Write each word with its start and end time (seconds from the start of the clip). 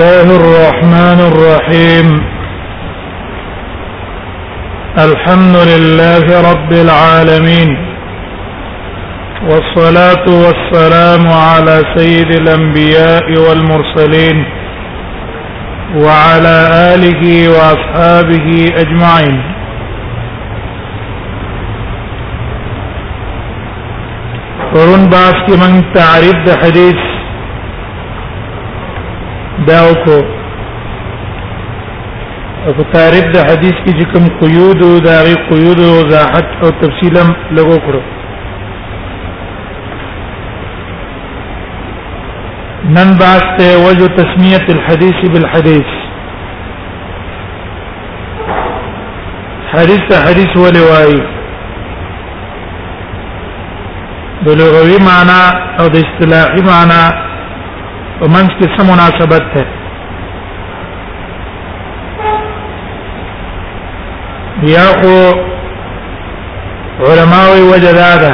الله 0.00 0.30
الرحمن 0.42 1.20
الرحيم 1.30 2.06
الحمد 5.02 5.56
لله 5.70 6.26
رب 6.50 6.72
العالمين 6.72 7.70
والصلاة 9.48 10.24
والسلام 10.44 11.26
على 11.32 11.76
سيد 11.96 12.30
الأنبياء 12.40 13.26
والمرسلين 13.44 14.38
وعلى 15.96 16.56
آله 16.94 17.24
وأصحابه 17.48 18.48
أجمعين 18.84 19.36
قرون 24.74 25.08
باسك 25.14 25.48
من 25.64 25.84
تعريف 25.94 26.56
حديث 26.62 27.09
دا 29.68 29.80
کو 30.04 30.16
او 32.68 32.72
تعریف 32.92 33.26
د 33.34 33.46
حدیث 33.48 33.76
کې 33.84 33.92
چې 34.00 34.06
کوم 34.12 34.24
قیود 34.40 34.80
او 34.86 34.88
داغي 35.06 35.34
قیود 35.50 35.78
او 35.84 35.90
وضاحت 35.98 36.48
او 36.66 36.70
تفصیلا 36.82 37.22
لګو 37.58 37.78
کړو 37.86 38.00
نن 42.96 43.14
باسته 43.22 43.70
وجه 43.86 44.06
تسميه 44.18 44.74
الحديث 44.76 45.22
بالحديث 45.36 45.90
حدیث 49.72 50.06
حدیث 50.26 50.56
ولوای 50.66 51.16
د 54.44 54.48
لغوي 54.64 54.98
معنا 55.08 55.40
او 55.80 55.88
د 55.96 56.04
اصطلاحي 56.04 56.62
معنا 56.70 57.02
په 58.20 58.26
منځ 58.32 58.50
کې 58.58 58.66
سم 58.76 58.86
مناسبت 58.92 59.44
ده 59.54 59.62
بیا 64.64 64.84
خو 64.98 65.16
علماوی 67.10 67.62
وجدا 67.72 68.12
ده 68.22 68.32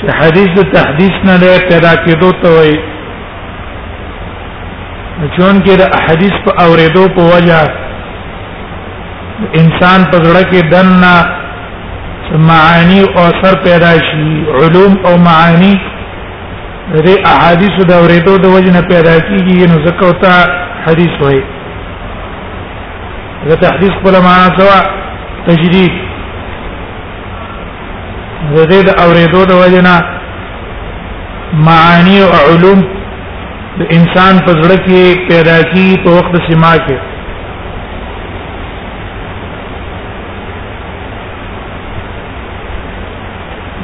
چې 0.00 0.16
حدیث 0.20 0.48
د 0.58 0.60
تحدیث 0.76 1.12
نه 1.30 1.36
لري 1.42 1.60
پیدا 1.72 1.92
کېدو 2.06 2.30
ته 2.44 2.50
وایي 2.58 2.78
چون 5.36 5.60
کې 5.60 5.76
د 5.82 5.84
احادیث 5.98 6.32
په 6.48 6.52
اوریدو 6.68 7.04
په 7.16 7.22
وجه 7.32 7.60
انسان 9.52 10.10
په 10.10 10.16
زړه 10.24 10.50
کې 10.50 10.60
دنه 10.70 11.14
معانی 12.36 13.00
او 13.00 13.20
اثر 13.20 13.54
پیدا 13.64 13.92
شي 14.08 14.44
علوم 14.60 14.96
او 15.06 15.16
معانی 15.24 15.76
دې 16.94 17.26
احادیث 17.30 17.78
د 17.90 17.92
اورېدو 17.92 18.36
د 18.42 18.46
وجنه 18.54 18.80
پیدا 18.90 19.14
کیږي 19.20 19.70
نو 19.70 19.78
ځکه 19.86 20.06
وتا 20.06 20.46
حدیث 20.88 21.10
وایي 21.20 21.40
دا 23.48 23.54
تحديث 23.64 23.90
خپل 23.96 24.12
معنا 24.22 24.46
سوا 24.58 24.78
تجدید 25.46 25.90
دې 28.54 28.84
د 28.84 29.00
اورېدو 29.00 29.46
د 29.46 29.52
وجنه 29.52 30.00
معانی 31.68 32.20
او 32.22 32.30
علوم 32.52 32.78
د 33.78 33.82
انسان 33.90 34.38
په 34.46 34.60
زړه 34.62 34.78
کې 34.86 35.28
پیدا 35.28 35.60
کی 35.72 35.86
په 36.04 36.10
وخت 36.18 36.40
سما 36.52 36.76
کې 36.76 37.07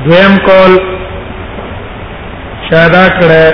دویم 0.07 0.35
کول 0.47 0.75
شادا 2.69 3.03
کړه 3.19 3.47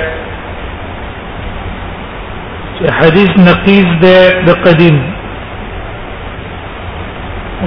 چې 2.79 2.85
حدیث 2.99 3.33
نقیز 3.49 3.89
ده 4.03 4.21
د 4.49 4.63
قدیم 4.67 4.97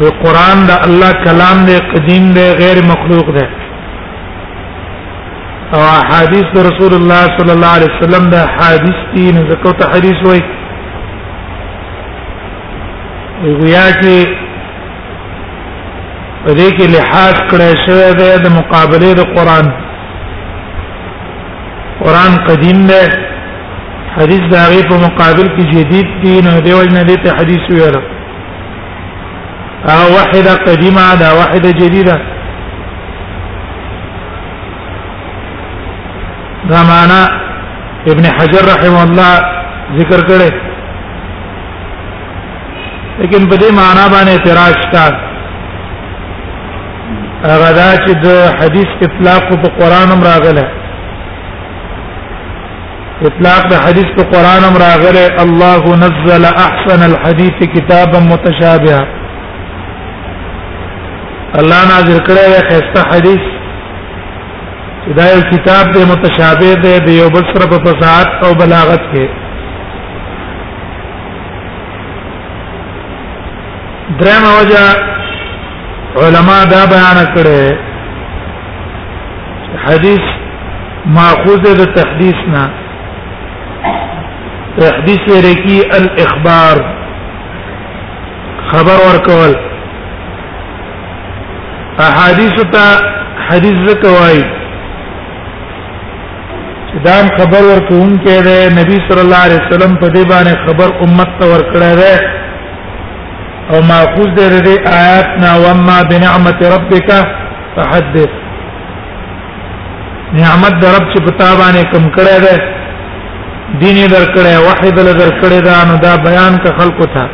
او 0.02 0.10
قران 0.22 0.60
دا 0.70 0.78
الله 0.88 1.12
کلام 1.26 1.58
دی 1.72 1.78
قدیم 1.96 2.30
دی 2.38 2.46
غیر 2.62 2.78
مخلوق 2.92 3.28
دی 3.40 3.46
او 5.74 5.82
احادیث 6.02 6.50
د 6.56 6.72
رسول 6.72 6.94
الله 7.00 7.24
صلی 7.40 7.54
الله 7.58 7.72
علیه 7.80 7.92
وسلم 7.98 8.30
دا 8.36 8.42
حدیث 8.58 9.00
دي 9.16 9.28
نه 9.38 9.42
ذکر 9.52 9.72
ته 9.82 9.86
حدیث 9.96 10.20
وای 10.28 10.42
وی 13.44 13.54
ویا 13.62 13.86
چې 14.02 14.53
په 16.46 16.54
دې 16.58 16.70
کې 16.78 16.88
لحاظ 16.96 17.36
کړی 17.52 17.72
شوی 17.86 18.10
دی 18.20 18.30
د 18.46 18.50
مقابله 18.60 19.12
د 19.20 19.22
قران 19.36 19.66
قران 22.04 22.32
قدیم 22.48 22.82
دی 22.90 23.04
حدیث 24.16 24.44
د 24.50 24.56
هغه 24.64 24.82
په 24.90 24.98
مقابل 25.06 25.48
کې 25.56 25.64
جدید 25.76 26.08
دی 26.24 26.36
نو 26.48 26.58
دی 26.68 26.74
ولنه 26.80 27.04
دې 27.04 27.16
ته 27.24 27.36
حدیث 27.40 27.64
ویل 27.76 27.98
او 29.94 30.00
واحده 30.18 30.56
قدیمه 30.68 31.08
دا 31.24 31.30
واحده 31.40 31.72
جديده 31.82 32.18
دا 36.70 36.84
معنا 36.94 37.22
ابن 38.12 38.26
حجر 38.36 38.64
رحم 38.76 38.96
الله 39.08 39.36
ذکر 40.00 40.28
کړي 40.28 40.52
لیکن 43.20 43.50
په 43.50 43.56
دې 43.56 43.72
معنا 43.72 44.08
باندې 44.08 44.32
اعتراض 44.36 44.74
شته 44.88 45.32
هغه 47.52 47.70
دا 47.72 47.88
چې 48.04 48.12
د 48.26 48.28
حدیث 48.60 48.92
اطلاق 49.08 49.50
په 49.64 49.68
قران 49.80 50.08
هم 50.14 50.24
راغله 50.26 50.64
اطلاق 53.30 53.66
د 53.72 53.82
حدیث 53.86 54.10
په 54.20 54.24
قران 54.34 54.62
هم 54.68 54.76
راغله 54.86 55.24
الله 55.44 55.84
نزل 56.04 56.46
احسن 56.68 57.02
الحديث 57.12 57.58
كتابا 57.76 58.20
متشابها 58.28 59.04
الله 61.62 61.82
نازل 61.94 62.22
کړی 62.28 62.62
خسته 62.70 63.00
حدیث 63.14 63.44
دا 65.18 65.26
یو 65.36 65.42
کتاب 65.52 65.92
دی 65.94 66.04
متشابه 66.12 66.76
دی 66.86 66.94
د 67.10 67.10
یو 67.18 67.30
بل 67.34 67.44
سره 67.54 67.68
په 67.74 67.80
فصاحت 67.88 68.28
او 68.46 68.54
بلاغت 68.62 69.04
کې 69.14 69.26
درمه 74.24 74.52
وجه 74.60 75.12
علما 76.22 76.58
دا 76.72 76.84
بیان 76.90 77.20
کړي 77.36 77.62
حدیث 79.86 80.26
ماخوذ 81.16 81.64
د 81.80 81.84
تحدیث 81.98 82.40
نه 82.56 82.64
تحدیث 84.80 85.24
لري 85.36 85.54
کی 85.66 85.78
الاخبار 86.00 86.78
خبر 88.72 88.98
ورکول 89.08 89.54
احادیث 92.10 92.58
ته 92.74 92.86
حدیث 93.48 93.80
زکوای 93.90 94.40
دام 97.10 97.28
خبر 97.42 97.62
ورکون 97.72 98.16
کې 98.24 98.36
ده 98.48 98.58
نبی 98.80 98.98
صلی 99.10 99.22
الله 99.26 99.42
علیه 99.48 99.62
وسلم 99.66 99.96
په 100.00 100.08
دې 100.10 100.24
باندې 100.36 100.64
خبر 100.68 100.90
امت 101.10 101.36
ته 101.42 101.46
ورکړه 101.54 101.96
ده 102.04 102.40
او 103.74 103.82
ماخوذ 103.90 104.30
دې 104.38 104.64
دې 104.66 104.76
آیاتنا 104.96 105.50
وما 105.66 105.98
بنعمت 106.10 106.60
ربك 106.76 107.12
فحدث 107.76 108.30
نعمت 110.40 110.74
در 110.82 110.90
رب 110.96 111.08
چې 111.14 111.20
پتا 111.28 111.48
باندې 111.60 111.90
کم 111.94 112.06
کړه 112.10 112.42
ده 112.44 112.60
دین 113.84 113.98
در 114.12 114.26
کړه 114.36 114.58
واحد 114.66 115.00
له 115.08 115.14
در 115.22 115.32
کړه 115.42 115.64
دا 115.64 115.92
نو 115.92 115.96
دا 116.06 116.14
بیان 116.28 116.58
کا 116.66 116.76
خلق 116.82 117.00
تھا 117.16 117.26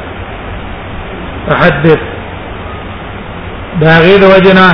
تحدث 1.50 2.02
دا 3.84 3.98
غیر 4.06 4.26
وجنا 4.36 4.70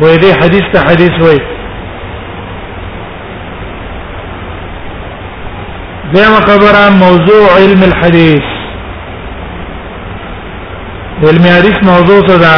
وې 0.00 0.18
دې 0.22 0.44
حدیث 0.44 0.64
ته 0.74 0.80
حدیث 0.90 1.10
وې 1.10 1.42
دغه 6.18 6.40
خبره 6.50 6.84
موضوع 7.06 7.42
علم 7.58 7.82
الحديث 7.92 8.54
علم 11.24 11.44
حدیث 11.44 11.76
موضوع 11.84 12.20
څه 12.28 12.38
ده 12.40 12.48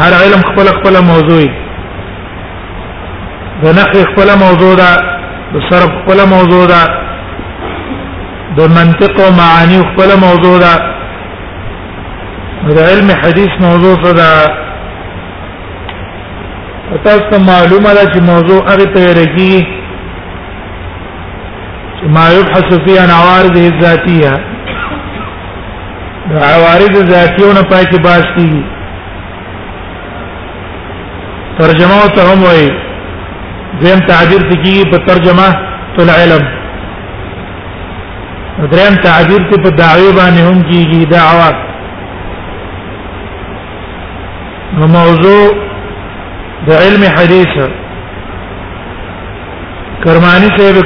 هر 0.00 0.14
علم 0.24 0.40
خپل 0.48 0.68
خپل 0.78 0.98
موضوع 1.06 1.38
ده 3.62 3.72
نحو 3.78 4.02
خپل 4.12 4.28
موضوع 4.46 4.68
ده 4.80 4.90
د 5.54 5.56
صرف 5.70 5.90
خپل 6.04 6.18
موضوع 6.32 6.60
ده 6.72 6.82
د 8.58 8.60
منطق 8.76 9.14
او 9.20 9.28
معانی 9.38 9.78
خپل 9.88 10.10
موضوع 10.26 10.56
ده 10.60 10.74
د 12.76 12.78
علم 12.92 13.08
حدیث 13.22 13.52
موضوع 13.66 13.94
څه 14.04 14.10
ده 14.20 14.30
تاسو 17.04 17.24
ته 17.30 17.36
معلومه 17.48 17.90
ده 17.94 18.04
چې 18.12 18.18
موضوع 18.30 18.60
هغه 18.70 18.84
ته 18.94 19.00
رکی 19.22 19.56
چې 22.00 22.06
ما 22.18 22.26
يبحث 22.32 22.68
فيه 22.86 22.98
عن 23.00 23.10
عوارضه 23.16 23.62
الذاتيه 23.72 24.34
عوارض 26.28 26.96
ذاتیونه 27.10 27.62
پای 27.70 27.84
کې 27.84 28.02
باز 28.02 28.22
کی 28.36 28.62
ترجمه 31.58 31.94
او 32.02 32.08
تهم 32.18 32.42
وي 32.42 32.70
زم 33.82 34.04
تعبیر 34.10 34.42
کی 34.62 34.74
په 34.90 34.98
ترجمه 35.10 35.48
طلع 35.98 36.12
علم 36.24 36.42
دریم 38.72 38.94
تعبیر 39.04 39.46
کی 39.50 39.58
په 39.62 39.70
دعوی 39.82 40.10
باندې 40.18 40.40
هم 40.40 40.62
کیږي 40.70 41.06
دعوات 41.12 41.56
نو 44.74 44.86
موضوع 44.86 45.54
د 46.68 46.72
علم 46.82 47.02
حدیث 47.14 47.54
کرمانی 50.04 50.48
صاحب 50.58 50.84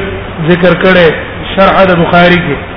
ذکر 0.53 0.77
کړي 0.85 1.15
شرح 1.57 1.85
د 1.91 1.99
بخاری 2.03 2.37
کې 2.47 2.74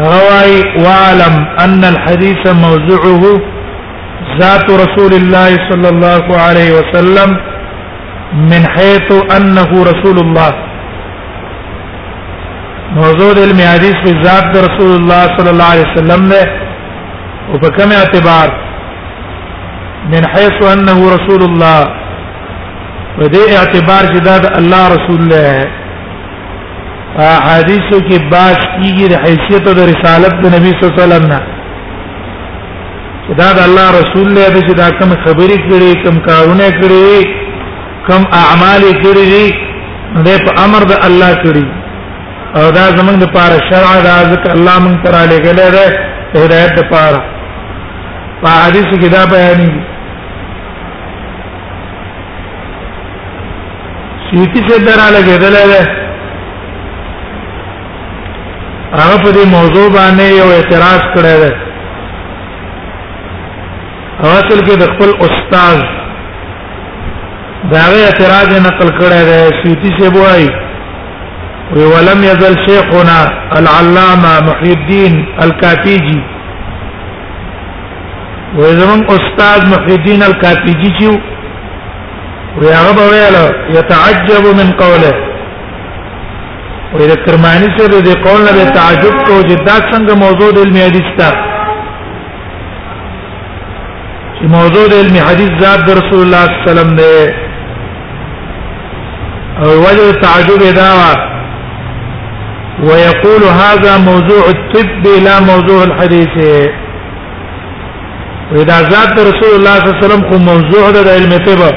روي 0.00 0.62
واعلم 0.84 1.34
ان 1.64 1.84
الحديث 1.84 2.46
موضوعه 2.52 3.40
ذات 4.38 4.70
رسول 4.70 5.14
الله 5.14 5.48
صلى 5.70 5.88
الله 5.88 6.36
عليه 6.40 6.70
وسلم 6.78 7.30
من 8.34 8.66
حيث 8.68 9.12
انه 9.36 9.82
رسول 9.84 10.18
الله 10.18 10.52
موضوع 12.94 13.28
علم 13.36 13.80
في 14.04 14.12
ذات 14.24 14.56
رسول 14.70 14.96
الله 15.00 15.36
صلى 15.38 15.50
الله 15.50 15.64
عليه 15.64 15.84
وسلم 15.92 16.26
نه 16.28 16.62
وبكم 17.54 17.92
اعتبار 17.92 18.52
من 20.12 20.26
حيث 20.26 20.70
انه 20.72 20.98
رسول 21.16 21.42
الله 21.42 21.88
په 23.18 23.56
اعتبار 23.58 24.12
جداد 24.14 24.56
الله 24.58 24.88
رسول 24.88 25.16
الله 25.22 25.66
احادیثو 27.20 27.98
کې 28.08 28.18
باس 28.30 28.60
کیږي 28.80 29.06
د 29.12 29.20
حیثیت 29.24 29.66
او 29.68 29.74
د 29.80 29.88
رسالت 29.92 30.34
د 30.44 30.54
نبی 30.56 30.70
صلی 30.70 30.86
الله 30.86 31.04
علیه 31.04 31.04
وسلم 31.06 31.26
نه 31.32 31.40
دا 33.40 33.48
د 33.58 33.60
الله 33.68 33.86
رسول 34.00 34.28
له 34.36 34.44
دې 34.56 34.74
دا 34.82 34.88
کوم 34.98 35.10
خبرې 35.24 35.58
کړې 35.68 36.04
کوم 36.04 36.16
کارونه 36.28 36.64
کړې 36.80 37.36
کوم 38.08 38.22
اعمال 38.42 38.82
کړې 39.02 39.24
دي 40.24 40.36
په 40.46 40.62
امر 40.64 40.82
د 40.92 41.04
الله 41.06 41.32
کړې 41.44 41.66
او 42.58 42.64
دا 42.78 42.86
زمونږ 42.96 43.16
د 43.24 43.32
پاره 43.36 43.58
شرع 43.70 43.94
دا 44.10 44.16
ځکه 44.32 44.48
الله 44.56 44.76
مونږ 44.84 44.96
ترا 45.04 45.22
لګلې 45.32 45.68
ده 46.34 46.40
هدایت 46.44 46.74
د 46.78 46.82
پاره 46.92 47.20
په 48.42 48.48
حدیثو 48.66 48.94
کې 49.00 49.08
دا 49.16 49.22
بیان 49.34 49.58
دي 49.64 49.72
سیتی 54.28 54.60
سے 54.68 54.76
درا 54.84 55.06
لګېدلې 55.16 55.64
ده 55.72 56.01
هغه 59.00 59.16
په 59.24 59.30
دې 59.36 59.44
موضوع 59.56 59.88
باندې 59.98 60.22
یو 60.40 60.48
اعتراض 60.56 61.02
کړی 61.14 61.36
دی 61.42 61.52
او 64.22 64.28
اصل 64.40 64.58
کې 64.66 64.74
د 64.80 64.90
خپل 64.92 65.10
استاد 65.26 65.78
دا 67.72 67.82
وی 67.92 68.02
اعتراض 68.04 68.50
نقل 68.66 68.88
کړی 68.98 69.22
دی 69.28 69.62
سیوتی 69.62 69.90
سے 70.00 70.10
بوای 70.16 70.46
وی 71.74 71.84
ولم 71.94 72.18
یزل 72.30 72.54
شیخنا 72.66 73.16
العلامه 73.60 74.36
محی 74.48 74.72
الدین 74.76 75.14
الکاتیجی 75.44 76.18
وی 78.56 78.70
زمون 78.80 79.04
استاد 79.16 79.62
محی 79.74 79.92
الدین 79.98 80.22
الکاتیجی 80.30 80.90
چې 80.98 81.06
وی 82.58 82.68
هغه 82.68 83.02
ویل 83.10 83.36
یتعجب 83.76 84.44
من 84.60 84.70
قوله 84.86 85.14
او 86.94 87.00
د 87.08 87.10
کرمانی 87.26 87.68
سره 87.76 87.96
د 88.04 88.08
قول 88.24 88.40
نه 88.44 88.52
تعجب 88.78 89.16
کو 89.26 89.34
چې 89.48 89.56
دا 89.68 89.76
څنګه 89.90 90.12
موضوع 90.24 90.48
د 90.56 90.58
علم 90.66 90.76
حدیث 90.86 91.08
تا 91.20 91.28
چې 94.34 94.42
موضوع 94.56 94.84
د 94.90 94.92
علم 95.04 95.16
حدیث 95.28 95.52
ذات 95.62 95.80
د 95.86 95.88
رسول 95.98 96.20
الله 96.24 96.44
صلی 96.46 96.54
الله 96.54 96.64
علیه 96.64 96.66
وسلم 96.70 96.90
دی 97.00 97.14
او 99.62 99.68
وجه 99.84 100.06
تعجب 100.24 100.60
دا 100.80 100.90
ويقول 102.88 103.42
هذا 103.62 103.92
موضوع 104.10 104.42
الطب 104.52 105.04
لا 105.28 105.36
موضوع 105.50 105.78
الحديث 105.86 106.34
واذا 108.52 108.78
ذات 108.92 109.14
رسول 109.28 109.52
الله 109.56 109.56
صلى 109.56 109.58
الله 109.58 109.74
عليه 109.96 110.06
وسلم 110.06 110.22
موضوع 110.50 110.84
د 110.98 111.00
علم 111.14 111.32
طب 111.48 111.76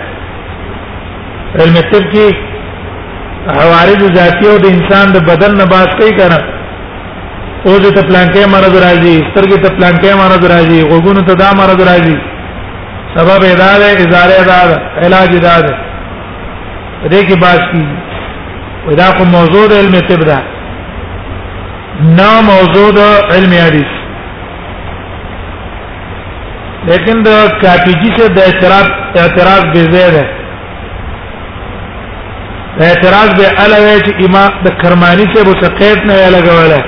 علم 1.63 1.75
طب 1.93 2.09
کې 2.15 3.55
حوارج 3.57 4.01
ذاتی 4.17 4.47
او 4.53 4.57
د 4.63 4.67
انسان 4.77 5.11
د 5.15 5.23
بدن 5.29 5.55
نه 5.59 5.65
باس 5.73 5.87
کوي 5.99 6.11
کنه 6.19 6.39
او 7.65 7.79
دې 7.83 7.89
ته 7.95 8.01
پلانکې 8.01 8.49
مرض 8.55 8.73
راځي 8.85 9.15
سترګې 9.27 9.57
ته 9.63 9.69
پلانکې 9.77 10.11
مرض 10.21 10.43
راځي 10.51 10.79
غوګونو 10.89 11.21
ته 11.29 11.33
دا 11.43 11.49
مرض 11.59 11.79
راځي 11.89 12.17
سبب 13.17 13.41
ادا 13.53 13.71
ده 13.81 13.89
ازاره 14.01 14.35
ادا 14.43 14.59
ده 14.69 14.77
علاج 15.05 15.31
ادا 15.39 15.55
ده 15.67 15.73
دې 17.09 17.21
کې 17.27 17.39
باس 17.39 17.61
کی 17.71 17.85
ودا 18.87 19.11
کو 19.17 19.23
موضوع 19.35 19.65
علم 19.77 19.95
طب 20.09 20.23
ده 20.29 20.39
نه 22.01 22.41
موضوع 22.41 22.89
د 22.89 23.01
علم 23.33 23.51
حدیث 23.63 23.89
لیکن 26.89 27.21
د 27.25 27.29
کاپیجی 27.61 28.11
سے 28.17 28.27
د 28.35 28.39
اعتراض 28.45 28.85
اعتراض 29.23 29.63
به 29.73 29.79
زیاده 29.91 30.23
د 32.77 32.81
اعتراض 32.85 33.29
به 33.39 33.47
علاوه 33.65 33.99
چې 33.99 34.25
امام 34.25 34.63
د 34.65 34.69
کرمانی 34.83 35.25
سے 35.35 35.43
بوسقیت 35.49 36.05
نه 36.11 36.29
لګوله 36.29 36.81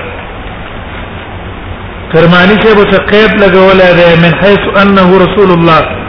کرمانی 2.14 2.56
سے 2.64 2.74
بوسقیت 2.78 3.32
لګوله 3.44 3.88
ده 4.00 4.08
من 4.24 4.34
حيث 4.42 4.66
انه 4.86 5.10
رسول 5.26 5.52
الله 5.52 6.06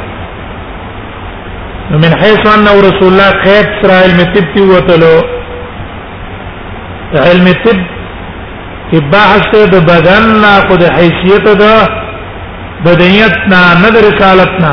من 2.06 2.12
حيث 2.22 2.38
ان 2.54 2.64
رسول 2.88 3.12
الله 3.12 3.30
قيد 3.44 3.66
اسرائيل 3.66 4.16
متبتي 4.20 4.60
وتلو 4.70 5.18
علم 7.26 7.46
الطب 7.46 7.95
چې 8.90 8.98
بحث 9.12 9.46
د 9.74 9.86
بدن 9.90 10.24
نه 10.42 10.50
خو 10.66 10.74
د 10.82 10.92
حیثیت 10.98 11.46
د 11.62 11.64
بدنیت 12.84 13.34
نه 13.52 13.62
نه 13.82 13.88
د 13.96 14.04
رسالت 14.08 14.52
نه 14.64 14.72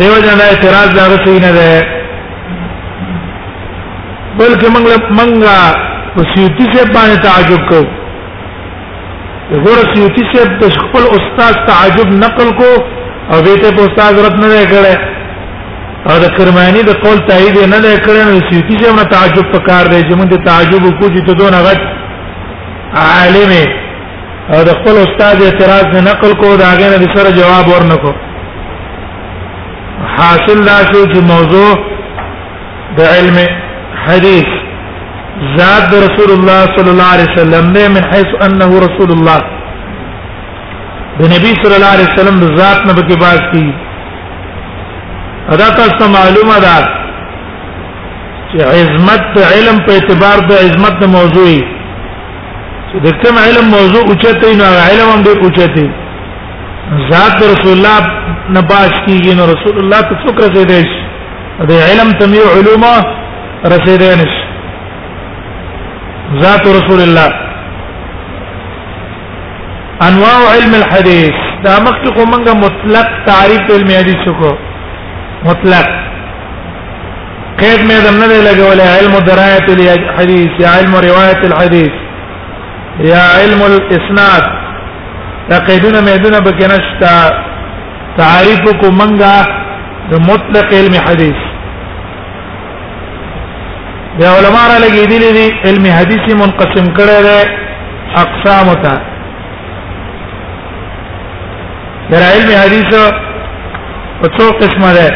دیو 0.00 0.14
جنا 0.26 0.44
اعتراض 0.52 0.90
دا 1.00 1.04
رسول 1.16 1.36
نه 1.46 1.52
ده 1.58 1.72
بلکې 4.38 4.66
موږ 4.74 4.86
منګه 5.18 5.90
سیوتی 6.34 6.64
سے 6.72 6.82
باندې 6.96 7.18
تعجب 7.28 7.68
کو 7.70 7.80
غور 9.64 9.80
سیوتی 9.94 10.22
سے 10.32 10.70
خپل 10.80 11.04
استاد 11.18 11.62
تعجب 11.70 12.10
نقل 12.24 12.50
کو 12.60 12.70
او 13.30 13.42
به 13.42 13.56
ته 13.56 13.68
استاد 13.86 14.14
رات 14.24 14.34
نه 14.44 14.64
کړه 14.72 14.94
او 16.10 16.16
د 16.24 16.26
کرمانی 16.36 16.82
د 16.82 16.92
قول 17.04 17.18
تایید 17.28 17.56
نه 17.72 17.78
نه 17.84 17.92
کړه 18.06 18.22
نو 18.28 18.38
سیتی 18.50 18.74
چې 18.80 18.86
موږ 18.98 19.08
تعجب 19.14 19.46
پکار 19.54 19.84
دی 19.92 20.00
چې 20.08 20.14
موږ 20.20 20.32
تعجب 20.48 20.82
کو 20.98 21.06
چې 21.14 21.20
ته 21.26 21.32
دون 21.40 21.54
غټ 21.66 21.80
عالم 23.10 23.52
او 24.52 24.58
د 24.68 24.70
خپل 24.78 24.94
استاد 25.04 25.36
اعتراض 25.42 25.86
نه 25.94 26.00
نقل 26.10 26.32
کو 26.40 26.56
دا 26.62 26.70
غنه 26.80 26.98
د 27.04 27.14
سره 27.14 27.30
جواب 27.40 27.66
ورنکو 27.68 28.12
حاصل 30.16 30.58
دا 30.70 30.78
شو 30.90 31.00
چې 31.12 31.18
موضوع 31.34 31.70
د 32.96 33.00
علم 33.16 33.36
حدیث 34.06 34.48
ذات 35.58 35.90
رسول 36.06 36.30
الله 36.36 36.60
صلى 36.76 36.90
الله 36.92 37.10
عليه 37.14 37.28
وسلم 37.32 37.64
من 37.96 38.02
حيث 38.12 38.28
انه 38.46 38.70
رسول 38.86 39.10
الله 39.16 39.60
د 41.20 41.28
نبی 41.32 41.50
صلی 41.62 41.74
الله 41.78 41.92
علیه 41.96 42.08
وسلم 42.12 42.38
ذات 42.58 42.78
نه 42.88 42.92
به 43.08 43.16
باز 43.22 43.40
کی 43.52 43.64
ادا 45.54 45.66
تاسو 45.78 46.04
معلومه 46.16 46.56
ده 46.66 46.72
چې 48.50 48.56
عظمت 48.78 49.26
علم 49.52 49.76
په 49.88 49.92
اعتبار 49.98 50.38
د 50.50 50.62
عظمت 50.66 50.98
موضوعي 51.16 51.58
چې 52.88 52.96
د 53.06 53.18
کوم 53.24 53.36
علم 53.46 53.66
موضوع 53.78 54.02
اوچته 54.10 54.48
نه 54.62 54.68
علم 54.88 55.08
هم 55.14 55.20
ډیر 55.28 55.36
اوچته 55.44 55.86
ذات 57.12 57.36
رسول 57.50 57.74
الله 57.78 58.00
نه 58.56 58.60
باز 58.74 58.90
کیږي 59.06 59.32
نو 59.40 59.52
رسول 59.54 59.76
الله 59.84 60.00
ته 60.08 60.14
څوک 60.24 60.36
رسیدي 60.46 60.82
د 61.70 61.88
علم 61.90 62.08
تمیو 62.24 62.46
علومه 62.56 62.94
رسیدي 63.74 64.10
نش 64.24 64.32
ذات 66.44 66.64
رسول 66.78 67.00
الله 67.08 67.50
انواع 70.08 70.38
علم 70.54 70.72
الحديث 70.82 71.34
دا 71.64 71.72
مخکې 71.86 72.10
کوم 72.16 72.28
مطلق 72.66 73.08
تعریف 73.26 73.64
علم 73.74 73.88
حدیث 73.98 74.22
کو 74.40 74.48
مطلق 75.48 75.88
قید 77.60 77.80
مې 77.88 77.98
دم 78.06 78.16
نه 78.22 78.26
لګولې 78.48 78.86
علم 78.98 79.14
درایت 79.30 79.66
الحديث 79.76 80.52
یا 80.62 80.70
علم 80.78 80.92
روایت 81.08 81.40
الحديث 81.50 81.94
یا 83.10 83.20
علم 83.42 83.62
الاسناد 83.66 84.44
دا 85.50 85.58
قیدونه 85.68 85.98
مې 86.06 86.16
دونه 86.26 86.40
بکنشتا 86.48 87.14
تعریف 88.18 88.60
کو 88.80 88.90
منګه 89.00 89.62
د 90.14 90.26
مطلق 90.30 90.74
علم 90.80 90.94
حدیث 91.10 91.40
بیا 94.18 94.30
علماء 94.40 94.66
را 94.72 94.78
لګې 94.88 95.32
دي 95.32 95.70
علم 95.70 95.86
حدیث 96.00 96.28
منقسم 96.44 96.92
کړه 96.94 97.18
دي 97.26 97.40
اقسام 98.26 98.74
ته 98.84 98.94
در 102.10 102.18
علم 102.22 102.46
حدیث 102.48 102.94
په 104.22 104.28
څو 104.38 104.50
قسمه 104.60 104.92
ده 104.94 105.12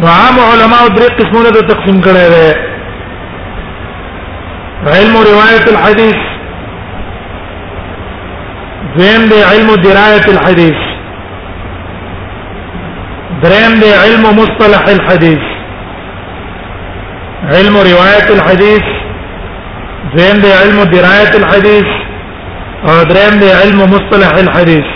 نو 0.00 0.06
عام 0.12 0.36
علما 0.52 0.76
او 0.82 0.88
درې 0.88 1.12
قسمونه 1.18 1.50
ته 1.54 1.60
تقسیم 1.74 1.98
کړی 2.06 2.26
دی 2.34 2.46
علم 4.96 5.14
روایت 5.30 5.64
الحديث 5.72 6.16
زم 8.96 9.22
دی 9.32 9.40
علم 9.52 9.66
درايه 9.82 10.20
الحديث 10.34 10.80
درم 13.42 13.72
دی 13.80 13.90
علم 13.94 14.24
مصطلح 14.36 14.82
الحديث 14.94 15.42
علم 17.52 17.74
روايه 17.90 18.28
الحديث 18.38 18.84
زم 20.14 20.36
دی 20.42 20.48
علم 20.52 20.78
درايه 20.84 21.30
الحديث 21.42 21.90
او 22.88 22.94
دریم 23.04 23.34
دی 23.40 23.48
علم 23.48 23.76
مصطلح 23.90 24.30
الحديث 24.38 24.88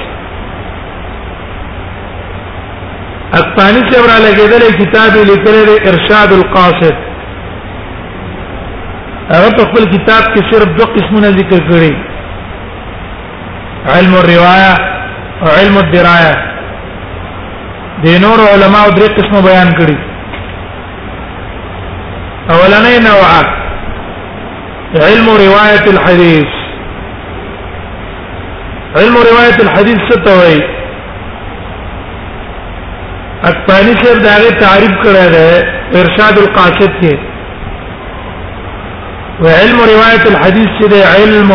اقطانی 3.39 3.81
چې 3.81 3.99
ورا 4.01 4.19
لګیدل 4.29 4.63
کتاب 4.81 5.13
لیکل 5.31 5.57
دی 5.69 5.77
ارشاد 5.91 6.31
القاصد 6.39 6.95
هغه 9.33 9.49
په 9.51 9.65
خپل 9.71 9.85
کتاب 9.93 10.23
کې 10.35 10.55
صرف 10.55 10.69
دوه 10.81 10.87
قسمونه 10.97 11.29
ذکر 11.39 11.61
کړي 11.71 11.93
علم 13.95 14.13
الروايه 14.21 14.75
او 15.43 15.49
علم 15.59 15.77
الدرايه 15.85 16.35
د 18.05 18.07
نور 18.27 18.39
علماء 18.53 18.87
درې 18.99 19.09
قسمه 19.23 19.41
بیان 19.49 19.69
کړي 19.81 19.99
اولنې 22.53 22.95
نوعه 23.11 23.41
علم 25.07 25.27
روايه 25.29 25.81
الحديث 25.97 26.51
علم 28.99 29.15
روایت 29.17 29.59
الحديث 29.63 29.99
ستوي 30.11 30.59
اکبانی 33.49 33.93
صاحب 34.03 34.19
داغه 34.27 34.51
تعریف 34.63 34.95
کړی 35.03 35.27
دی 35.33 35.99
ارشاد 36.01 36.39
القاصد 36.45 36.93
کې 37.03 37.15
وعلم 39.45 39.79
روایت 39.93 40.25
الحديث 40.33 40.69
چې 40.79 40.87
دی 40.95 41.01
علم 41.03 41.53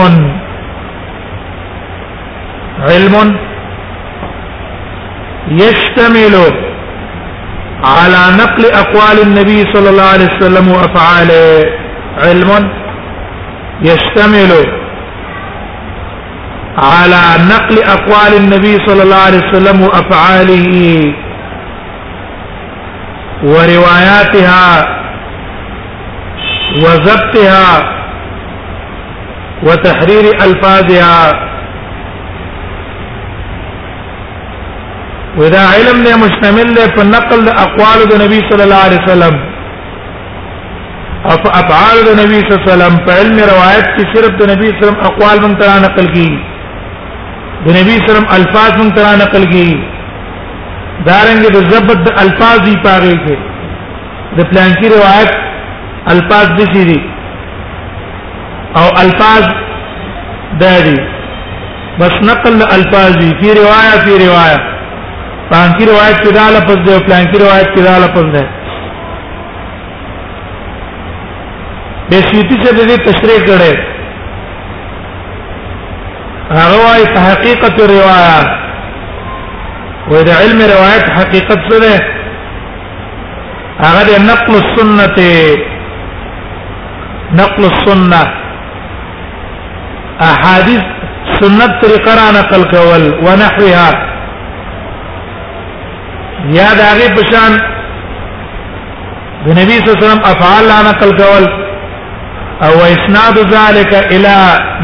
علم 2.92 3.18
يشتمل 5.64 6.36
على 7.98 8.20
نقل 8.42 8.66
اقوال 8.84 9.20
النبي 9.26 9.60
صلى 9.74 9.90
الله 9.90 10.08
عليه 10.14 10.30
وسلم 10.36 10.68
وافعاله 10.76 11.44
علم 12.18 12.70
يشتمل 13.90 14.56
على 16.78 17.46
نقل 17.50 17.84
اقوال 17.84 18.34
النبي 18.36 18.78
صلى 18.88 19.04
الله 19.04 19.16
عليه 19.16 19.42
وسلم 19.50 19.82
وافعاله 19.82 21.04
ورواياتها 23.44 24.86
وضبطها 26.78 27.98
وتحرير 29.64 30.24
الفاظها 30.42 31.50
ودا 35.38 35.66
علم 35.68 36.04
نه 36.04 36.18
مشتمل 36.18 36.76
له 36.76 36.88
په 36.96 37.04
نقل 37.04 37.46
د 37.46 37.50
اقوال 37.60 38.00
د 38.10 38.14
نبی 38.24 38.40
صلی 38.50 38.64
الله 38.64 38.82
علیه 38.88 39.02
وسلم 39.06 39.34
او 41.26 41.38
افعال 41.62 41.98
د 42.08 42.12
نبی 42.22 42.40
صلی 42.42 42.56
الله 42.56 42.66
علیه 42.66 42.74
وسلم 42.80 43.06
په 43.06 43.12
علم 43.20 43.38
روایت 43.52 43.86
کې 43.96 44.04
صرف 44.14 44.34
د 44.42 44.52
نبی 44.54 44.68
صلی 44.68 44.88
الله 44.88 44.94
علیه 44.94 45.00
وسلم 45.02 45.08
اقوال 45.12 45.38
مونږ 45.42 45.56
ته 45.62 45.80
نقل 45.86 46.10
کیږي 46.16 46.53
د 47.66 47.76
نبی 47.78 47.94
سلام 48.08 48.26
الفاظ 48.38 48.72
مونږ 48.80 48.90
ترا 48.98 49.14
نقل 49.24 49.44
کی 49.54 49.68
دارنګ 51.08 51.42
د 51.56 51.70
ضبط 51.72 52.00
د 52.08 52.18
الفاظ 52.24 52.58
دی 52.68 52.74
پاره 52.86 53.16
کې 53.24 53.38
د 54.40 54.50
پلان 54.50 54.72
کی 54.80 54.88
روایت 54.96 55.32
الفاظ 56.14 56.48
دي 56.58 56.66
دي 56.90 57.00
او 58.82 58.88
الفاظ 59.04 59.44
دادي 60.66 60.98
بس 62.02 62.14
نقل 62.32 62.58
الفاظ 62.80 63.12
دي 63.22 63.30
في 63.40 63.48
روايه 63.62 63.96
في 64.08 64.14
روايه 64.26 64.60
پلان 65.50 65.70
کی 65.80 65.86
روایت 65.92 66.18
کې 66.24 66.32
دا 66.42 66.46
لفظ 66.58 66.78
دی 66.88 66.92
او 66.98 67.00
پلان 67.08 67.26
کی 67.32 67.38
روایت 67.46 67.70
کې 67.76 67.82
دا 67.90 67.96
لفظ 68.06 68.28
دی 68.36 68.44
بسیتی 72.12 72.56
سے 72.64 72.70
دې 72.78 72.98
تشریح 73.10 73.42
کړي 73.50 73.92
روای 76.50 77.06
په 77.16 77.20
حقیقت 77.20 77.80
روایت 77.82 78.48
و 80.12 80.24
د 80.24 80.30
علم 80.32 80.58
روایت 80.62 81.10
حقیقت 81.18 81.58
څه 81.70 81.80
ده 81.80 81.96
هغه 83.80 84.04
د 84.04 84.22
نقل 84.22 84.54
السنت 84.64 85.20
نقل 87.36 87.64
السنه 87.72 88.24
احاديث 90.20 90.82
سنت 91.42 91.72
طریقه 91.82 92.12
را 92.16 92.32
نقل 92.40 92.64
کول 92.72 93.14
و 93.28 93.36
نحوها 93.44 93.90
یا 96.50 96.74
د 96.74 96.80
هغه 96.92 97.10
بشان 97.18 97.52
د 99.46 99.50
نبی 99.60 99.72
صلی 99.80 99.88
الله 99.88 99.98
علیه 99.98 100.08
وسلم 100.08 100.24
افعال 100.34 100.64
را 100.72 100.80
نقل 100.92 101.12
کول 101.18 101.46
او 102.68 102.74
اسناد 102.96 103.36
ذلك 103.58 103.94
الى 104.12 104.38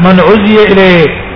من 0.04 0.20
عزي 0.20 0.66
اليه 0.72 1.29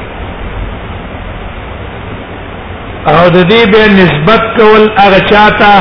او 3.13 3.19
د 3.37 3.39
دې 3.51 3.61
به 3.73 3.83
نسبت 4.03 4.43
کول 4.57 4.83
هغه 5.05 5.21
چاته 5.31 5.75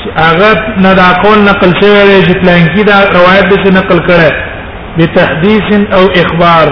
چې 0.00 0.08
هغه 0.26 0.50
نه 0.84 0.92
دا 1.00 1.08
کول 1.22 1.38
نقل 1.50 1.70
شوی 1.80 2.02
دی 2.10 2.18
چې 2.26 2.32
پلان 2.40 2.62
کې 2.74 2.82
دا 2.90 2.96
روایت 3.16 3.44
دې 3.48 3.70
نقل 3.78 3.98
کړه 4.08 4.30
به 4.96 5.06
تحديث 5.18 5.62
او 5.96 6.02
اخبار 6.22 6.66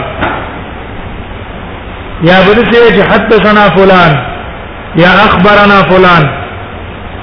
یا 2.29 2.37
ورته 2.47 2.71
چې 2.95 3.03
حدثنا 3.13 3.65
فلان 3.77 4.13
یا 5.03 5.11
اخبرنا 5.27 5.79
فلان 5.91 6.25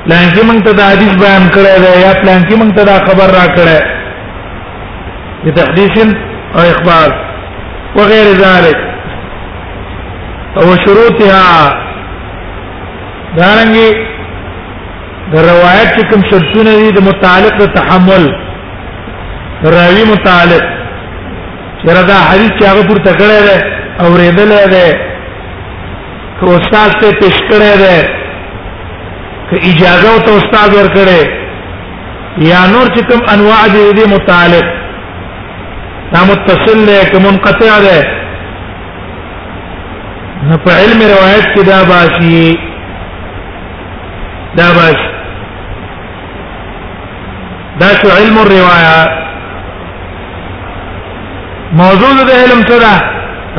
پلان 0.07 0.25
کې 0.33 0.41
موږ 0.49 0.59
ته 0.65 0.71
دا 0.81 0.85
حدیث 0.93 1.13
بیان 1.23 1.43
کړی 1.55 1.71
دی 1.83 1.91
یا 2.05 2.11
پلان 2.21 2.41
کې 2.47 2.55
موږ 2.59 2.71
ته 2.77 2.81
دا 2.91 2.95
خبر 3.07 3.29
را 3.37 3.45
کړی 3.55 3.79
به 5.45 5.51
تحديث 5.61 5.95
او 6.57 6.61
اخبار 6.73 7.09
وغير 7.95 8.25
ذلك 8.45 8.77
وشروطها 10.67 11.49
دارنګي 13.39 13.91
د 15.31 15.33
روایت 15.51 15.89
کې 15.95 16.03
کوم 16.09 16.21
شرطونه 16.29 16.71
دي 16.81 16.89
د 16.97 17.05
متعلق 17.09 17.53
د 17.61 17.65
تحمل 17.77 18.23
راوی 19.77 20.03
متعلق 20.13 20.63
چیرې 21.79 22.03
دا 22.11 22.17
حدیث 22.29 22.51
چې 22.57 22.63
هغه 22.71 22.83
پور 22.89 22.97
تکړه 23.07 23.39
ده 23.47 23.57
او 24.01 24.17
ریدل 24.21 24.51
ده 24.73 24.85
که 26.37 26.45
استاد 26.57 26.91
ته 27.01 27.11
پیش 27.21 27.37
کړه 27.49 27.73
ده 27.81 27.95
که 29.49 29.55
اجازه 29.71 30.09
او 30.13 30.19
ته 30.27 30.33
استاد 30.41 30.71
ور 30.79 30.89
کړه 30.97 31.21
یا 32.51 32.61
نور 32.73 32.87
چې 32.93 33.01
کوم 33.09 33.21
انواع 33.35 33.63
دي 33.75 33.83
دي 33.99 34.05
متعلق 34.15 34.67
دا 36.13 36.19
متصل 36.31 36.79
ده 36.91 37.05
که 37.11 37.19
منقطع 37.27 37.73
ده 37.87 38.25
نو 40.49 40.57
په 40.63 40.71
علم 40.79 40.99
روایت 41.13 41.45
کې 41.53 41.63
دا 41.71 41.83
باشي 41.83 42.74
دا 44.59 44.67
بس 44.77 44.99
دا 47.81 47.89
شو 48.01 48.07
علم 48.17 48.35
الروايه 48.43 49.01
موضوع 51.81 52.11
د 52.29 52.31
علم 52.43 52.61
څه 52.69 52.77
ده 52.83 52.93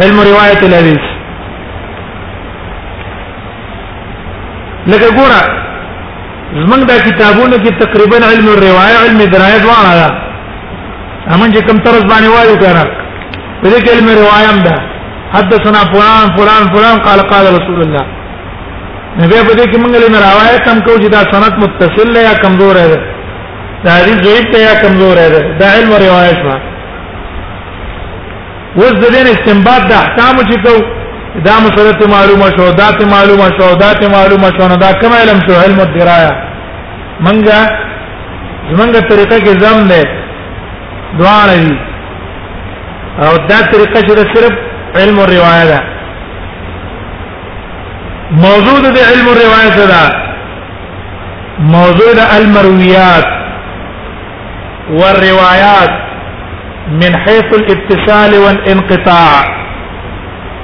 علم 0.04 0.18
روایت 0.30 0.60
الحديث 0.70 1.04
لکه 4.94 5.08
ګوره 5.18 5.42
زمنګ 6.62 6.82
دا 6.90 6.96
کتابونه 7.06 7.56
کې 7.62 7.72
تقریبا 7.84 8.18
علم 8.32 8.46
الروايه 8.54 8.96
علم 9.02 9.18
درايه 9.34 9.58
دواړه 9.64 9.92
ده 10.00 10.08
امن 11.34 11.52
چې 11.52 11.60
کوم 11.66 11.78
طرز 11.78 12.02
باندې 12.02 12.28
وایو 12.36 12.56
کنه 12.56 12.84
په 13.62 13.68
دې 13.70 13.80
کې 13.84 13.90
علم 13.94 14.08
روايه 14.18 14.46
هم 14.50 14.58
ده 14.66 14.74
حدثنا 15.34 15.80
فلان 15.94 16.24
فلان 16.36 16.62
فلان 16.74 16.98
قال 17.08 17.20
قال 17.32 17.44
رسول 17.56 17.80
الله 17.82 18.15
نبی 19.22 19.36
په 19.48 19.52
دې 19.58 19.64
کې 19.70 19.76
موږ 19.82 19.92
له 20.02 20.08
روایت 20.28 20.62
هم 20.70 20.78
کو 20.86 20.92
چې 21.02 21.08
دا 21.16 21.20
سند 21.32 21.54
متصل 21.62 22.10
یا 22.28 22.32
کمزور 22.44 22.76
دی 22.92 22.98
دا 23.84 23.90
حدیث 23.98 24.18
ضعیف 24.26 24.44
یا 24.68 24.72
کمزور 24.82 25.16
دی 25.34 25.40
دا 25.60 25.66
علم 25.76 25.90
او 25.92 25.98
روایت 26.06 26.38
ما 26.48 26.56
اوس 28.78 28.96
د 29.04 29.08
دې 29.14 29.22
استنباط 29.34 29.82
د 29.90 29.92
احکام 30.04 30.36
چې 30.50 30.56
کو 30.64 30.74
دا 31.48 31.54
مسله 31.64 31.92
ته 32.00 32.06
معلومه 32.16 32.48
شو 32.56 32.66
دا 32.82 32.88
ته 32.98 33.04
معلومه 33.14 33.48
شو 33.58 33.70
دا 33.84 33.90
ته 34.00 34.06
معلومه 34.16 34.48
شو 34.56 34.64
نه 34.74 34.76
دا 34.84 34.90
کوم 35.00 35.12
علم 35.22 35.38
شو 35.46 35.52
علم 35.64 35.78
الدرايه 35.86 36.32
منګه 37.26 37.60
زمنګه 38.72 39.02
طریقه 39.10 39.38
کې 39.44 39.54
زم 39.64 39.78
نه 39.90 40.00
دعا 41.20 41.40
لري 41.50 41.74
او 43.24 43.32
دا 43.50 43.58
طریقه 43.72 44.00
چې 44.06 44.36
صرف 44.36 44.52
علم 45.02 45.18
او 45.20 45.26
روایت 45.36 45.68
ده 45.72 45.80
موجود 48.30 48.92
دي 48.94 49.00
علم 49.02 49.28
الروايات 49.28 49.76
دا 49.78 50.10
موجود 51.58 52.18
المرويات 52.36 53.26
والروايات 55.00 55.90
من 56.90 57.16
حيث 57.18 57.44
الاتصال 57.60 58.34
والانقطاع 58.38 59.42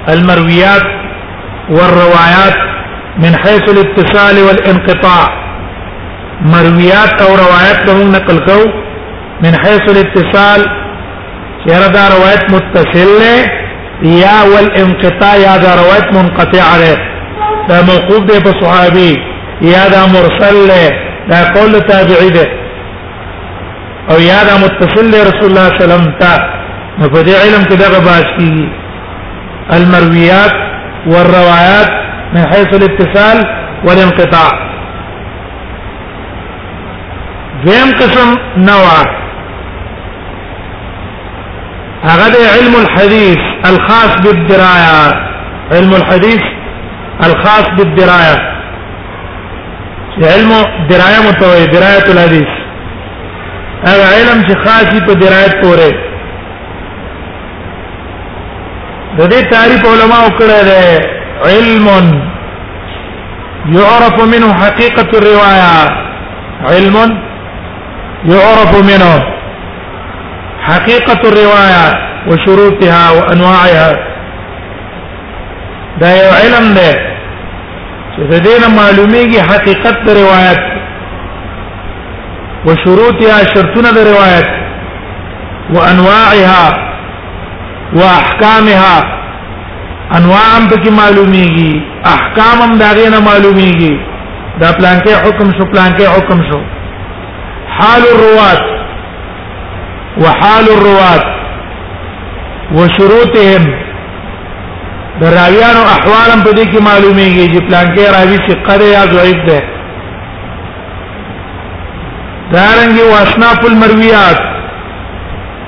المرويات 0.08 0.82
والروايات 1.70 2.54
من 3.18 3.36
حيث 3.36 3.62
الاتصال 3.70 4.42
والانقطاع 4.44 5.26
مرويات 6.40 7.22
او 7.22 7.28
روايات 7.34 7.86
له 7.90 8.02
نقل 8.04 8.38
كو 8.46 8.68
من 9.44 9.56
حيث 9.64 9.82
الاتصال 9.82 10.66
چہرہ 11.66 11.88
دا 11.94 12.08
روايات 12.16 12.50
متصلة 12.54 14.02
يا 14.02 14.42
والانقطاع 14.54 15.34
يا 15.36 15.56
دا 15.56 15.74
روايات 15.74 16.08
منقطعة 16.16 16.78
دا 17.68 17.80
موقوف 17.86 18.18
دی 18.30 18.40
په 18.44 18.52
صحابي 18.62 19.10
یا 19.72 19.82
دا 19.94 20.06
مرسل 20.12 20.56
له 20.70 20.82
دا 21.30 21.40
قول 21.54 21.72
تابعی 21.90 22.30
دی 22.36 22.44
او 24.10 24.16
یا 24.20 24.40
دا 24.48 24.54
متصل 24.64 25.04
له 25.12 25.18
رسول 25.30 25.50
الله 25.50 25.68
صلی 25.68 25.84
الله 25.84 25.84
علیه 25.84 25.84
وسلم 25.84 26.04
ته 26.20 26.34
نو 26.98 27.08
په 27.14 27.22
دې 27.22 27.34
علم 27.42 27.62
کې 27.64 27.76
دا 27.82 27.88
باس 27.88 28.24
کیږي 28.36 28.68
المرويات 29.76 30.54
والروايات 31.12 31.90
من 32.34 32.44
حيث 32.52 32.68
الاتصال 32.78 33.38
والانقطاع 33.86 34.50
دیم 37.64 37.88
قسم 38.00 38.28
نوعه 38.56 39.22
هذا 42.02 42.50
علم 42.54 42.74
الحديث 42.84 43.38
الخاص 43.70 44.14
بالدراية 44.24 45.30
علم 45.72 45.94
الحديث 45.94 46.52
الخاص 47.20 47.64
بالدرايه 47.78 48.52
علم 50.22 50.50
درايه 50.90 51.18
متوي 51.28 51.66
درايه 51.66 52.06
الحديث 52.12 52.46
هغه 53.86 54.06
علم 54.14 54.42
چې 54.48 54.54
خاصي 54.68 55.00
په 55.06 55.12
درایت 55.12 55.52
پورې 55.56 55.94
د 59.18 59.30
دې 59.30 59.44
تعریف 59.52 59.82
علما 59.86 60.18
وکړه 60.26 60.64
ده 60.64 61.00
علم 61.44 61.88
يعرف 63.66 64.22
منه 64.24 64.54
حقيقه 64.54 65.18
الروايه 65.18 65.96
علم 66.64 66.96
يعرف 68.24 68.72
منه 68.90 69.22
حقيقه 70.66 71.20
الروايه 71.28 72.12
وشروطها 72.28 73.10
وانواعها 73.10 74.11
دا 76.02 76.10
یو 76.16 76.30
علم 76.40 76.64
دی 76.76 76.90
چې 78.14 78.22
د 78.30 78.40
دې 78.44 78.54
نه 78.62 78.68
معلومیږي 78.76 79.40
حقیقت 79.40 79.96
د 80.06 80.10
روایت 80.22 80.60
او 82.66 82.74
شروطها 82.84 83.36
شرطونه 83.52 83.88
د 83.98 84.06
روایت 84.08 84.48
او 85.70 85.78
انواعها 85.90 86.66
او 87.92 88.00
احکامها 88.22 88.96
انواع 90.18 90.48
هم 90.56 90.68
پکې 90.72 90.90
معلومیږي 91.00 91.72
احکام 92.14 92.56
هم 92.64 92.72
دا 92.82 92.90
نه 93.14 93.20
معلومیږي 93.20 93.94
دا 94.64 94.72
پلان 94.78 94.98
کې 95.00 95.12
حکم 95.26 95.50
شو 95.60 95.64
پلان 95.76 95.92
کې 95.98 96.04
حکم 96.16 96.40
شو 96.50 96.60
حال 97.78 98.02
الروات 98.12 98.62
وحال 100.24 100.64
الروات 100.76 101.24
وشروطهم 102.76 103.64
د 105.20 105.22
راویانو 105.38 105.82
احوالم 105.96 106.40
په 106.46 106.50
دې 106.56 106.64
کې 106.70 106.78
معلومیږي 106.88 107.46
چې 107.52 107.60
پلان 107.66 107.86
کې 107.94 108.04
راوی 108.16 108.38
چې 108.46 108.54
قره 108.66 108.86
یا 108.96 109.02
ضعیف 109.14 109.38
ده 109.50 109.60
دارنګي 112.54 113.04
واسناف 113.12 113.58
المرویات 113.70 114.40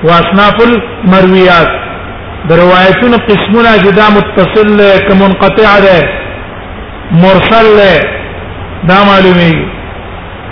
واسناف 0.07 0.55
المرویات 0.69 1.69
د 2.49 2.59
روایتونو 2.63 3.17
قسمونه 3.29 3.77
جدا 3.85 4.05
متصل 4.17 4.67
له 4.77 5.15
منقطع 5.23 5.79
ده 5.87 5.97
مرسل 7.23 7.65
له 7.79 7.91
دا 8.89 8.97
معلومیږي 9.09 9.65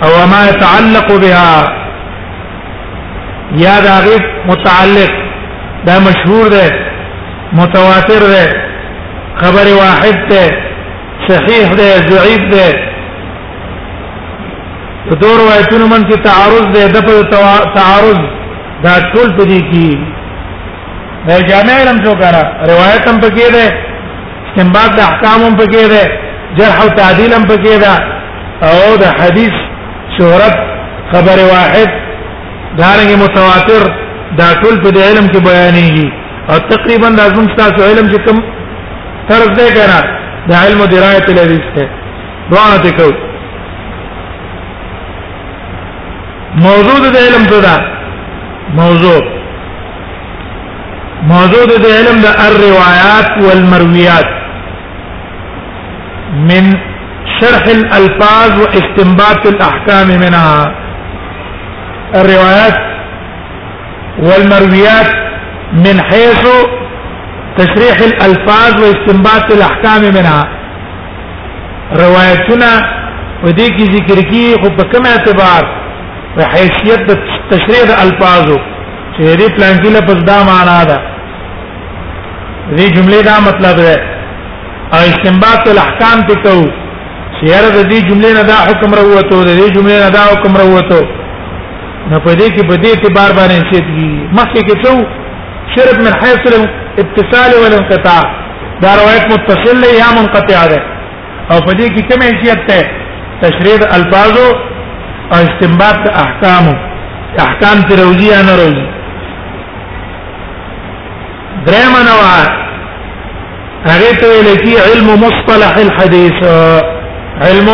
او 0.02 0.26
ما 0.32 0.40
يتعلق 0.50 1.06
بها 1.20 1.68
یا 3.64 3.80
دا 3.80 4.00
غیر 4.06 4.22
متعلق 4.50 5.10
دا 5.86 5.96
مشهور 6.06 6.48
ده 6.48 6.66
متواتر 7.52 8.22
ده 8.34 8.63
خبر 9.42 9.66
واحد 9.80 10.16
ته 10.30 10.44
صحیح 11.28 11.68
ده 11.78 11.90
ضعیف 12.14 12.42
ده 12.54 12.66
په 15.08 15.14
دوه 15.22 15.34
روایتونو 15.42 15.86
من 15.92 16.02
کې 16.08 16.16
تعارض 16.28 16.66
ده 16.74 16.84
د 16.94 16.96
په 17.06 17.14
تعارض 17.78 18.20
دا 18.84 18.94
ټول 19.12 19.28
په 19.36 19.44
دې 19.50 19.60
کې 19.70 19.88
د 21.26 21.50
جامع 21.50 21.74
علم 21.82 21.98
څو 22.06 22.12
کرا 22.22 22.42
روایت 22.72 23.04
هم 23.10 23.16
پکې 23.24 23.46
ده 23.56 23.64
استنباط 24.48 24.90
د 24.98 25.04
احکام 25.08 25.40
هم 25.48 25.54
پکې 25.60 25.82
ده 25.92 26.02
جرح 26.58 26.76
او 26.86 26.88
تعدیل 27.02 27.32
هم 27.38 27.44
پکې 27.50 27.74
ده 27.84 27.94
او 28.72 28.96
د 29.04 29.14
حدیث 29.20 29.56
شهرت 30.16 30.56
خبر 31.12 31.38
واحد 31.52 31.90
دارنګ 32.78 33.12
متواتر 33.24 33.82
دا 34.40 34.46
ټول 34.62 34.74
په 34.82 34.88
علم 35.08 35.26
کې 35.32 35.40
بیانېږي 35.46 36.08
او 36.50 36.56
تقریبا 36.74 37.08
لازم 37.22 37.46
تاسو 37.62 37.80
علم 37.92 38.06
چې 38.12 38.18
کوم 38.26 38.38
فرض 39.28 39.48
دې 39.58 39.70
کړه 39.74 40.00
د 40.48 40.52
علم 40.62 40.80
درایت 40.92 41.26
له 41.36 41.44
څه 41.74 41.82
دعا 42.52 42.74
ته 42.84 42.90
کو 42.98 43.08
موضوع 46.66 46.98
د 47.16 47.16
علم 47.26 47.44
څه 47.50 47.58
ده 47.66 47.76
موضوع 48.80 49.20
موضوع 51.34 51.64
د 51.72 51.86
علم 51.98 52.16
د 52.26 52.42
الروايات 52.46 53.28
والمرويات 53.44 54.28
من 56.50 56.64
شرح 57.38 57.64
الالفاظ 57.78 58.50
واستنباط 58.62 59.46
الاحكام 59.52 60.08
منها 60.24 62.20
الروايات 62.20 62.76
والمرويات 64.26 65.10
من 65.86 65.96
حيث 66.10 66.42
تشريح 67.58 67.96
الالفاظ 68.10 68.74
واستنباط 68.84 69.52
الاحكام 69.52 70.02
منها 70.14 70.42
روایتونه 72.02 72.72
و 73.44 73.46
دې 73.58 73.68
کې 73.76 73.84
ذکر 73.96 74.20
کی 74.30 74.42
خو 74.62 74.70
په 74.78 74.84
کوم 74.92 75.06
اعتبار 75.12 75.64
په 76.36 76.42
حیثیت 76.54 77.04
د 77.10 77.12
تشریح 77.54 77.82
د 77.90 77.98
الفاظو 78.04 78.58
چې 79.16 79.22
دې 79.40 79.46
پلان 79.56 79.74
کې 79.82 79.90
لفظ 79.96 80.22
دا 80.30 80.38
معنا 80.50 80.78
ده 80.90 80.98
دې 82.76 82.86
جملې 82.94 83.20
دا 83.30 83.36
مطلب 83.48 83.76
ده 83.86 83.94
او 84.94 85.00
استنباط 85.10 85.68
الاحکام 85.74 86.18
ته 86.30 86.34
کو 86.44 86.56
چیرې 87.40 87.68
د 87.76 87.80
دې 87.90 87.98
جملې 88.08 88.32
نه 88.38 88.42
دا 88.52 88.56
حکم 88.68 88.90
راوته 89.00 89.38
د 89.48 89.50
دې 89.60 89.68
جملې 89.74 90.00
نه 90.04 90.08
دا 90.16 90.22
حکم 90.32 90.54
راوته 90.62 91.02
نو 92.12 92.16
په 92.24 92.30
دې 92.38 92.48
کې 92.54 92.62
په 92.68 92.74
دې 92.82 92.88
اعتبار 92.94 93.30
باندې 93.38 93.72
سیدګي 93.72 94.12
مخکې 94.38 94.62
کې 94.66 94.76
څو 94.86 95.23
شرب 95.76 96.00
من 96.00 96.14
حيث 96.14 96.40
الاتصال 96.58 97.50
والانقطاع 97.62 98.22
دا 98.82 98.88
روایت 98.94 99.24
متصل 99.32 99.84
یا 99.98 100.22
منقطع 100.22 100.66
ده 100.66 100.78
او 101.50 101.60
په 101.60 101.72
دې 101.72 101.88
کې 101.94 102.02
کوم 102.12 102.22
حیثیت 102.22 102.58
ده 102.68 102.90
تشریح 103.42 103.94
الفاظ 103.94 104.38
او 105.32 105.44
استنباط 105.48 106.00
احکام 106.24 106.66
احکام 107.38 107.82
تروزی 107.82 108.28
یا 108.30 108.42
نروزی 108.48 108.86
درما 111.66 112.00
نوا 112.08 112.46
هغه 113.86 114.12
ته 114.20 114.42
لکی 114.48 114.76
علم 114.78 115.08
مصطلح 115.26 115.76
الحديث 115.76 116.44
علم 117.42 117.68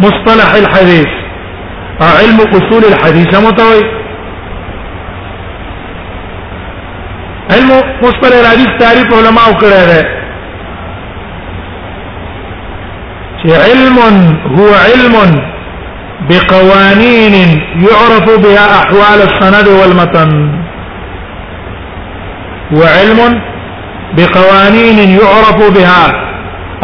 مصطلح 0.00 0.54
الحديث 0.54 1.06
علم 2.00 2.40
اصول 2.40 2.84
الحديث 2.92 3.34
متوي 3.34 3.99
علم 7.52 7.68
مصطلح 8.02 8.36
الحديث 8.40 8.68
تعریف 8.80 9.14
علماء 9.18 9.44
او 9.48 9.54
کړه 9.60 10.04
چې 13.42 13.48
علم 13.66 13.94
هو 14.58 14.66
علم 14.86 15.40
بقوانين 16.28 17.34
يعرف 17.88 18.26
بها 18.46 18.64
احوال 18.82 19.20
السند 19.28 19.68
والمتن 19.68 20.30
وعلم 22.76 23.40
بقوانين 24.16 24.98
يعرف 25.18 25.58
بها 25.78 26.06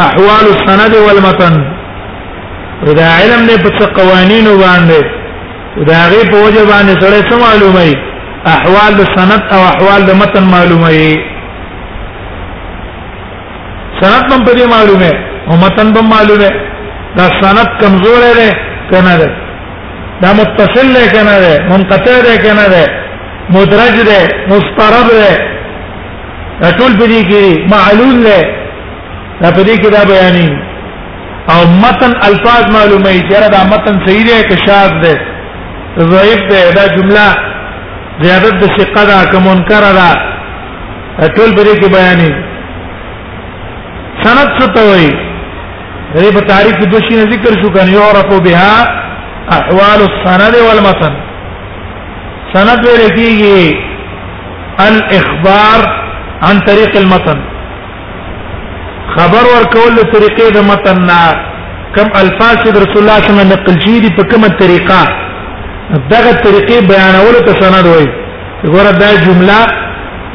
احوال 0.00 0.44
السند 0.54 0.94
والمتن 1.06 1.64
اذا 2.90 3.06
علم 3.18 3.46
نه 3.46 3.56
په 3.56 3.86
قوانینو 4.00 4.56
باندې 4.62 5.00
دا 5.86 6.00
غي 6.10 6.22
په 6.30 6.36
وجه 6.46 6.62
باندې 6.64 7.04
سره 7.04 7.30
څه 7.30 8.06
احوال 8.54 8.92
د 9.00 9.06
سند 9.14 9.42
او 9.54 9.60
احوال 9.72 10.00
د 10.08 10.14
متن 10.20 10.44
معلومه 10.54 10.88
ای 10.96 11.10
سند 14.00 14.24
هم 14.32 14.40
په 14.46 14.52
دې 14.58 14.66
معلومه 14.74 15.12
او 15.48 15.54
متن 15.64 15.88
هم 15.96 16.06
معلومه 16.14 16.50
دا 17.18 17.26
سند 17.40 17.68
کمزور 17.80 18.20
دی 18.38 18.50
کنه 18.90 19.14
ده 19.20 19.28
دا 20.22 20.28
متصل 20.40 20.86
دی 20.96 21.06
کنه 21.14 21.36
ده 21.44 21.52
منقطع 21.72 22.16
دی 22.28 22.36
کنه 22.44 22.66
ده 22.72 22.84
مدرج 23.56 23.96
دی 24.10 24.20
مسترد 24.52 25.08
دی 25.20 25.34
دا 26.62 26.68
ټول 26.78 26.92
په 27.00 27.06
دې 27.12 27.20
کې 27.30 27.42
معلول 27.74 28.16
دی 28.28 28.40
دا 29.42 29.48
په 29.56 29.60
دې 29.66 29.74
کې 29.80 29.88
دا 29.96 30.02
بیانې 30.10 30.50
او 31.52 31.60
متن 31.84 32.12
الفاظ 32.28 32.64
معلومه 32.76 33.10
یې 33.16 33.22
چې 33.28 33.50
دا 33.56 33.60
متن 33.72 33.94
صحیح 34.06 34.24
دی 34.28 34.40
که 34.48 34.56
شاذ 34.66 34.92
دی 35.04 35.14
ضعیف 36.14 36.40
دی 36.50 36.62
دا 36.78 36.84
جمله 36.96 37.28
زیادت 38.20 38.54
د 38.62 38.70
ثقه 38.76 39.02
دا 39.10 39.16
کوم 39.32 39.42
منکر 39.48 39.82
دا 39.98 40.10
ټول 41.36 41.50
بری 41.56 41.74
کې 41.80 41.88
بیانې 41.94 42.32
سند 44.22 44.50
ستوي 44.60 45.08
دې 46.14 46.32
په 46.36 46.40
تاریخ 46.52 46.76
د 46.92 47.04
شي 47.08 47.14
ذکر 47.32 47.58
شو 47.62 47.70
کنه 47.74 47.92
یو 47.94 48.02
عرفو 48.12 48.38
بها 48.44 48.74
احوال 49.58 50.00
السند 50.08 50.54
والمتن 50.68 51.14
سند 52.54 52.86
ویل 52.86 53.10
کېږي 53.18 54.86
الاخبار 54.86 55.80
عن 56.48 56.60
طريق 56.70 56.96
المتن 57.02 57.40
خبر 59.18 59.44
ورکول 59.54 59.92
له 59.96 60.02
طریقې 60.12 60.52
د 60.56 60.66
متن 60.72 61.04
نه 61.04 61.22
کم 61.98 62.08
الفاظ 62.24 62.56
رسول 62.58 62.66
الله 62.70 62.90
صلی 62.96 62.98
الله 63.00 63.14
علیه 63.22 63.30
وسلم 63.32 63.52
نقل 63.54 63.80
شي 63.86 63.96
دي 64.06 64.16
په 64.18 64.22
کومه 64.34 64.48
طریقه 64.64 65.00
دغه 65.92 66.32
طریقې 66.46 66.78
بیانولو 66.90 67.40
ته 67.46 67.52
سند 67.62 67.86
وایي 67.86 68.06
ګوره 68.74 68.92
دا 69.02 69.10
جمله 69.26 69.58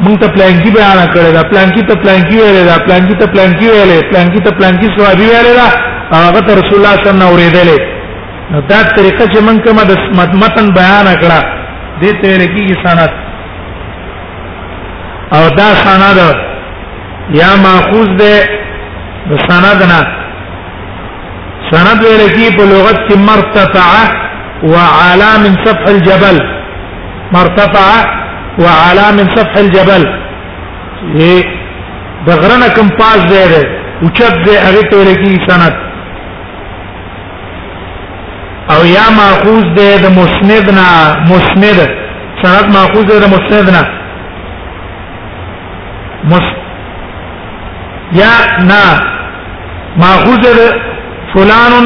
مونږ 0.04 0.16
ته 0.22 0.28
پلانکی 0.36 0.70
بیان 0.76 0.98
کړی 1.14 1.32
دا 1.32 1.42
پلانکی 1.50 1.82
ته 1.88 1.94
پلانکی 2.02 2.36
ویلې 2.40 2.64
دا 2.70 2.76
پلانکی 2.86 3.14
ته 3.22 3.26
پلانکی 3.34 3.66
ویلې 3.68 4.10
پلانکی 4.12 4.38
ته 4.46 4.50
پلانکی 4.60 4.86
صحابي 4.96 5.26
ویلې 5.32 5.54
دا 5.60 5.66
هغه 6.18 6.40
ته 6.46 6.52
رسول 6.60 6.78
الله 6.80 6.94
صلی 6.96 7.10
الله 7.10 7.10
علیه 7.10 7.10
وسلم 7.10 7.28
اوریدلې 7.30 7.78
دا 8.70 8.78
طریقه 8.96 9.24
چې 9.32 9.38
مونږ 9.46 9.58
کومه 9.66 9.84
د 10.30 10.34
متن 10.44 10.66
بیان 10.80 11.06
کړه 11.22 11.40
دې 12.02 12.12
ته 12.20 12.28
لګي 12.40 12.66
سند 12.84 13.10
او 15.36 15.42
دا 15.58 15.68
سند 15.84 16.18
یا 17.40 17.50
ماخوذ 17.66 18.08
ده 18.20 18.36
د 19.30 19.46
سند 19.48 19.80
نه 19.92 20.00
سند 21.72 21.98
ویل 22.04 22.36
کی 22.36 22.52
په 22.56 22.62
لغت 22.74 22.98
کې 23.08 23.18
مرتفعه 23.30 24.28
وعلى 24.64 25.28
من 25.44 25.64
سطح 25.64 25.84
الجبل 25.88 26.38
ما 27.32 27.40
ارتفع 27.42 28.04
وعلى 28.58 29.12
من 29.12 29.36
سطح 29.36 29.56
الجبل 29.56 30.04
دغرنه 32.26 32.68
کوم 32.76 32.88
پاس 32.88 33.18
دی 33.28 33.44
دی 33.50 33.64
اوچت 34.04 34.34
دی 34.44 34.52
هغه 34.58 34.82
ته 34.90 35.04
لګي 35.04 35.44
سند 35.50 35.72
او 38.72 38.80
یا 38.96 39.06
ماخوذ 39.18 39.64
دی 39.76 39.90
د 40.02 40.06
مسندنا 40.18 40.84
مسند 41.30 41.80
سند 42.42 42.66
ماخوذ 42.74 43.06
دی 43.12 43.18
د 43.24 43.32
مسندنا 43.34 43.82
مس 46.32 46.46
یا 48.20 48.32
نا 48.70 48.82
ماخوذ 50.04 50.44
فلان 51.34 51.84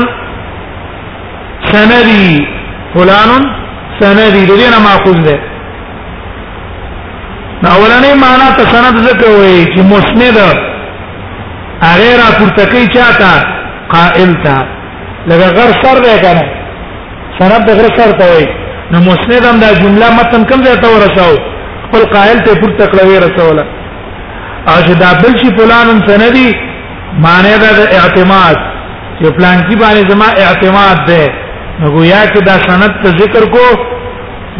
سندي 1.72 2.55
فلان 2.96 3.42
سندي 4.00 4.42
دې 4.50 4.68
نه 4.74 4.78
ماخذ 4.88 5.16
ده 5.28 5.36
نو 7.62 7.68
اولنې 7.78 8.10
معنا 8.24 8.48
ته 8.58 8.64
سند 8.74 8.94
ځکه 9.08 9.26
وایي 9.38 9.64
چې 9.72 9.80
مسند 9.92 10.38
هغه 11.90 12.12
را 12.20 12.28
پورته 12.38 12.62
کوي 12.72 12.86
چاته 12.94 13.32
قائل 13.94 14.30
تا 14.44 14.56
لکه 15.30 15.46
غر 15.56 15.70
سر 15.82 15.96
دی 16.04 16.14
کنه 16.24 16.44
سند 17.38 17.64
د 17.70 17.78
غر 17.78 17.88
سر 17.98 18.10
ته 18.20 18.24
وایي 18.30 18.46
نو 18.92 18.98
مسند 19.10 19.42
هم 19.50 19.56
دا 19.64 19.68
جمله 19.80 20.06
متن 20.18 20.42
کوم 20.50 20.60
ځای 20.68 20.76
ته 20.84 20.88
ورساو 20.96 21.34
خپل 21.86 22.02
قائل 22.14 22.38
ته 22.46 22.60
پورته 22.60 22.84
کړوي 22.92 23.16
رسوله 23.26 23.64
او 24.70 24.76
چې 24.86 24.94
دا 25.02 25.08
بل 25.24 25.32
شي 25.42 25.48
فلان 25.58 25.88
سندي 26.10 26.48
معنی 27.24 27.54
دا 27.64 27.70
اعتماد 28.00 28.56
چې 29.18 29.26
پلان 29.38 29.58
کې 29.66 29.76
باندې 29.82 30.04
زما 30.12 30.26
اعتماد 30.46 30.98
ده 31.10 31.26
گویا 31.84 32.20
چې 32.26 32.44
دا 32.46 32.54
سند 32.68 32.98
ته 33.04 33.10
ذکر 33.20 33.48
کو 33.54 33.64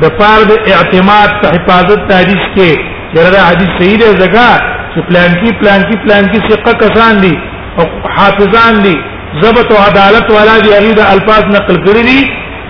د 0.05 0.16
پار 0.20 0.44
د 0.48 0.52
اعتماد 0.70 1.37
ته 1.42 1.48
حفاظت 1.59 1.98
د 2.09 2.12
حدیث 2.22 2.44
کې 2.57 2.70
چیرې 3.14 3.33
دا 3.35 3.44
حدیث 3.50 3.68
صحیح 3.79 3.96
دی 4.00 4.09
زګه 4.22 4.48
چې 4.94 5.00
پلان 5.11 5.31
کې 5.40 5.52
پلان 5.61 5.81
کې 5.81 5.96
پلان 6.07 6.24
کې 6.26 6.40
ثقه 6.50 6.72
کسان 6.83 7.20
دي 7.20 7.35
او 7.79 7.85
حافظان 8.16 8.83
دي 8.88 8.96
ضبط 9.44 9.72
او 9.76 9.79
عدالت 9.88 10.31
والا 10.35 10.59
دي 10.66 10.70
هغه 10.74 10.92
د 10.98 11.09
الفاظ 11.14 11.42
نقل 11.57 11.76
کړی 11.85 12.02
دي 12.11 12.20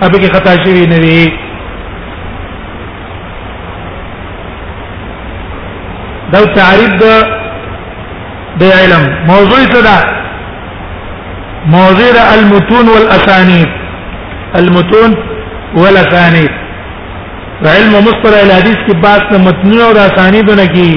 ابي 0.07 0.19
کې 0.19 0.33
خطا 0.35 0.53
شوی 0.63 0.85
نه 0.85 0.99
وي 0.99 1.25
دا 6.31 6.39
تعریف 6.55 6.91
د 7.01 8.61
د 8.61 8.71
علم 8.77 9.03
موضوع 9.33 9.59
څه 9.73 9.83
ده 9.89 10.17
موضوع 11.75 12.21
المتون 12.37 12.89
والاسانيد 12.93 13.76
المتون 14.59 15.11
والاسانید 15.81 16.51
علم 17.75 17.93
مصطلح 18.07 18.39
الحديث 18.47 18.77
کی 18.87 18.93
بات 19.03 19.23
نہ 19.31 19.37
متن 19.45 19.71
اور 19.85 19.95
اسانید 20.05 20.49
نہ 20.59 20.65
کی 20.73 20.89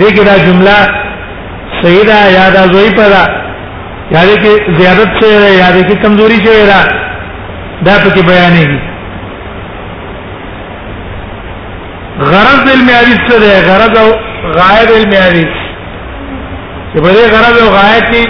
دې 0.00 0.08
کې 0.16 0.24
دا 0.30 0.34
جمله 0.46 0.78
صحیح 1.82 2.04
ده 2.10 2.18
یا 2.36 2.44
دا 2.56 2.62
ضعیف 2.74 2.96
ده 2.98 3.04
یا 4.14 4.22
دې 4.30 4.36
کې 4.42 4.52
زیادت 4.80 5.08
څه 5.20 5.34
ده 5.42 5.50
یا 5.60 5.68
دې 5.76 5.84
کې 5.88 5.96
کمزوري 6.02 6.38
څه 6.44 6.52
ده 6.72 6.80
دا 7.86 7.94
پکې 8.04 8.22
بیانېږي 8.30 8.80
غرض 12.30 12.62
علم 12.74 12.88
حدیث 12.98 13.20
څه 13.28 13.36
ده 13.46 13.52
غرض 13.70 13.94
او 14.04 14.08
غایب 14.60 14.88
علم 14.98 15.12
حدیث 15.22 15.54
چې 16.92 16.98
په 17.04 17.10
دې 17.16 17.24
غرض 17.34 17.56
او 17.64 17.68
غایب 17.78 18.04
کې 18.12 18.22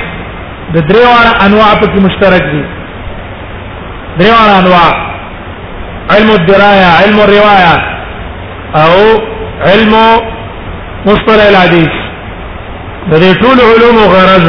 د 0.75 0.79
درې 0.89 1.05
وړ 1.15 1.45
انواع 1.49 1.73
پکې 1.83 2.01
مشترک 2.09 2.43
دي 2.53 2.63
دریوان 4.19 4.51
انواع 4.51 4.93
علم 6.11 6.31
الدرايه 6.31 6.87
علم 7.03 7.21
الروايه 7.21 7.75
او 8.83 8.97
علم 9.71 9.93
مصطلح 11.07 11.45
الحديث 11.53 11.95
د 13.11 13.13
دې 13.23 13.31
ټول 13.43 13.59
علوم 13.73 13.97
غرض 14.15 14.49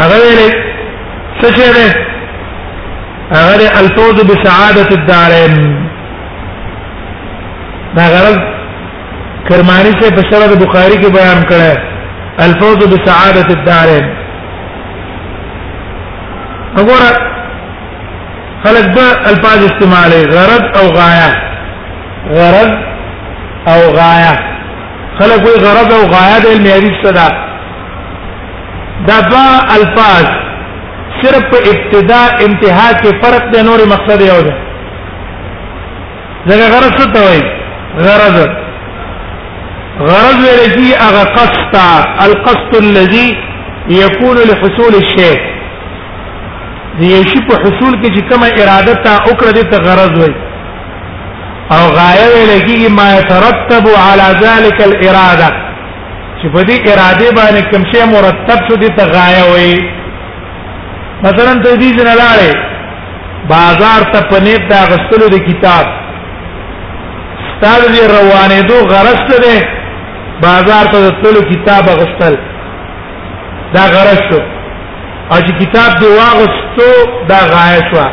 هغه 0.00 0.16
ویلې 0.22 0.50
څه 1.40 1.48
شی 1.54 1.72
ده 1.72 1.94
هغه 3.32 3.80
الفوز 3.80 4.22
بسعاده 4.30 4.88
الدارين 4.98 5.58
دا 7.96 8.04
غرض 8.14 8.38
کرمانی 9.48 9.92
سے 10.00 10.10
بشرد 10.16 10.62
بخاری 10.64 10.96
کې 11.02 11.12
بیان 11.18 11.42
کړه 11.50 11.78
الفوز 12.44 12.76
بسعاده 12.78 13.46
الدارين 13.60 14.19
وګوره 16.76 17.12
خلق 18.64 18.86
به 18.96 19.30
الفاظ 19.30 19.60
استعمالي 19.70 20.22
غرض 20.36 20.64
او 20.82 20.86
غايه 20.98 21.34
غرض 22.40 22.70
او 23.72 23.80
غايه 23.98 24.38
خلق 25.20 25.42
وي 25.48 25.56
غرض 25.66 25.92
او 25.92 26.04
غايه 26.14 26.38
د 26.42 26.46
المعياري 26.46 26.90
صدا 27.04 27.28
دا 29.06 29.20
با 29.30 29.46
الفاظ 29.76 30.26
صرف 31.22 31.44
په 31.52 31.58
ابتدا 31.72 32.22
انتها 32.46 32.88
کې 33.02 33.20
فرق 33.24 33.52
د 33.52 33.56
نوري 33.68 33.84
مقصد 33.94 34.20
یو 34.30 34.40
ده 34.48 34.54
ځکه 36.48 36.66
غرض 36.76 36.90
څه 36.98 37.12
ته 37.12 37.20
وایي 37.20 37.42
غرض 38.06 38.36
غرض 40.08 40.38
ورته 40.48 41.06
هغه 41.06 41.24
قصد 41.36 41.76
القصد 42.28 42.82
الذي 42.84 43.36
يكون 43.88 44.36
لحصول 44.36 44.94
الشيء 44.94 45.38
دی 46.98 47.08
شي 47.30 47.38
په 47.48 47.54
حصول 47.64 47.94
کې 48.02 48.10
چې 48.16 48.22
کومه 48.30 48.46
اراده 48.62 48.94
تا 49.04 49.12
وکړه 49.26 49.50
د 49.72 49.74
غرض 49.86 50.14
وي 50.22 50.34
او 51.76 51.82
غایه 51.96 52.28
ویل 52.34 52.62
کېږي 52.66 52.88
ما 52.98 53.06
يترتب 53.18 53.84
على 54.08 54.26
ذلك 54.44 54.78
الاراده 54.88 55.48
چې 56.40 56.48
په 56.54 56.60
دې 56.68 56.76
اراده 56.92 57.28
باندې 57.38 57.62
کوم 57.70 57.82
شی 57.92 58.00
مرتب 58.16 58.58
شو 58.68 58.76
دي 58.82 58.88
ته 58.98 59.04
غایه 59.14 59.44
وي 59.52 59.74
مثلا 61.22 61.62
ته 61.62 61.76
دې 61.80 61.90
جنلاړې 61.96 62.52
بازار 63.54 64.02
ته 64.12 64.20
پنيب 64.30 64.68
دا 64.74 64.80
غستلو 64.90 65.28
د 65.34 65.38
کتاب 65.48 65.84
ستاسو 67.50 67.92
دې 67.94 68.04
روانې 68.14 68.60
دو 68.70 68.76
غرض 68.94 69.18
ته 69.28 69.36
ده 69.44 69.66
بازار 70.46 70.84
ته 70.92 70.98
د 71.04 71.10
تلو 71.22 71.40
کتاب 71.50 71.84
غستل 71.98 72.34
دا 73.74 73.82
غرض 73.94 74.20
شو 74.30 74.40
اج 75.36 75.50
کتاب 75.58 75.98
دی 76.00 76.06
واغستو 76.18 76.86
دا 77.28 77.36
غایه 77.54 77.82
شو 77.90 78.04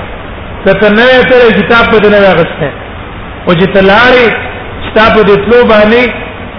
کته 0.65 0.89
نه 0.97 1.05
تر 1.29 1.47
کتاب 1.61 1.85
په 1.93 1.97
دنه 2.03 2.19
واغسته 2.27 2.69
او 3.47 3.51
چې 3.59 3.65
تلاري 3.77 4.27
کتاب 4.89 5.13
د 5.29 5.39
تلو 5.47 5.59
باندې 5.71 6.11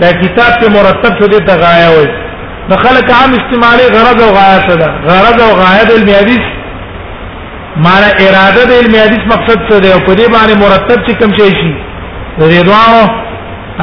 دا 0.02 0.08
کتاب 0.24 0.50
په 0.64 0.74
مرتب 0.78 1.12
شو 1.22 1.26
دی 1.34 1.38
ته 1.50 1.54
غایه 1.62 1.90
وي 1.98 2.06
نو 2.72 2.76
خلک 2.82 3.10
عام 3.20 3.30
استعمالي 3.38 3.86
غرض 3.94 4.22
او 4.28 4.32
غایه 4.40 4.76
ده 4.80 4.88
غرض 5.08 5.38
او 5.48 5.52
غایه 5.62 5.84
د 5.92 5.96
المیادیس 6.00 6.46
معنا 7.88 8.08
اراده 8.24 8.62
د 8.70 8.78
علم 8.82 8.94
حدیث 9.04 9.24
مقصد 9.34 9.58
څه 9.70 9.76
دی 9.82 9.92
او 9.96 10.00
په 10.06 10.12
دې 10.16 10.26
باندې 10.34 10.56
مرتب 10.64 10.98
چې 11.06 11.12
کوم 11.20 11.32
شي 11.38 11.46
شي 11.60 11.72
رضوانو 12.38 13.02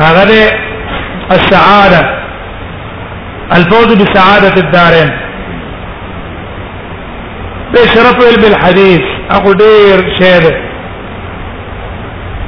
هغه 0.06 0.22
د 0.32 0.36
السعاده 1.38 2.02
الفوز 3.58 3.90
بسعاده 4.02 4.60
الدارين 4.64 5.22
بشرف 7.74 8.16
بالحديث 8.42 9.02
اخو 9.36 9.54
ډیر 9.60 9.96
شعر 10.20 10.44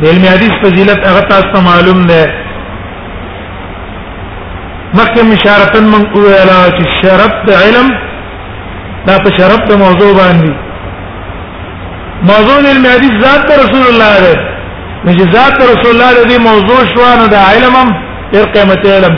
د 0.01 0.05
علم 0.09 0.25
حدیث 0.33 0.53
فضیلت 0.63 0.99
هغه 1.09 1.21
تاسو 1.31 1.61
معلوم 1.69 2.01
ده 2.11 2.23
مکه 4.99 5.21
مشارتا 5.31 5.79
من 5.87 6.03
ویلا 6.19 6.59
چې 6.77 6.83
شرف 7.01 7.33
د 7.49 7.63
علم 7.63 7.87
دا 9.09 9.17
په 9.25 9.29
شرف 9.39 9.59
د 9.71 9.83
موضوع 9.83 10.11
باندې 10.21 10.51
موضوع 12.31 12.55
علم 12.71 12.85
حدیث 12.91 13.13
ذات 13.25 13.45
رسول 13.63 13.85
الله 13.91 14.13
ده 14.25 14.35
چې 15.13 15.31
ذات 15.35 15.55
رسول 15.67 15.93
الله 16.01 16.23
دې 16.29 16.41
موضوع 16.49 16.79
شوانه 16.93 17.25
نه 17.31 17.37
علم 17.37 17.75
علمم 17.75 17.95
ډیر 18.33 18.45
قیمتي 18.57 18.91
علم 18.97 19.15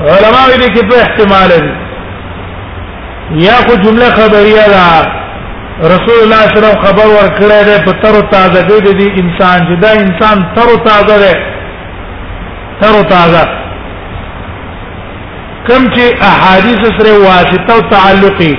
علماء 0.00 0.48
دې 0.58 0.68
کې 0.74 0.84
په 0.88 0.94
احتمال 1.00 1.48
دي 1.48 1.72
یا 3.44 3.52
خو 3.66 3.74
جمله 3.76 4.10
خبريه 4.10 4.66
ده 4.68 5.21
رسول 5.80 6.18
الله 6.22 6.40
صلی 6.54 6.58
الله 6.66 6.84
خبر 6.84 7.06
ورکړی 7.06 7.64
دی 7.64 7.84
په 7.84 7.92
تر 8.02 8.20
تازه 8.32 8.80
دی 8.80 8.92
دی 8.94 9.08
انسان 9.20 9.60
چې 9.60 9.80
دا 9.82 9.88
انسان 9.92 10.42
تر 10.54 10.76
تازه 10.86 11.18
دی 11.18 11.32
تر 12.80 13.02
تازه 13.14 13.44
کوم 15.66 15.88
چې 15.94 16.02
احادیث 16.22 16.90
سره 16.98 17.18
واسطه 17.24 17.74
او 17.74 17.80
تعلقي 17.80 18.58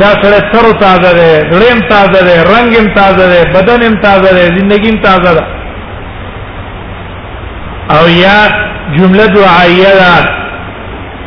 دا 0.00 0.06
سره 0.06 0.50
تر 0.52 0.72
تازه 0.80 1.12
دی 1.14 1.50
ډېرم 1.50 1.88
تازه 1.88 2.24
دی 2.26 2.36
رنگم 2.54 2.94
تازه 2.94 3.24
دی 3.44 3.52
بدنم 3.58 3.96
تازه 4.00 4.32
دی 4.48 4.60
زندگیم 4.60 5.00
تازه 5.02 5.34
ده 5.34 5.42
او 7.90 8.08
یا 8.10 8.38
جمله 8.98 9.26
دعایه 9.26 9.90
ده 10.00 10.14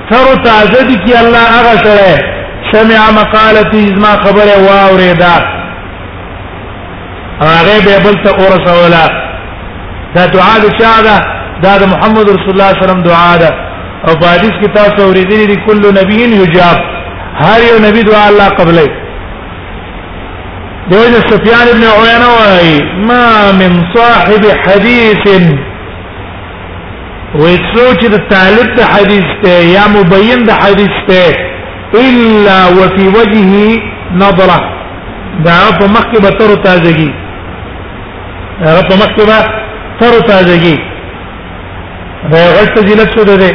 تر 0.09 0.35
تازه 0.43 0.83
دي 0.87 0.95
کې 0.95 1.19
الله 1.19 1.37
هغه 1.57 1.83
سره 1.83 2.36
سمع 2.73 3.11
مقالتي 3.21 3.87
زما 3.87 4.23
خبره 4.23 4.55
واوريدا 4.67 5.35
هغه 7.41 7.79
به 7.85 7.97
بل 8.03 8.23
ته 8.23 8.31
ورسولا 8.43 9.05
دا 10.15 10.25
دعا 10.25 10.57
د 10.63 10.67
چا 10.79 11.01
ده 11.05 11.17
دا 11.63 11.77
د 11.77 11.83
محمد 11.93 12.29
رسول 12.35 12.49
الله 12.53 12.67
صلی 12.71 12.73
الله 12.73 12.73
علیه 12.73 12.85
وسلم 12.87 13.03
دعا 13.11 13.37
ده 13.37 13.49
او 14.07 14.15
په 14.19 14.25
حدیث 14.27 14.51
کې 14.61 14.73
تاسو 14.75 15.03
اوریدلی 15.05 15.45
دي 15.45 15.55
کل 15.67 15.81
نبی 15.99 16.15
یجاب 16.41 16.77
هر 17.41 17.59
یو 17.69 17.77
نبی 17.87 18.01
دعا 18.03 18.25
الله 18.29 18.49
قبلای 18.59 18.89
دوی 20.89 21.13
سفیان 21.31 21.65
ابن 21.71 21.83
عیینه 21.97 22.29
وایي 22.37 22.79
ما 23.09 23.51
من 23.59 23.73
صاحب 23.97 24.43
حدیث 24.67 25.23
وڅوچ 27.41 27.99
د 28.13 28.17
طالب 28.31 28.67
د 28.77 28.81
حدیث 28.93 29.27
ته 29.43 29.53
یا 29.75 29.83
مبین 29.97 30.43
د 30.47 30.51
حدیث 30.51 30.95
ته 31.09 31.23
الا 31.95 32.67
وفي 32.77 33.07
وجهه 33.07 33.79
نظره 34.23 34.59
دا 35.45 35.59
په 35.79 35.85
مخکې 35.95 36.19
به 36.21 36.29
تر 36.39 36.55
تازگی 36.63 37.11
دا 38.63 38.81
په 38.89 38.95
مخکې 39.01 39.23
به 39.29 39.39
تر 39.99 40.19
تازگی 40.27 40.77
دا 42.31 42.39
غټ 42.55 42.67
فضیلت 42.75 43.09
څه 43.19 43.23
ده 43.25 43.53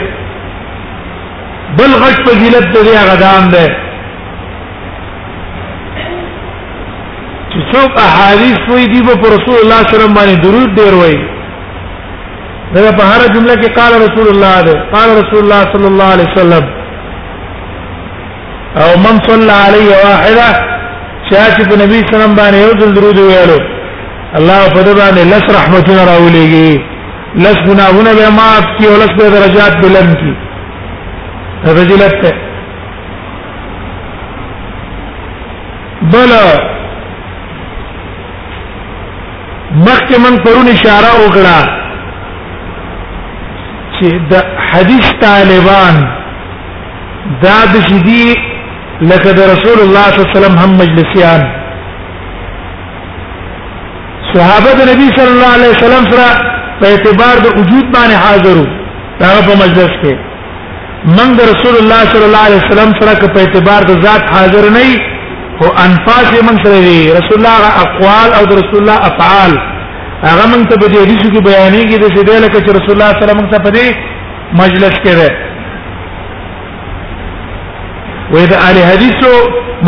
بل 1.79 1.91
غټ 2.03 2.17
فضیلت 2.31 2.65
دې 2.75 2.95
هغه 3.03 3.15
دام 3.21 3.49
ده 3.51 3.67
چې 7.51 7.59
څوک 7.73 7.91
احادیث 8.07 8.59
وایي 8.71 8.87
دی 8.87 9.03
په 9.03 9.19
رسول 9.37 9.57
الله 9.61 9.81
صلی 9.81 9.83
الله 9.83 9.85
علیه 9.85 9.95
وسلم 9.95 10.15
باندې 10.19 10.35
درود 10.45 10.71
ډیر 10.81 10.95
وایي 10.95 11.25
دا 12.75 12.93
په 12.99 13.05
هر 13.11 13.21
جمله 13.35 13.55
کې 13.57 13.69
قال 13.79 13.93
رسول 14.07 14.29
الله 14.29 14.61
ده 14.69 14.73
قال 14.95 15.09
رسول 15.21 15.39
الله 15.45 15.63
صلی 15.73 15.87
الله 15.87 16.11
علیه 16.13 16.29
وسلم 16.37 16.82
او 18.81 18.91
من 19.05 19.19
صلى 19.29 19.53
علي 19.67 19.89
واحده 20.05 20.47
شاش 21.31 21.59
نبی 21.81 21.99
سلام 22.13 22.37
باندې 22.37 22.55
یو 22.55 22.71
ځل 22.81 22.95
درود 22.99 23.19
ویلو 23.23 23.59
الله 24.39 24.69
په 24.69 24.83
دې 24.83 24.95
باندې 25.01 25.29
لس 25.33 25.43
رحمتونه 25.57 26.05
راولېږي 26.05 26.81
لس 27.47 27.57
ګناهونه 27.57 28.15
به 28.15 28.31
معاف 28.31 28.67
کی 28.79 28.87
او 28.93 28.95
لس 28.97 29.11
به 29.19 29.31
درجات 29.31 29.77
بلند 29.77 30.17
کی 30.17 30.37
فضیلت 31.65 32.13
ته 32.23 32.35
بل 36.13 36.29
مخکې 39.81 40.19
من 40.25 40.37
پرون 40.47 40.69
اشاره 40.77 41.13
وکړه 41.25 41.69
چې 43.99 44.33
د 44.33 44.57
حدیث 44.73 45.11
طالبان 45.27 46.03
دا 47.45 47.59
د 47.75 47.81
شدید 47.91 48.51
لکه 49.01 49.33
د 49.39 49.49
رسول 49.53 49.79
الله 49.85 50.05
صلی 50.05 50.15
الله 50.21 50.31
علیه 50.31 50.39
وسلم 50.39 50.59
هم 50.63 50.71
مجلسیان 50.83 51.41
صحابه 54.35 54.73
د 54.81 54.91
نبی 54.93 55.07
صلی 55.17 55.33
الله 55.37 55.53
علیه 55.59 55.71
وسلم 55.77 56.05
سره 56.11 56.27
په 56.83 56.87
اعتبار 56.93 57.37
د 57.45 57.59
وجود 57.59 57.85
باندې 57.95 58.17
حاضرو 58.27 58.67
هغه 59.25 59.41
په 59.49 59.55
مجلس 59.65 59.93
کې 60.03 60.15
من 61.19 61.37
د 61.39 61.51
رسول 61.53 61.75
الله 61.83 62.01
صلی 62.15 62.25
الله 62.29 62.45
علیه 62.49 62.61
وسلم 62.65 62.91
سره 63.01 63.33
په 63.37 63.41
اعتبار 63.45 63.83
د 63.91 64.01
ذات 64.07 64.23
حاضر 64.37 64.65
نه 64.77 64.89
او 65.63 65.69
انفاس 65.87 66.27
یې 66.35 66.43
من 66.49 66.57
سره 66.65 66.79
دي 66.89 67.01
رسول 67.19 67.39
الله 67.41 67.59
اقوال 67.85 68.29
او 68.39 68.43
د 68.51 68.61
رسول 68.61 68.79
الله 68.83 68.99
افعال 69.13 69.53
هغه 70.29 70.45
من 70.53 70.61
ته 70.69 70.75
په 70.83 70.87
دې 70.93 70.99
حدیث 71.05 71.23
کې 71.33 71.41
بیانېږي 71.49 71.97
د 72.03 72.07
دې 72.31 72.37
لکه 72.45 72.59
چې 72.65 72.71
رسول 72.79 72.93
الله 72.97 73.11
صلی 73.13 73.23
الله 73.23 73.35
علیه 73.37 73.47
وسلم 73.47 73.53
ته 73.55 73.59
په 73.67 73.71
دې 73.77 73.87
مجلس 74.63 74.95
کې 75.05 75.15
ده 75.21 75.51
وې 78.35 78.45
د 78.51 78.53
اهل 78.67 78.79
حدیثو 78.91 79.33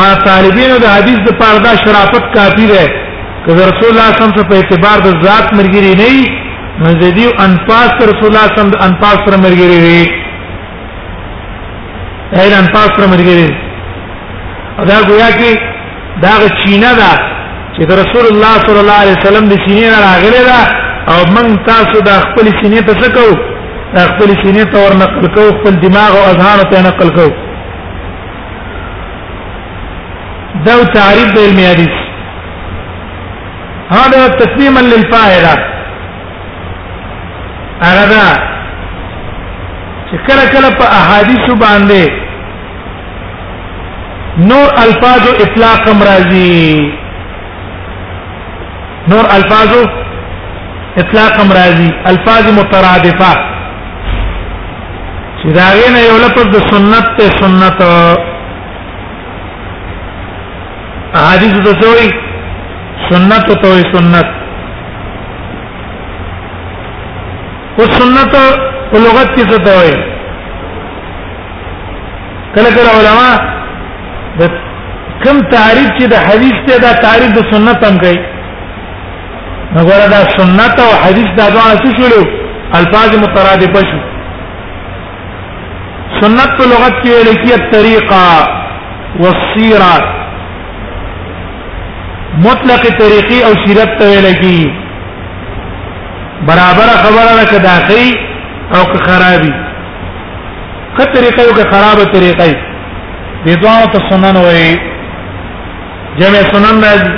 ما 0.01 0.09
طالبینو 0.29 0.77
د 0.85 0.87
حدیث 0.97 1.19
د 1.27 1.29
پردا 1.43 1.73
شرافت 1.85 2.25
کافی 2.37 2.67
ده 2.73 2.83
که 3.45 3.51
رسول 3.59 3.59
الله 3.61 3.77
صلی 3.81 3.91
الله 3.93 4.09
علیه 4.27 4.39
وسلم 4.39 4.51
په 4.53 4.57
اعتبار 4.63 4.97
د 5.07 5.09
ذات 5.27 5.47
مرګري 5.59 5.93
نه 6.01 6.07
وي 6.15 6.25
نو 6.83 6.89
زیدیو 7.03 7.31
انفاس 7.47 7.91
رسول 8.11 8.31
الله 8.31 8.47
صلی 8.47 8.47
الله 8.47 8.47
علیه 8.47 8.55
وسلم 8.67 8.77
انفاس 8.89 9.17
سره 9.27 9.37
مرګري 9.45 9.79
وي 9.85 10.03
اې 12.43 12.53
انفاس 12.63 12.89
سره 12.97 13.07
مرګري 13.13 13.49
دا 14.93 14.97
ګویا 15.11 15.31
کې 15.39 15.51
دا 16.25 16.33
چینه 16.63 16.91
ده 17.01 17.13
چې 17.75 17.83
د 17.91 17.93
رسول 18.03 18.25
الله 18.33 18.53
صلی 18.67 18.81
الله 18.85 18.99
علیه 19.05 19.17
وسلم 19.21 19.45
د 19.53 19.55
سینې 19.65 19.87
نه 19.95 19.99
راغلي 20.09 20.43
ده 20.51 20.59
او 21.13 21.19
من 21.37 21.47
تاسو 21.71 21.97
د 22.11 22.13
خپل 22.27 22.47
سینې 22.59 22.81
ته 22.89 22.93
څه 23.01 23.09
کوو 23.17 23.33
خپل 24.13 24.31
سینې 24.43 24.65
ته 24.75 24.79
ورنقل 24.85 25.27
کوو 25.39 25.51
خپل 25.59 25.73
دماغ 25.87 26.11
او 26.21 26.25
اذهان 26.35 26.59
ته 26.71 26.77
نقل 26.89 27.09
کوو 27.19 27.33
ده 30.65 30.83
تعريف 30.93 31.31
بعلم 31.37 31.61
حديث 31.71 31.95
هذا 33.99 34.27
تسليما 34.43 34.81
للفاعل 34.87 35.47
اردا 35.51 38.27
کله 40.29 40.45
کله 40.55 40.71
په 40.81 40.85
احادیث 41.01 41.45
باندې 41.65 42.05
نور 44.51 44.69
الفاظ 44.85 45.25
اطلاق 45.47 45.83
مرضی 46.03 46.65
نور 49.15 49.25
الفاظ 49.39 49.71
اطلاق 50.99 51.41
مرضی 51.51 51.91
الفاظ 52.13 52.45
مترادفه 52.61 53.33
چې 53.41 55.49
دا 55.57 55.67
غینه 55.79 56.01
یو 56.09 56.17
لفظ 56.27 56.47
د 56.55 56.57
سنت 56.75 57.07
ته 57.19 57.29
سنت 57.43 57.81
احادیث 61.19 61.59
ته 61.65 61.75
سوې 61.81 62.11
سنت 63.11 63.47
ته 63.63 63.83
سنت 63.93 64.29
او 67.81 67.85
سنت 67.99 68.33
په 68.91 68.99
لغت 69.05 69.29
کې 69.37 69.45
څه 69.51 69.59
ته 69.67 69.73
وایي 69.79 69.97
کله 72.57 72.71
کله 72.77 72.91
علما 72.99 73.33
د 74.41 74.51
کوم 75.27 75.41
تعریف 75.53 75.89
چې 75.99 76.07
د 76.15 76.27
حدیث 76.29 76.59
ته 76.71 76.79
دا 76.87 76.91
تعریف 77.07 77.33
د 77.39 77.47
سنت 77.53 77.79
هم 77.91 77.99
کوي 78.07 78.19
نو 79.75 79.85
دا 80.15 80.21
سنت 80.37 80.77
او 80.87 80.89
حدیث 81.05 81.31
دا 81.39 81.47
دواړه 81.55 81.79
څه 81.85 81.91
شول 81.97 82.27
الفاظ 82.81 83.11
مترادف 83.23 83.75
شول 83.93 84.03
سنت 86.21 86.51
په 86.59 86.65
لغت 86.73 86.95
کې 87.01 87.09
ویل 87.09 87.41
کېږي 87.45 87.71
طریقه 87.79 89.23
والسيره 89.23 90.23
مطلق 92.43 92.87
طریقی 92.99 93.43
او 93.43 93.53
سیرت 93.67 93.99
ته 93.99 94.09
ویل 94.23 94.35
کی 94.41 94.69
برابر 96.49 96.89
خبره 97.03 97.35
ده 97.39 97.45
که 97.51 97.59
داخلي 97.59 98.15
او 98.75 98.85
که 98.93 98.99
خرابي 99.11 99.53
که 100.99 101.05
طریقه 101.15 101.43
او 101.43 101.53
که 101.53 101.65
خرابه 101.71 102.05
طریقه 102.13 102.57
دي 103.45 103.57
دوه 103.57 103.87
ته 103.93 103.99
سنن 104.11 104.37
وي 104.37 104.77
جمع 106.19 106.53
سنن 106.53 106.81
راځي 106.85 107.11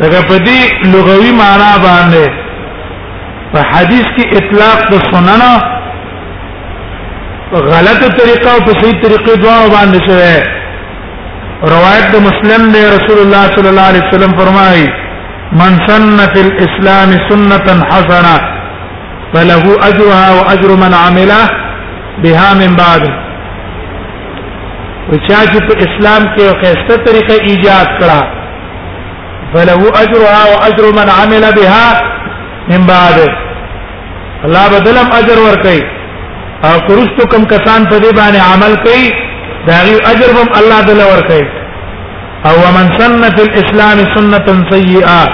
دغه 0.00 0.22
په 0.22 0.38
دې 0.44 0.86
لغوي 0.86 1.32
معنا 1.32 1.72
باندې 1.84 2.28
په 3.52 3.60
حدیث 3.72 4.04
کې 4.18 4.36
اطلاق 4.36 4.90
د 4.90 5.14
سنن 5.14 5.42
غلط 7.52 8.00
طریقه 8.20 8.50
او 8.54 8.60
په 8.60 8.72
صحیح 8.82 9.00
طریقه 9.02 9.36
دوه 9.36 9.68
باندې 9.70 10.06
شوی 10.10 10.61
روایت 11.70 12.06
د 12.12 12.16
مسلم 12.28 12.62
دی 12.74 12.78
رسول 12.96 13.18
الله 13.24 13.42
صلی 13.56 13.68
الله 13.68 13.84
علیه 13.90 14.04
وسلم 14.08 14.32
فرمایي 14.38 14.86
من 15.60 15.72
سن 15.88 16.16
في 16.34 16.40
الاسلام 16.46 17.10
سنه 17.28 17.56
حسنه 17.92 18.34
فله 19.34 19.62
اجرها 19.90 20.26
واجر 20.38 20.70
من 20.82 20.92
عمل 21.02 21.30
بها 22.26 22.48
من 22.62 22.72
بعد 22.82 23.02
وچا 25.10 25.40
چې 25.52 25.58
په 25.68 25.74
اسلام 25.86 26.22
کې 26.34 26.40
یو 26.46 26.54
خسته 26.64 26.96
طریقه 27.08 27.34
ایجاد 27.52 27.86
کړه 28.02 28.20
فله 29.56 29.82
اجرها 30.04 30.42
واجر 30.54 30.84
من 31.00 31.08
عمل 31.20 31.44
بها 31.58 31.86
من 32.72 32.82
بعد 32.94 33.18
الله 34.46 34.64
بدلم 34.78 35.06
اجر 35.20 35.38
ور 35.48 35.56
کوي 35.66 35.82
او 36.70 36.76
کرستو 36.88 37.24
کم 37.26 37.44
کسان 37.44 37.84
په 37.90 37.98
دې 37.98 38.10
باندې 38.16 38.40
عمل 38.54 38.72
کوي 38.86 39.06
داغي 39.68 39.96
اجر 40.12 40.30
هم 40.38 40.48
الله 40.60 40.80
دل 40.90 41.00
ورکړي 41.12 41.44
او 42.48 42.54
ومن 42.64 42.86
سن 42.98 43.22
فی 43.34 43.42
الاسلام 43.48 43.98
سنه 44.14 44.40
سیئه 44.70 45.24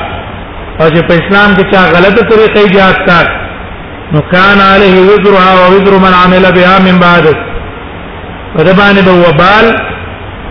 او 0.81 0.87
چې 0.95 1.01
په 1.11 1.14
اسلام 1.21 1.51
کې 1.57 1.64
چا 1.73 1.81
غلطه 1.97 2.23
طریقې 2.31 2.61
ایجاد 2.62 2.97
کړ 3.09 3.25
نو 4.17 4.21
کان 4.33 4.59
علیه 4.73 4.97
وزرها 5.09 5.49
او 5.53 5.59
وزر 5.77 5.95
من 6.05 6.12
عمل 6.23 6.45
بها 6.59 6.75
من 6.88 6.99
بعد 7.05 7.27
فدبانه 8.55 9.03
به 9.09 9.14
وبال 9.25 9.67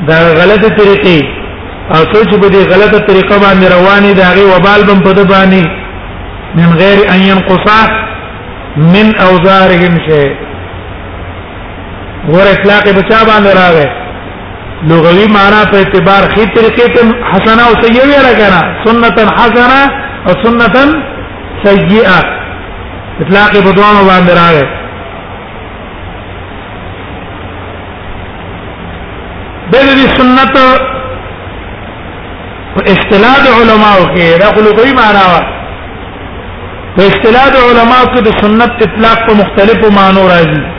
دا 0.09 0.17
غلطه 0.39 0.69
طریقې 0.77 1.25
او 1.95 2.05
څوک 2.05 2.41
به 2.41 2.49
دې 2.55 2.73
غلطه 2.73 2.99
طریقه 3.11 3.37
باندې 3.37 3.67
رواني 3.75 4.13
داغي 4.23 4.43
وبال 4.49 4.81
بم 4.89 5.03
په 5.05 5.11
دبانی 5.21 5.65
من 6.55 6.69
غیر 6.81 6.99
ان 7.13 7.19
ينقص 7.19 7.67
من 8.93 9.15
اوزارهم 9.29 10.03
شيء 10.09 10.29
غور 12.31 12.47
اطلاق 12.51 12.87
بچا 12.99 13.19
باندې 13.27 13.53
راغی 13.55 13.85
لغوی 14.89 15.27
معنا 15.35 15.61
په 15.73 15.77
اعتبار 15.81 16.23
خې 16.35 16.45
طریقې 16.55 16.95
ته 16.95 17.01
حسنه 17.31 17.63
او 17.67 17.73
سیئه 17.83 18.23
راغنا 18.27 18.59
سنتا 18.83 19.25
حسنه 19.37 19.81
او 20.27 20.33
سنتا 20.43 20.83
سیئه 21.63 22.17
اطلاق 23.21 23.51
بدوانو 23.69 24.01
باندې 24.09 24.31
راغی 24.43 24.65
بل 29.71 29.85
دي 29.99 30.05
سنت 30.17 30.53
په 32.75 32.83
اصطلاح 32.95 33.43
علماء 33.59 33.97
کې 34.15 34.25
دا 34.39 34.69
لغوی 34.69 34.93
معنا 35.03 35.23
وا 35.33 35.41
په 36.95 37.03
اصطلاح 37.11 37.47
علماء 37.67 38.03
کې 38.13 38.21
د 38.27 38.41
سنت 38.41 38.71
اطلاق 38.87 39.17
په 39.29 39.33
مختلفو 39.43 39.89
معنی 39.95 40.23
راځي 40.29 40.76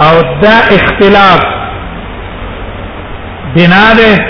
او 0.00 0.40
دا 0.42 0.58
اختلاف 0.78 1.40
بنا 3.56 3.92
ده 3.92 4.26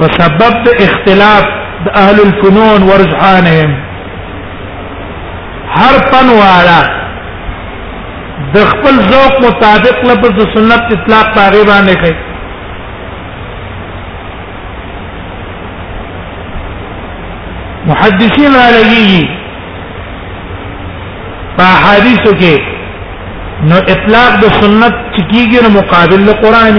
وسبب 0.00 0.64
اختلاف 0.80 1.44
اهل 1.96 2.20
الفنون 2.20 2.82
ورجحانهم 2.82 3.72
هر 5.76 5.98
فن 6.12 6.28
والا 6.28 6.82
د 8.54 8.64
خپل 8.70 8.94
ذوق 9.10 9.40
مطابق 9.46 10.04
لفظ 10.04 10.30
د 10.42 10.52
سنت 10.54 10.92
اطلاق 10.94 11.34
پاره 11.36 11.64
باندې 11.70 11.94
کوي 12.02 12.18
محدثین 17.86 18.54
علیه 18.54 19.24
په 21.56 21.62
حدیثو 21.84 22.34
کې 22.36 22.71
نو 23.70 23.76
اطلاق 23.94 24.32
د 24.42 24.54
سنت 24.60 24.94
چکیږي 25.16 25.58
نو 25.64 25.70
مقابل 25.78 26.20
د 26.28 26.38
قران 26.44 26.76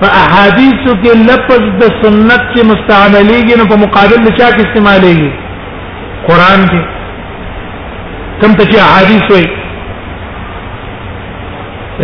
په 0.00 0.06
احادیث 0.22 0.84
کې 1.02 1.12
لفظ 1.30 1.62
د 1.80 1.82
سنت 2.00 2.42
کې 2.52 2.60
مستعمليږي 2.70 3.54
نو 3.60 3.64
په 3.72 3.76
مقابل 3.84 4.18
د 4.26 4.36
چا 4.40 4.46
کې 4.52 4.60
استعماليږي 4.66 5.30
قران 6.28 6.60
کې 6.70 6.82
کوم 8.40 8.52
ته 8.60 8.64
چې 8.70 8.76
احادیث 8.86 9.26
وي 9.34 9.44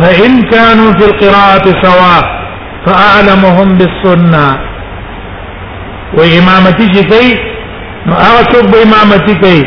فإن 0.00 0.42
كانوا 0.42 0.92
في 0.98 1.04
القراءة 1.10 1.64
سواء 1.84 2.22
فأعلمهم 2.86 3.68
بالسنة 3.78 4.46
وإمامتي 6.18 6.86
جكي 6.96 7.30
نؤاكب 8.06 8.64
بإمامتي 8.72 9.34
كي 9.44 9.60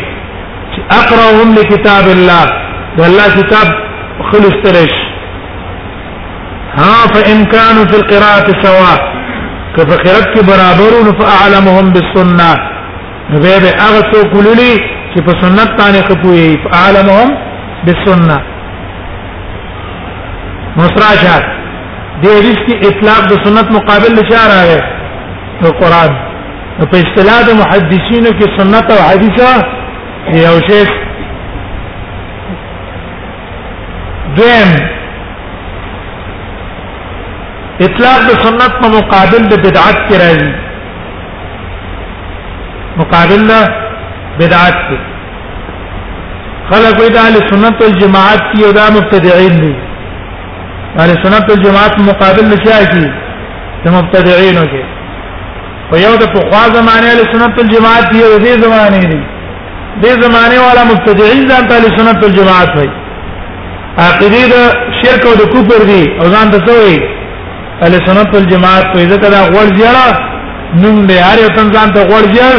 أقرأهم 0.99 1.49
لكتاب 1.59 2.05
الله 2.15 2.45
والله 2.99 3.27
كتاب 3.39 3.67
خلص 4.31 4.55
ترش 4.63 4.95
ها 6.77 7.07
فإن 7.13 7.45
كانوا 7.45 7.85
في 7.91 7.95
القراءة 8.01 8.47
سواء 8.65 8.99
كفقرت 9.77 10.35
برابرون 10.47 11.07
فأعلمهم 11.19 11.85
بالسنة 11.93 12.51
نبيب 13.29 13.63
أغسو 13.89 14.23
كلولي 14.33 14.97
چې 15.15 15.21
په 15.21 15.33
سنت 15.41 15.69
باندې 15.81 16.03
خپوي 16.09 16.57
فعلمهم 16.63 17.37
بالسنه 17.85 18.43
مصراجات 20.81 21.45
دې 22.21 22.31
حدیث 22.39 22.59
کې 22.67 22.73
اطلاق 22.89 23.21
د 23.29 23.33
سنت 23.47 23.67
مقابل 23.77 24.11
لچار 24.19 24.47
راغی 24.57 24.79
نو 25.61 25.67
قران 25.79 26.11
نو 26.79 26.83
په 26.91 26.97
اصطلاح 27.05 27.39
د 27.47 27.49
محدثینو 27.61 28.31
کې 28.41 28.47
سنت 28.59 28.85
او 28.97 29.01
حدیثه 29.09 29.49
یو 30.45 30.57
شی 30.67 30.81
دیم 34.37 34.69
اطلاق 37.87 38.19
د 38.29 38.31
سنت 38.45 38.71
په 38.83 38.87
مقابل 38.97 39.41
د 39.51 39.55
بدعت 39.67 39.97
کې 40.07 40.15
راځي 40.25 40.51
مقابل 43.03 43.41
د 43.49 43.51
بدعت 44.39 44.77
خلق 46.69 46.93
وی 47.01 47.09
د 47.11 47.13
اهل 47.25 47.35
سنت 47.51 47.75
والجماعت 47.83 48.41
کې 48.51 48.61
یو 48.67 48.71
مبتدعين 49.01 49.53
دي 49.65 49.75
اهل 50.99 51.11
سنت 51.23 51.45
والجماعت 51.51 51.95
مقابل 52.11 52.45
لشيء 52.51 52.83
کی 52.93 53.01
مبتدعين 53.95 54.57
کې 54.71 54.83
په 55.89 55.95
یو 56.05 56.13
د 56.21 56.25
پخوا 56.35 56.61
زمانه 56.77 57.09
له 57.19 57.25
سنت 57.33 57.59
الجماعت 57.63 58.05
دی 58.13 58.19
او 58.29 58.31
دې 58.45 58.53
زمانه 58.65 58.97
دی 59.11 59.19
دې 60.01 60.11
زمانه 60.23 60.57
والا 60.65 60.83
مبتدعين 60.91 61.41
ځان 61.51 61.63
ته 61.73 61.77
له 61.83 61.89
سنت 61.99 62.19
الجماعت 62.29 62.69
وایي 62.79 62.89
عقیده 64.07 64.41
د 64.55 64.97
شرک 65.01 65.23
او 65.29 65.35
د 65.43 65.53
کفر 65.53 65.81
دی 65.91 66.01
او 66.21 66.25
ځان 66.33 66.47
ته 66.55 66.63
وایي 66.79 66.97
له 67.91 67.99
سنت 68.09 68.35
الجماعت 68.41 68.85
په 68.93 69.01
دې 69.09 69.17
کړه 69.23 69.39
غوړ 69.53 69.67
ځړه 69.79 70.07
نوم 70.83 70.99
دې 71.07 71.17
هر 71.27 71.37
یو 71.43 71.49
ځان 71.57 71.93
ته 71.95 72.01
غوړ 72.09 72.23
ځړ 72.35 72.55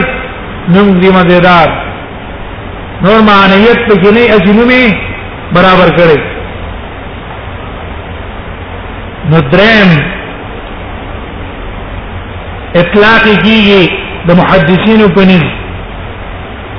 نوم 0.78 0.89
دې 1.01 1.11
مزیدار 1.20 1.68
نور 3.05 3.20
معنیت 3.30 3.80
په 3.89 3.95
کې 4.01 4.11
نه 4.16 4.22
اجنومي 4.41 4.82
برابر 5.59 5.91
کړي 6.01 6.26
نو 9.31 9.41
درم 9.53 9.91
اطلاق 12.83 13.24
کیږي 13.43 13.83
د 14.29 14.37
محدثینو 14.41 15.09
په 15.16 15.22
نس 15.31 15.49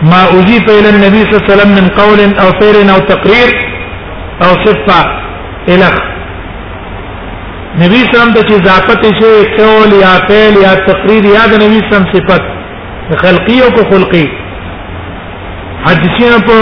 ما 0.09 0.21
اضيف 0.37 0.65
الى 0.77 0.89
النبي 0.95 1.21
صلى 1.25 1.33
الله 1.33 1.43
عليه 1.45 1.53
وسلم 1.55 1.71
من 1.79 1.87
قول 1.99 2.19
او 2.41 2.47
فعل 2.59 2.89
او 2.93 2.99
تقرير 3.11 3.51
او 4.43 4.51
صفه 4.65 5.01
الى 5.71 5.89
نبی 7.83 7.99
سلام 8.13 8.31
ته 8.37 8.55
اضافت 8.55 9.03
شي 9.19 9.33
قول 9.57 9.91
یا 10.05 10.13
فعل 10.29 10.55
یا 10.65 10.71
تقریر 10.89 11.25
یا 11.33 11.43
د 11.51 11.61
نبی 11.65 11.79
سلام 11.91 12.05
صفت 12.15 12.43
خلقی 13.25 13.57
او 13.67 13.69
کو 13.75 13.81
خلقی 13.91 14.23
حدیثینو 15.85 16.39
په 16.49 16.57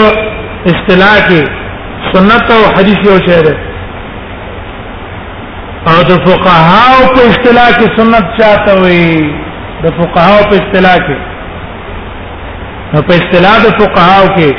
اصطلاح 0.74 1.14
کې 1.30 2.12
سنت 2.16 2.50
او 2.58 2.60
حدیث 2.76 3.08
یو 3.08 3.16
شی 3.28 3.40
دی 3.48 3.56
او 5.90 5.98
د 6.10 6.12
فقهاو 6.28 6.98
په 7.14 7.20
اصطلاح 7.30 7.68
کې 7.78 7.86
سنت 7.98 8.24
چاته 8.38 8.72
وي 8.82 9.06
د 9.84 9.86
فقهاو 10.00 10.40
په 10.50 10.54
اصطلاح 10.62 10.98
کې 11.06 11.18
نو 12.92 12.98
په 13.08 13.12
اصطلاح 13.20 13.56
د 13.66 13.76
فقهاو 13.80 14.26
کې 14.36 14.50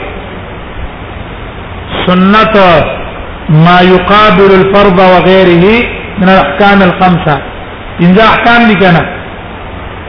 سنت 2.05 2.55
ما 3.65 3.77
يقابل 3.95 4.51
الفرض 4.59 4.97
وغيره 5.13 5.77
من 6.19 6.27
الاحكام 6.33 6.79
الخمسه 6.87 7.35
ان 8.07 8.11
ذا 8.17 8.25
احكام 8.33 8.61
دي 8.71 8.75
کنه 8.81 9.03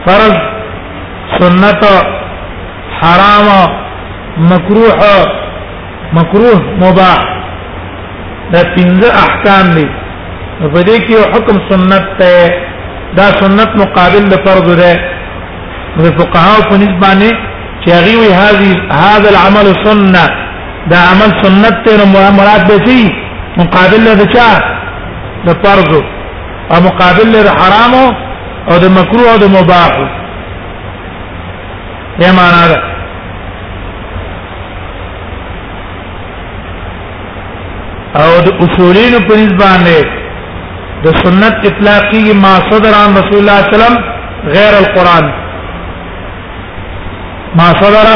فرض 0.05 0.35
سنت 1.39 1.83
حرام 2.99 3.47
مکروه 4.51 5.09
مکروه 6.19 6.59
مباح 6.83 7.17
دا 8.51 8.61
پنځه 8.75 9.07
احکام 9.25 9.67
دي 9.77 9.87
په 10.69 10.81
دې 10.87 10.97
کې 11.07 11.15
حکم 11.33 11.57
سنت 11.69 12.03
ته 12.19 12.49
دا 13.19 13.25
سنت 13.39 13.69
مقابل 13.81 14.23
د 14.33 14.41
فرض 14.45 14.67
ده 14.81 14.93
د 15.99 16.05
فقهاو 16.19 16.61
په 16.69 16.75
نسبانه 16.81 17.29
چې 17.83 17.89
هغه 17.95 18.11
وی 18.21 18.29
هذه 18.41 18.67
هذا 19.05 19.27
العمل 19.33 19.67
سنه 19.85 20.23
دا 20.91 20.99
عمل 21.11 21.31
سنت 21.45 21.75
ته 21.85 22.05
مراد 22.37 22.61
به 22.69 22.77
سي 22.85 23.01
مقابل 23.57 24.01
له 24.05 24.25
چا 24.35 24.49
د 25.47 25.59
فرض 25.63 25.91
او 26.73 26.81
مقابل 26.87 27.27
له 27.35 27.51
حرام 27.59 27.93
او 28.71 28.75
د 28.83 28.85
مکروه 28.97 29.31
او 29.33 29.37
د 29.43 29.47
مباح 29.57 29.91
یې 32.21 32.31
معنا 32.39 32.63
ده 32.71 32.79
او 38.23 38.29
د 38.45 38.49
اصولینو 38.65 39.17
په 39.27 39.33
نسبانه 39.43 40.01
د 41.05 41.15
سنت 41.21 41.57
اطلاقی 41.71 42.19
ما 42.43 42.49
صدر 42.71 42.93
عن 43.03 43.11
رسول 43.21 43.39
الله 43.43 43.59
صلی 43.69 43.85
الله 43.85 43.87
علیه 43.93 44.17
وسلم 44.17 44.51
غیر 44.55 44.75
القران 44.83 45.25
ما 47.61 47.69
صدر 47.81 48.07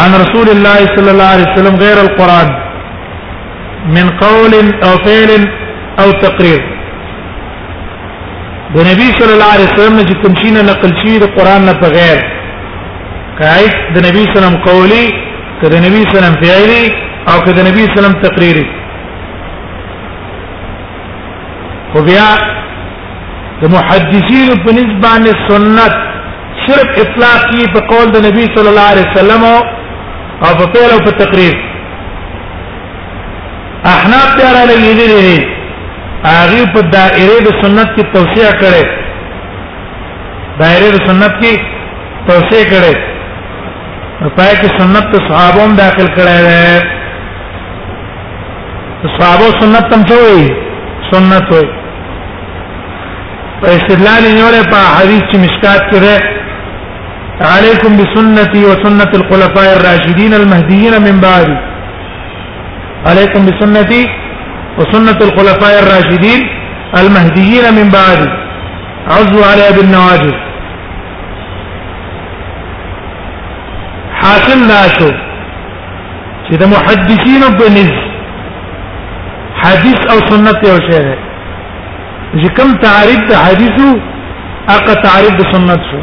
عن 0.00 0.10
رسول 0.22 0.48
الله 0.54 0.80
صلى 0.94 1.10
الله 1.14 1.30
عليه 1.34 1.48
وسلم 1.52 1.76
غير 1.84 1.98
القران 2.06 2.48
من 3.98 4.08
قول 4.24 4.52
او 4.88 4.92
فعل 5.04 5.42
او 6.04 6.08
تقرير 6.24 6.60
د 8.74 8.90
نبی 8.90 9.08
صلی 9.20 9.32
الله 9.36 9.52
علیه 9.56 9.70
وسلم 9.72 9.96
چې 10.08 10.14
کوم 10.24 10.34
شي 10.42 10.50
نه 10.56 10.62
نقل 10.70 10.92
شي 11.04 11.16
د 11.24 11.32
قران 11.38 11.62
نه 11.72 11.76
بغیر 11.84 12.18
کای 13.40 13.64
د 13.94 14.06
نبی 14.08 14.22
صلی 14.26 14.36
الله 14.38 14.42
علیه 14.42 14.42
وسلم 14.42 14.60
قولی 14.68 15.04
کړه 15.60 15.78
نبی 15.88 16.00
صلی 16.08 16.18
الله 16.18 16.18
علیه 16.18 16.36
وسلم 16.36 16.38
فعلی 16.46 16.84
او 17.30 17.36
کړه 17.44 17.62
نبی 17.68 17.82
صلی 17.88 17.88
الله 17.88 17.96
علیه 17.96 17.98
وسلم 17.98 18.16
تقریری 18.26 18.68
خو 21.92 21.98
بیا 22.08 22.28
د 23.60 23.62
محدثین 23.74 24.50
په 24.64 24.70
نسبان 24.78 25.22
سنت 25.46 25.94
صرف 26.66 26.88
اطلاقی 27.04 27.62
په 27.74 27.80
قول 27.92 28.06
د 28.12 28.16
نبی 28.26 28.44
صلی 28.56 28.68
الله 28.72 28.88
علیه 28.94 29.06
وسلم 29.12 29.42
او 30.44 30.50
په 30.60 30.64
پیل 30.74 30.90
او 30.96 31.00
په 31.06 31.10
تقریر 31.22 31.54
احناف 33.94 34.28
ته 34.38 34.46
را 34.54 34.62
لګیدل 34.72 35.12
دي 35.26 35.38
هغه 36.34 36.62
په 36.76 36.80
دایره 36.94 37.38
د 37.48 37.50
سنت 37.64 37.88
کی 37.96 38.02
توسعه 38.14 38.52
کړي 38.62 38.84
دایره 40.62 40.88
د 40.96 40.98
سنت 41.08 41.32
کی 41.42 41.52
توسعه 42.26 42.64
کړي 42.72 42.94
پای 44.38 44.52
کې 44.60 44.68
سنت 44.78 45.04
ته 45.12 45.18
صحابه 45.28 45.60
هم 45.64 45.72
داخل 45.82 46.08
کړي 46.16 46.38
ده 46.48 46.58
صحابه 49.18 49.46
سنت 49.60 49.84
تم 49.94 50.02
څه 50.14 50.20
وي 50.28 50.44
سنت 51.12 51.44
وي 51.54 51.66
په 53.62 53.68
استدلال 53.76 54.22
نیولې 54.38 54.62
په 54.72 54.78
حدیث 54.98 55.22
چې 55.30 55.36
مشکات 55.44 55.80
کې 55.90 55.98
ده 56.04 56.14
علیکم 57.56 57.92
بسنتي 58.00 58.62
وسنة 58.70 59.10
الخلفاء 59.18 59.66
الراشدين 59.76 60.32
المهديين 60.40 60.94
من 61.08 61.16
بعد 61.26 61.48
علیکم 63.12 63.42
بسنتي 63.50 64.02
وسنة 64.78 65.18
الخلفاء 65.28 65.74
الراشدين 65.82 66.40
المهديين 67.02 67.66
من 67.78 67.88
بعد 67.98 68.20
عزوا 69.14 69.46
عليها 69.52 69.72
بالنواجذ 69.76 70.34
حاصل 74.22 74.58
ناشو 74.72 74.98
شو 74.98 75.10
چې 76.48 76.58
د 76.62 76.70
محدثینو 76.76 77.46
په 77.60 78.08
حدیث 79.62 80.00
او 80.12 80.18
سنت 80.30 80.58
یو 80.68 80.76
شی 80.86 80.98
چې 82.34 82.48
کوم 82.56 82.70
تعریف 82.82 83.20
د 83.30 83.34
حدیثو 83.44 83.86
هغه 84.72 84.94
تعریف 85.04 85.34
د 85.40 85.46
سنت 85.52 85.80
شو 85.92 86.00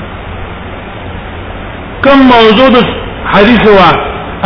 کوم 2.07 2.19
موضوع 2.35 2.69
د 2.75 2.79
حدیث 3.33 3.61
وا 3.75 3.91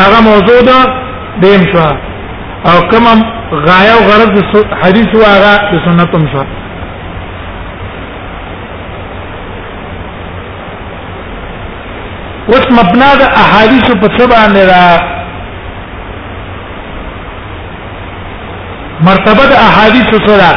هغه 0.01 0.19
موضوع 0.29 0.57
د 0.67 0.91
دیم 1.45 1.61
شو 1.71 1.85
او 2.71 2.73
کوم 2.91 3.05
غایه 3.67 3.93
او 3.97 4.01
غرض 4.09 4.29
د 4.35 4.45
حدیث 4.83 5.09
وا 5.21 5.29
هغه 5.35 5.53
د 5.71 5.73
سنت 5.85 6.13
هم 6.17 6.27
شو 6.33 6.43
اوس 12.51 12.65
مبنا 12.79 13.09
د 13.23 13.25
احادیث 13.45 13.87
په 14.01 14.07
څه 14.17 14.27
باندې 14.33 14.61
را 14.73 14.85
مرتبه 19.09 19.43
د 19.53 19.55
احادیث 19.67 20.09
سره 20.27 20.51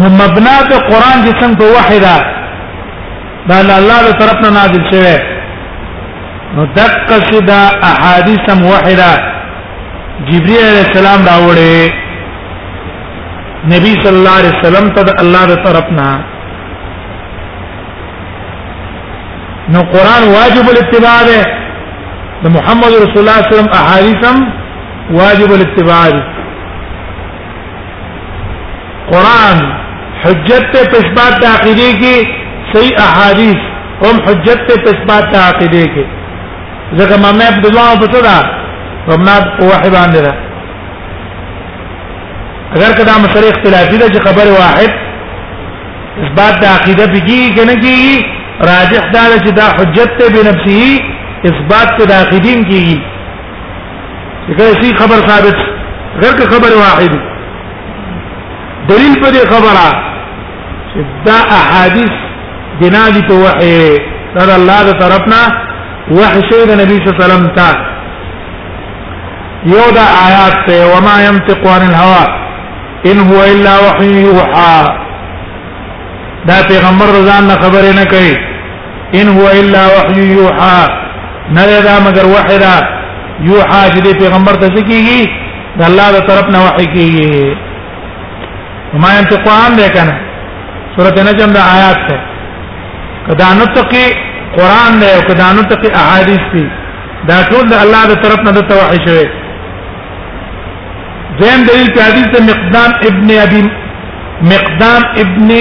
نو 0.00 0.06
مبنا 0.20 0.54
د 0.70 0.72
قران 0.90 1.18
چې 1.24 1.32
څنګه 1.40 1.64
واحده 1.76 2.14
دا 3.48 3.56
الله 3.78 3.98
له 4.06 4.12
طرف 4.22 4.36
نه 4.44 4.50
نازل 4.58 4.82
شوی 4.92 5.16
نو 6.56 6.62
دک 6.78 7.08
سدا 7.30 7.60
احادیث 7.90 8.44
موحده 8.62 9.12
جبرئیل 10.30 10.64
علیہ 10.72 10.84
السلام 10.86 11.20
راوړې 11.30 11.78
نبی 13.74 13.92
صلی 14.02 14.16
الله 14.18 14.34
علیه 14.42 14.54
وسلم 14.58 14.86
ته 14.98 15.08
الله 15.24 15.42
تعالی 15.46 15.64
طرف 15.68 15.86
نه 16.00 16.10
نو 19.74 19.80
قران 19.96 20.22
واجب 20.36 20.64
الاتباع 20.74 21.18
ده 21.30 21.40
محمد 22.58 22.92
رسول 23.02 23.18
الله 23.22 23.22
صلی 23.22 23.22
الله 23.22 23.32
علیه 23.42 23.52
وسلم 23.52 23.72
احادیثم 23.82 24.36
واجب 25.20 25.50
الاتباع 25.56 26.06
ده 26.14 26.22
قران 29.12 29.58
حجت 30.24 30.64
ته 30.74 30.82
پسبات 30.92 31.34
د 31.42 31.44
عقیده 31.54 31.88
کې 32.02 32.72
صحیح 32.72 32.98
احادیث 33.06 33.60
هم 34.02 34.14
حجت 34.28 34.60
ته 34.68 34.76
پسبات 34.86 35.30
د 35.34 35.42
عقیده 35.48 35.86
کې 35.94 36.04
ځکه 37.00 37.14
ما 37.24 37.30
مې 37.38 37.44
عبد 37.52 37.66
الله 37.70 37.90
بتدا 38.02 38.36
وما 39.08 39.36
واحد 39.70 39.94
عندنا 40.04 40.32
اگر 42.76 42.92
کدا 43.00 43.14
مسله 43.24 43.46
اختلافي 43.54 43.96
ده 44.02 44.08
چې 44.14 44.20
خبر 44.28 44.46
واحد 44.60 44.90
اثبات 46.24 46.60
د 46.62 46.72
عقیده 46.76 47.06
بږي 47.16 47.42
کنه 47.56 47.74
کې 47.84 47.98
راجح 48.72 49.02
دا 49.16 49.24
چې 49.44 49.50
دا 49.60 49.66
حجت 49.78 50.10
ته 50.18 50.26
بنفسه 50.36 51.50
اثبات 51.50 51.88
ته 51.98 52.04
داخلین 52.14 52.60
کیږي 52.70 52.98
څنګه 54.46 54.82
شي 54.82 54.94
خبر 54.96 55.18
ثابت 55.28 55.56
غیر 56.22 56.42
خبر 56.52 56.72
واحد 56.84 57.20
دلیل 58.90 59.14
په 59.22 59.28
دې 59.34 59.42
خبره 59.50 59.88
چې 60.92 60.98
دا 61.26 61.38
احادیث 61.58 62.14
جنادي 62.80 63.22
په 63.30 63.34
وحي 63.44 63.82
دا 64.34 64.54
الله 64.56 64.76
تعالی 64.76 64.92
طرفنا 65.02 65.40
وحي 66.20 66.40
شوی 66.50 66.64
د 66.70 66.80
نبی 66.82 66.96
صلی 66.96 67.10
الله 67.10 67.18
علیه 67.18 67.24
وسلم 67.28 67.48
ته 67.58 67.68
يودا 69.74 70.06
آيات 70.28 70.66
وما 70.92 71.16
ينطق 71.26 71.60
عن 71.74 71.82
الهوى 71.88 72.24
إن 73.06 73.18
هو 73.28 73.38
إلا 73.52 73.74
وحي 73.86 74.12
يوحى 74.28 74.80
دا 76.48 76.58
پیغمبر 76.70 77.06
رضان 77.18 77.46
خبر 77.62 77.84
نه 77.98 78.04
کوي 78.12 78.32
ان 79.20 79.28
هو 79.28 79.44
الا 79.60 79.82
وحي 79.96 80.24
يوحى 80.38 80.82
نه 81.56 81.80
دا 81.88 81.94
مگر 82.06 82.24
وحي 82.34 82.58
دا 82.58 82.74
يوحى 83.40 83.82
چې 83.92 84.14
پیغمبر 84.22 84.54
ته 84.54 84.68
کیږي 84.68 85.28
د 85.78 85.82
الله 85.90 86.10
تر 86.10 86.26
طرف 86.28 86.50
نه 86.54 86.58
وحي 86.66 86.86
کیږي 86.94 87.71
ما 89.00 89.18
ينطق 89.18 89.48
عن 89.48 89.76
ده 89.76 89.88
کنه 89.88 90.14
سوره 90.96 91.22
نجم 91.32 91.50
د 91.52 91.56
آیات 91.74 91.98
ته 92.08 92.16
کدا 93.28 93.48
نطقي 93.60 94.04
قران 94.56 95.00
ده 95.00 95.14
او 95.16 95.22
کدا 95.28 95.52
نطقي 95.58 95.88
احاديث 96.00 96.42
دي 96.54 96.66
دا 97.28 97.38
ټول 97.50 97.64
د 97.70 97.74
الله 97.84 98.02
د 98.10 98.20
طرف 98.24 98.40
نه 98.46 98.50
د 98.56 98.66
توحي 98.72 98.98
شوی 99.06 99.26
زم 101.40 101.58
دلیل 101.68 101.88
په 101.94 102.02
حدیث 102.08 102.26
د 102.36 102.44
مقدام 102.50 102.90
ابن 103.12 103.30
ابي 103.44 103.62
مقدام 104.52 105.00
ابن 105.24 105.56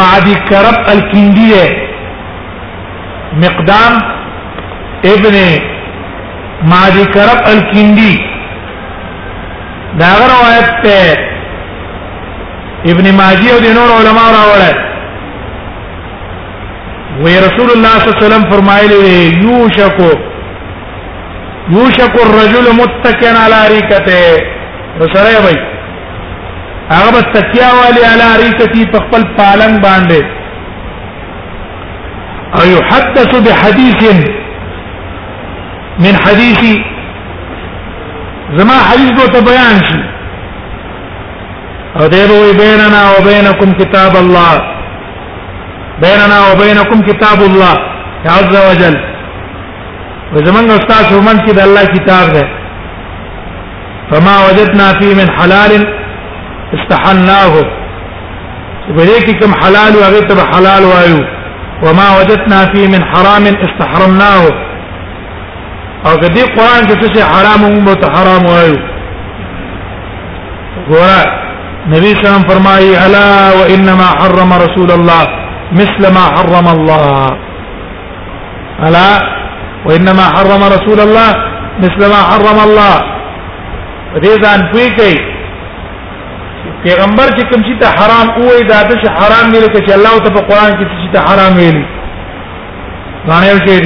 معدي 0.00 0.34
کرب 0.48 0.78
الكنديه 0.92 1.66
مقدام 3.44 3.92
ابن 5.14 5.36
معدي 6.72 7.04
کرب 7.18 7.38
الكندي 7.52 8.14
دا 10.00 10.12
روایت 10.32 10.70
ته 10.88 11.32
ابن 12.92 13.04
ماجه 13.18 13.52
او 13.54 13.58
د 13.64 13.70
نور 13.76 13.88
علما 13.98 14.24
راوړل 14.36 14.76
وی 17.22 17.34
رسول 17.46 17.68
الله 17.70 17.88
صلی 17.96 18.08
الله 18.08 18.18
علیه 18.18 18.24
وسلم 18.26 18.44
فرمایلی 18.50 19.00
یوشکو 19.44 20.10
یوشکو 21.76 22.20
الرجل 22.28 22.66
متکئا 22.80 23.32
علی 23.44 23.60
ریکته 23.74 24.22
وسره 25.00 25.32
وای 25.44 25.56
هغه 26.90 27.22
تکیا 27.36 27.68
والی 27.82 28.00
علی 28.12 28.30
ریکتی 28.44 28.86
په 28.94 28.98
خپل 29.04 29.22
پالنګ 29.36 29.82
باندې 29.82 30.22
او 32.54 32.60
يحدث 32.72 33.38
بحديث 33.48 34.14
من 36.06 36.14
حديثي 36.26 36.74
زما 38.58 38.78
حدیث 38.90 39.24
ته 39.30 39.40
بیان 39.48 39.80
شي 39.92 40.02
او 42.00 42.08
دی 42.08 42.26
به 42.28 42.52
بیننا 42.62 43.02
و 43.18 43.22
بینکم 43.24 43.72
کتاب 43.78 44.16
الله 44.16 44.54
بیننا 46.02 46.38
و 46.52 46.56
بینکم 46.62 47.00
کتاب 47.12 47.40
الله 47.42 47.74
عز 48.24 48.50
وجل 48.68 48.94
وزمن 50.32 50.70
استاد 50.70 51.12
ومن 51.18 51.38
کې 51.46 51.50
د 51.52 51.58
الله 51.58 51.84
کتاب 51.86 52.26
ده 52.32 52.44
فما 54.10 54.36
وجدنا 54.48 54.88
فيه 55.00 55.14
من 55.14 55.30
حلال 55.40 55.70
استحلناه 56.78 57.54
ولیکي 58.96 59.34
کوم 59.40 59.54
حلال 59.62 59.92
او 59.96 60.04
غیر 60.14 60.24
ته 60.28 60.42
حلال 60.56 60.82
وایو 60.84 61.20
وما 61.82 62.08
وجدنا 62.20 62.66
فيه 62.74 62.88
من 62.88 63.02
حرام 63.04 63.44
استحرمناه 63.66 64.42
او 66.06 66.16
کدی 66.16 66.42
قران 66.42 66.82
کې 66.88 67.12
څه 67.14 67.22
حرام 67.22 67.64
او 67.64 67.80
متحرم 67.80 68.46
وایو 68.46 68.76
ګورئ 70.88 71.43
نبی 71.92 72.08
سلام 72.20 72.42
فرمائی 72.48 72.94
الا 72.96 73.26
وانما 73.58 74.04
حرم 74.20 74.52
رسول 74.60 74.90
الله 74.90 75.26
مثل 75.72 76.12
ما 76.14 76.20
حرم 76.36 76.66
الله 76.66 77.28
الا 78.80 79.20
وانما 79.86 80.22
حرم 80.36 80.64
رسول 80.74 81.00
الله 81.00 81.36
مثل 81.82 82.06
ما 82.14 82.20
حرم 82.30 82.58
الله 82.68 82.96
دې 84.16 84.42
ځان 84.44 84.66
پوي 84.72 85.18
پیغمبر 86.82 87.26
چې 87.36 87.64
چیتا 87.68 87.88
حرام 88.02 88.26
وې 88.40 88.64
دا 88.68 88.82
د 88.82 89.08
حرام 89.18 89.50
میرے 89.52 89.72
کہ 89.86 89.92
اللہ 89.94 90.18
تو 90.24 90.40
قران 90.50 90.72
کی 90.78 90.84
چیتا 90.98 91.20
حرام 91.30 91.58
ہے 91.58 91.70
غاڼه 93.28 93.46
یو 93.46 93.58
شی 93.68 93.78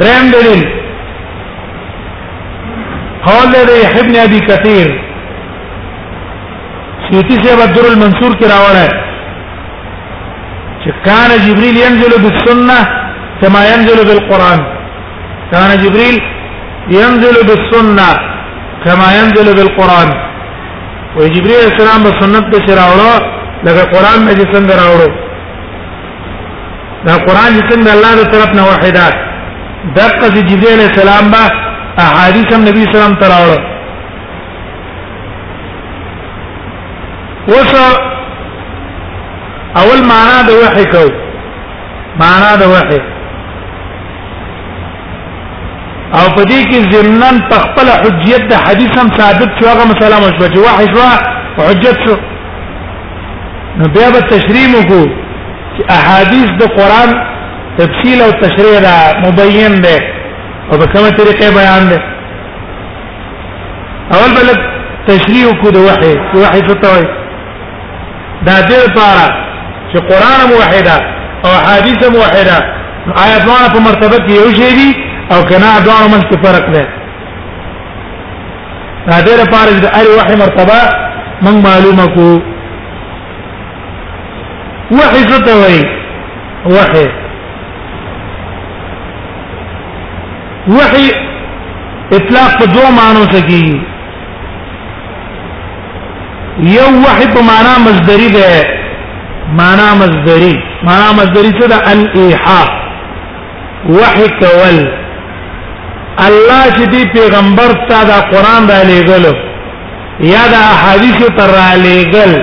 دریم 0.00 0.30
دلیل 0.34 0.64
قال 3.26 3.52
له 3.52 4.00
ابن 4.00 4.16
ابي 4.26 4.40
كثير 4.46 5.03
سیوطي 7.10 7.36
سے 7.44 7.54
بدر 7.60 7.84
المنصور 7.92 8.36
کی 8.40 8.44
راوړ 8.52 8.76
ہے 8.82 8.88
چې 10.84 10.90
کان 11.06 11.30
جبريل 11.46 11.76
ينزل 11.80 12.14
بالسنه 12.24 12.78
كما 13.42 13.60
ينزل 13.70 13.98
بالقران 14.08 14.60
كان 15.52 15.70
جبريل 15.84 16.18
ينزل 16.96 17.36
بالسنه 17.50 18.06
كما 18.84 19.08
ينزل 19.18 19.48
بالقران 19.58 20.10
وجبريل 21.16 21.64
السلام 21.66 22.08
په 22.08 22.12
سنت 22.22 22.54
ته 22.56 22.74
راوړو 22.80 23.12
لکه 23.64 23.84
قران 23.94 24.20
مې 24.26 24.44
څنګه 24.52 24.74
راوړو 24.82 25.10
دا 27.06 27.14
قران 27.26 27.52
چې 27.54 27.68
څنګه 27.70 27.92
الله 27.94 28.12
تعالی 28.12 28.30
طرف 28.32 28.50
نه 28.56 28.62
واحدات 28.64 29.14
دغه 30.00 30.42
جبريل 30.50 30.80
السلام 30.90 31.30
با 31.36 31.44
احادیث 32.06 32.54
هم 32.54 32.60
نبی 32.68 32.84
سلام 32.92 33.12
تراوړو 33.18 33.73
اوس 37.48 37.72
اول 39.80 39.98
معنا 40.10 40.36
د 40.48 40.50
وحي 40.62 40.84
کو 40.94 41.04
معنا 42.20 42.50
د 42.60 42.62
وحي 42.74 43.00
او 46.18 46.26
په 46.36 46.42
دې 46.50 46.60
کې 46.70 46.80
زمنن 46.94 47.40
په 47.50 47.56
خپل 47.64 47.86
حجیت 48.04 48.42
د 48.52 48.54
حدیث 48.68 48.90
هم 49.00 49.08
ثابت 49.18 49.50
شو 49.60 49.64
هغه 49.70 49.84
مثلا 49.92 50.16
مشبه 50.22 50.46
چې 50.54 50.58
وحي 50.66 50.86
شو 50.94 51.02
حجت 51.58 51.96
شو 52.06 52.16
نو 53.80 53.84
بیا 53.96 54.08
به 54.14 54.20
تشریم 54.30 54.72
کو 54.90 55.00
چې 55.00 55.82
احادیث 55.96 56.48
د 56.60 56.62
قران 56.76 57.10
تفصیل 57.80 58.18
او 58.28 58.32
تشریح 58.44 58.74
را 58.86 58.96
مبین 59.26 59.72
ده 59.86 59.96
او 60.70 60.78
په 60.78 60.86
کومه 60.92 61.10
طریقې 61.20 61.48
بیان 61.58 61.82
ده 61.92 61.98
اول 64.16 64.30
بل 64.38 64.48
تشریح 65.10 65.46
کو 65.64 65.68
د 65.76 65.78
وحي 65.88 66.14
وحي 66.38 66.62
فتوی 66.70 67.06
دا 68.48 68.56
دې 68.68 68.76
لپاره 68.86 69.26
چې 69.92 69.98
قران 70.08 70.40
موحده 70.48 70.96
او 71.46 71.50
حدیث 71.68 72.00
موحده 72.16 72.58
آیا 73.24 73.38
دواړه 73.44 73.72
په 73.74 73.80
مرتبه 73.86 74.16
کې 74.26 74.32
یو 74.32 74.48
شی 74.58 74.76
دي 74.78 74.90
او 75.34 75.42
کنا 75.50 75.70
دواړه 75.84 76.08
منځ 76.12 76.24
کې 76.30 76.38
فرق 76.44 76.66
دی 76.66 76.84
دا 79.08 79.18
دې 79.26 79.34
لپاره 79.42 79.70
چې 79.80 79.86
اری 79.98 80.12
وحي 80.18 80.36
مرتبه 80.36 80.80
من 81.42 81.62
معلومه 81.68 82.06
کو 82.06 82.40
وحي 84.94 85.24
څه 85.30 85.58
وایي 85.62 85.84
وحي 86.64 87.08
وحي 90.78 91.08
اطلاق 92.12 92.58
په 92.60 92.64
دوه 92.74 92.90
معنی 92.98 93.26
سره 93.32 93.48
کیږي 93.48 93.93
یو 96.62 96.84
وحی 97.04 97.26
په 97.34 97.42
معنا 97.42 97.78
مصدری 97.84 98.28
ده 98.28 98.64
معنا 99.60 99.94
مصدری 99.94 100.58
معنا 100.84 101.12
مصدری 101.12 101.52
څه 101.60 101.66
ده 101.66 101.76
الایحاء 101.92 102.66
وحی 103.90 104.28
کول 104.28 104.86
الله 106.18 106.64
چې 106.76 106.90
دی 106.90 107.06
پیغمبر 107.14 107.72
ته 107.88 108.04
دا 108.04 108.20
قران 108.30 108.68
را 108.70 108.82
لېګل 108.82 109.24
یا 110.20 110.46
دا 110.48 110.62
حدیث 110.86 111.18
تر 111.36 111.46
را 111.46 111.82
لېګل 111.82 112.42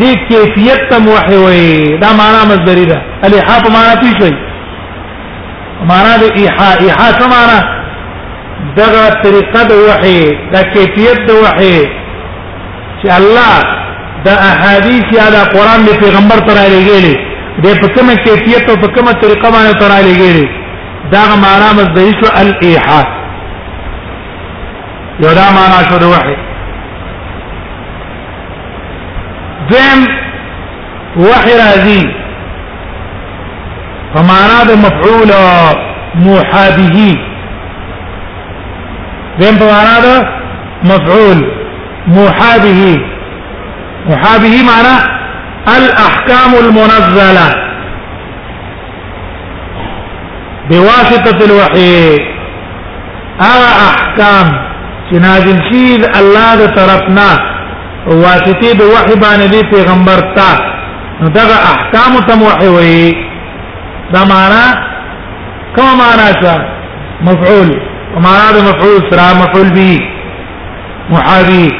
دې 0.00 0.14
کیفیت 0.28 0.90
ته 0.90 0.96
وحی 1.14 1.36
وي 1.36 1.98
دا 1.98 2.12
معنا 2.12 2.44
مصدری 2.44 2.84
ده 2.84 2.98
الایحاء 3.24 3.60
په 3.62 3.70
معنا 3.70 3.94
څه 4.02 4.22
وي 4.22 4.36
معنا 5.88 6.16
د 6.16 6.22
ایحاء 6.36 6.80
ایحاء 6.82 7.12
څه 7.12 7.24
معنا 7.24 7.64
دغه 8.76 9.22
طریقه 9.22 9.64
د 9.64 9.72
وحی 9.88 10.20
د 10.52 10.56
کیفیت 10.74 11.26
د 11.26 11.30
وحی 11.44 11.80
چې 13.02 13.10
الله 13.20 13.54
د 14.26 14.28
احادیث 14.50 15.04
یا 15.18 15.26
د 15.36 15.38
قران 15.54 15.80
د 15.88 15.92
پیغمبر 16.02 16.38
تر 16.48 16.58
لګیلې 16.74 17.14
د 17.64 17.66
په 17.80 17.88
کومه 17.94 18.14
کیفیت 18.26 18.70
او 18.70 18.76
په 18.82 18.88
کومه 18.96 19.12
طریقه 19.22 19.48
باندې 19.50 19.78
تر 19.82 19.90
لګیلې 20.08 20.46
دا 21.12 21.22
معنا 21.44 21.68
مزدهي 21.78 22.12
شو 22.20 22.28
الایحاء 22.40 23.06
یو 25.24 25.32
دا 25.38 25.46
معنا 25.58 25.78
شو 25.88 25.98
د 26.02 26.04
وحی 26.12 26.34
دیم 29.70 29.98
وحی 31.24 31.54
راځي 31.62 32.02
په 34.12 34.20
معنا 34.30 34.58
د 34.70 34.72
مفعول 34.86 35.30
موحى 36.24 36.66
به 36.76 36.86
دیم 39.40 39.58
په 39.62 39.66
معنا 39.72 39.96
د 40.06 40.26
مفعول 40.92 41.40
محابه 42.06 42.96
محابه 44.08 44.48
معنى 44.62 45.20
الأحكام 45.76 46.54
المنزلة 46.62 47.54
بواسطة 50.70 51.44
الوحي 51.44 52.18
أغا 53.40 53.90
أحكام 53.94 54.46
تنازل 55.12 55.60
شيد 55.72 56.04
الله 56.16 56.54
ده 56.56 56.66
طرفنا 56.66 57.50
واسطي 58.06 58.74
بوحي 58.78 59.14
بان 59.14 59.40
لي 59.50 59.62
پیغمبر 59.62 60.18
ندغ 61.22 61.50
احكام 61.52 62.18
تموحي 62.26 62.68
وي 62.68 63.12
دا 64.12 64.24
معنى 64.24 64.64
كما 65.76 65.94
معنى 65.94 66.64
مفعول 67.22 67.80
ومعنى 68.16 68.52
ده 68.52 68.60
مفعول 68.62 69.10
سرا 69.10 69.32
مفعول 69.46 69.68
به 69.70 70.00
محابي 71.10 71.70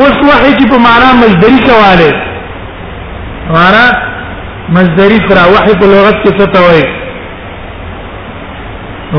اوس 0.00 0.18
وحی 0.28 0.52
چې 0.58 0.68
په 0.70 0.78
معنا 0.82 1.08
مصدری 1.22 1.56
کواله 1.68 2.12
معنا 3.56 3.82
مصدری 4.76 5.18
فرا 5.28 5.42
وحی 5.54 5.74
په 5.82 5.86
لغت 5.90 6.16
کې 6.22 6.38
څه 6.38 6.46
توي 6.54 6.86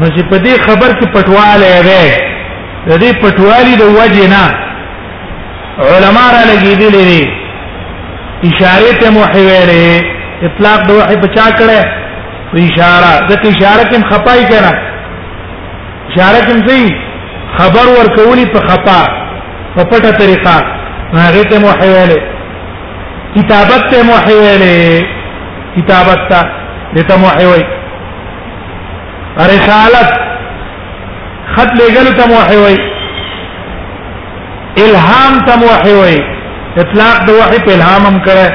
نو 0.00 0.06
چې 0.14 0.22
په 0.30 0.36
دې 0.44 0.54
خبر 0.66 0.90
کې 0.98 1.06
پټواله 1.14 1.70
دی 1.88 2.08
د 2.88 2.92
دې 3.02 3.10
پټوالي 3.22 3.74
د 3.80 3.84
وجه 3.98 4.24
نه 4.34 4.44
علما 5.90 6.24
را 6.36 6.42
لګیدلې 6.50 7.06
دي 7.10 7.22
اشاره 8.48 8.92
ته 9.02 9.10
موحي 9.16 9.42
ویلې 9.48 10.48
اطلاق 10.48 10.80
د 10.88 10.98
وحي 11.00 11.16
بچا 11.26 11.46
کړه 11.58 11.80
په 12.52 12.60
اشاره 12.68 13.12
د 13.28 13.32
اشاره 13.52 13.84
کې 13.90 13.98
خپای 14.10 14.40
کړه 14.50 14.72
اشاره 16.10 16.40
کې 16.46 16.56
ځي 16.68 16.82
خبر 17.58 17.86
ورکولې 17.96 18.46
په 18.54 18.60
خطا 18.70 18.98
په 19.76 19.84
پټه 19.92 20.10
طریقه 20.22 20.56
هغه 21.12 21.42
ته 21.54 21.58
موحي 21.68 21.88
ویلې 21.94 22.20
کتابت 23.36 23.80
ته 23.94 24.02
موحي 24.10 24.34
ویلې 24.42 25.78
کتابت 25.78 26.20
ته 27.08 27.16
موحي 27.26 27.46
ویلې 27.50 27.80
رسالت 29.38 30.10
خط 31.54 31.72
لګل 31.80 32.06
ته 32.18 32.24
وحي 32.36 32.56
وي 32.64 32.76
الهام 34.78 35.34
ته 35.46 35.56
وحي 35.68 35.94
وي 36.02 36.16
اطلاق 36.82 37.16
د 37.28 37.30
وحي 37.40 37.58
په 37.68 37.74
الهام 37.74 38.02
هم 38.08 38.16
کړه 38.26 38.48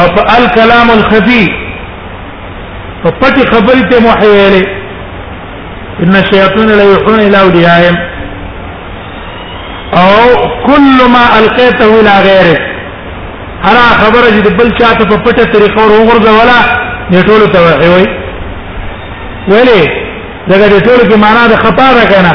او 0.00 0.04
په 0.16 0.22
الكلام 0.38 0.90
الخفي 0.96 1.44
په 3.02 3.10
پټي 3.20 3.44
خبرې 3.52 3.82
ته 3.90 3.96
وحي 4.08 4.28
ویلې 4.36 4.68
ان 6.06 6.16
الشياطين 6.22 6.66
لا 6.66 6.84
يوحون 6.92 7.20
الى 7.20 7.40
اوليائهم 7.40 7.96
او 9.94 10.50
كل 10.66 10.94
ما 11.14 11.24
القيته 11.42 11.88
الى 12.00 12.14
غيره 12.26 12.58
هر 13.64 13.80
خبره 14.00 14.28
چې 14.36 14.54
بل 14.60 14.70
چاته 14.78 15.04
په 15.04 15.16
پټه 15.24 15.44
طریقه 15.56 15.82
ورغورځوله 15.82 16.58
نه 17.10 17.22
ټول 17.22 17.48
ته 17.56 17.66
وحي 17.68 17.88
وي 17.94 18.06
ولی 19.48 19.88
دغه 20.48 20.66
د 20.68 20.78
ټولو 20.86 21.04
کې 21.10 21.16
معنا 21.24 21.46
د 21.46 21.56
خطا 21.64 21.88
را 21.98 22.04
کنه 22.12 22.32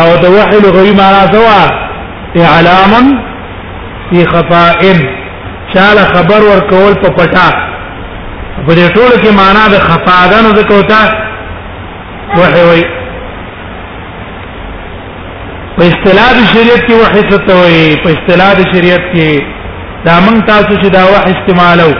او 0.00 0.06
د 0.22 0.24
وحی 0.36 0.58
لغوی 0.64 0.90
معنا 1.02 1.22
سوا 1.32 1.68
اعلام 2.54 3.04
فی 4.10 4.24
خفاء 4.32 4.94
چاله 5.74 6.04
خبر 6.14 6.40
ور 6.50 6.60
کول 6.72 6.94
په 7.02 7.08
پټا 7.18 7.48
په 8.66 8.74
دې 8.74 8.88
ټولو 8.94 9.16
کې 9.22 9.30
معنا 9.42 9.64
د 9.74 9.78
خطا 9.90 10.16
ده 10.32 10.42
نو 10.42 10.50
ځکه 10.60 10.72
وتا 10.78 11.02
وحی 12.40 12.64
وی 12.70 12.82
په 15.76 15.82
اصطلاح 15.92 16.32
شریعت 16.52 16.82
کې 16.86 16.94
وحی 17.02 17.22
څه 17.30 17.38
ته 17.46 17.54
وی 17.62 17.82
په 18.04 18.10
اصطلاح 18.18 18.54
شریعت 18.74 19.04
کې 19.14 19.42
دا 20.04 20.20
موږ 20.26 20.46
تاسو 20.52 20.72
چې 20.82 20.88
دا 20.98 21.04
وحی 21.14 21.34
استعمالو 21.36 21.90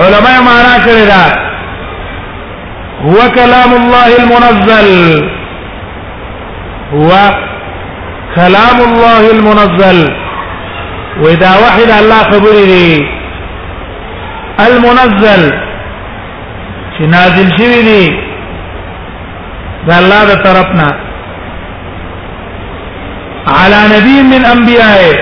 علماء 0.00 0.38
معنا 0.48 0.74
کړی 0.86 1.06
دا 1.12 1.22
هو 3.00 3.30
كلام 3.34 3.72
الله 3.72 4.06
المنزل 4.16 4.88
هو 6.92 7.10
كلام 8.36 8.76
الله 8.88 9.30
المنزل 9.30 10.14
واذا 11.22 11.50
وحد 11.64 11.90
الله 12.02 12.18
خبره 12.18 13.04
المنزل 14.66 15.42
في 16.98 17.06
نازل 17.06 17.48
شوی 17.58 18.16
قال 19.90 20.04
الله 20.04 20.34
طرفنا 20.34 20.88
على 23.60 23.80
نبي 23.96 24.22
من 24.32 24.44
انبيائه 24.44 25.14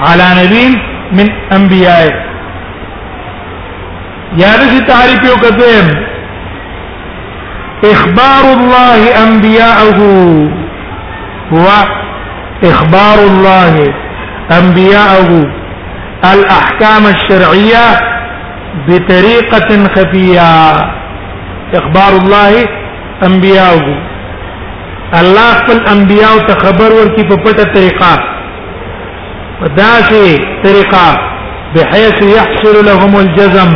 على 0.00 0.24
نبي 0.44 0.68
من 1.12 1.28
انبيائه 1.52 2.31
یا 4.40 4.50
دې 4.60 4.78
تعریف 4.88 5.20
یو 5.28 5.36
کته 5.40 7.88
اخبار 7.90 8.44
الله 8.56 9.00
انبیاءه 9.22 9.98
هو 11.54 11.68
اخبار 12.70 13.16
الله 13.30 13.72
انبياءه 14.60 15.30
الاحكام 16.32 17.02
الشرعيه 17.10 17.84
بطريقه 18.88 19.70
خفيه 19.98 20.52
اخبار 21.82 22.12
الله 22.24 22.52
انبياءه 23.30 23.88
الله 25.22 25.48
خپل 25.62 25.78
انبياء 25.96 26.34
ته 26.50 26.54
خبر 26.64 26.88
ورکړي 26.98 27.24
په 27.28 27.36
پټه 27.46 27.64
طریقه 27.78 28.12
په 29.62 29.68
داسې 29.84 30.22
طریقه 30.68 31.06
بحيث 31.74 32.18
يحصل 32.36 32.76
لهم 32.92 33.12
الجزم 33.24 33.72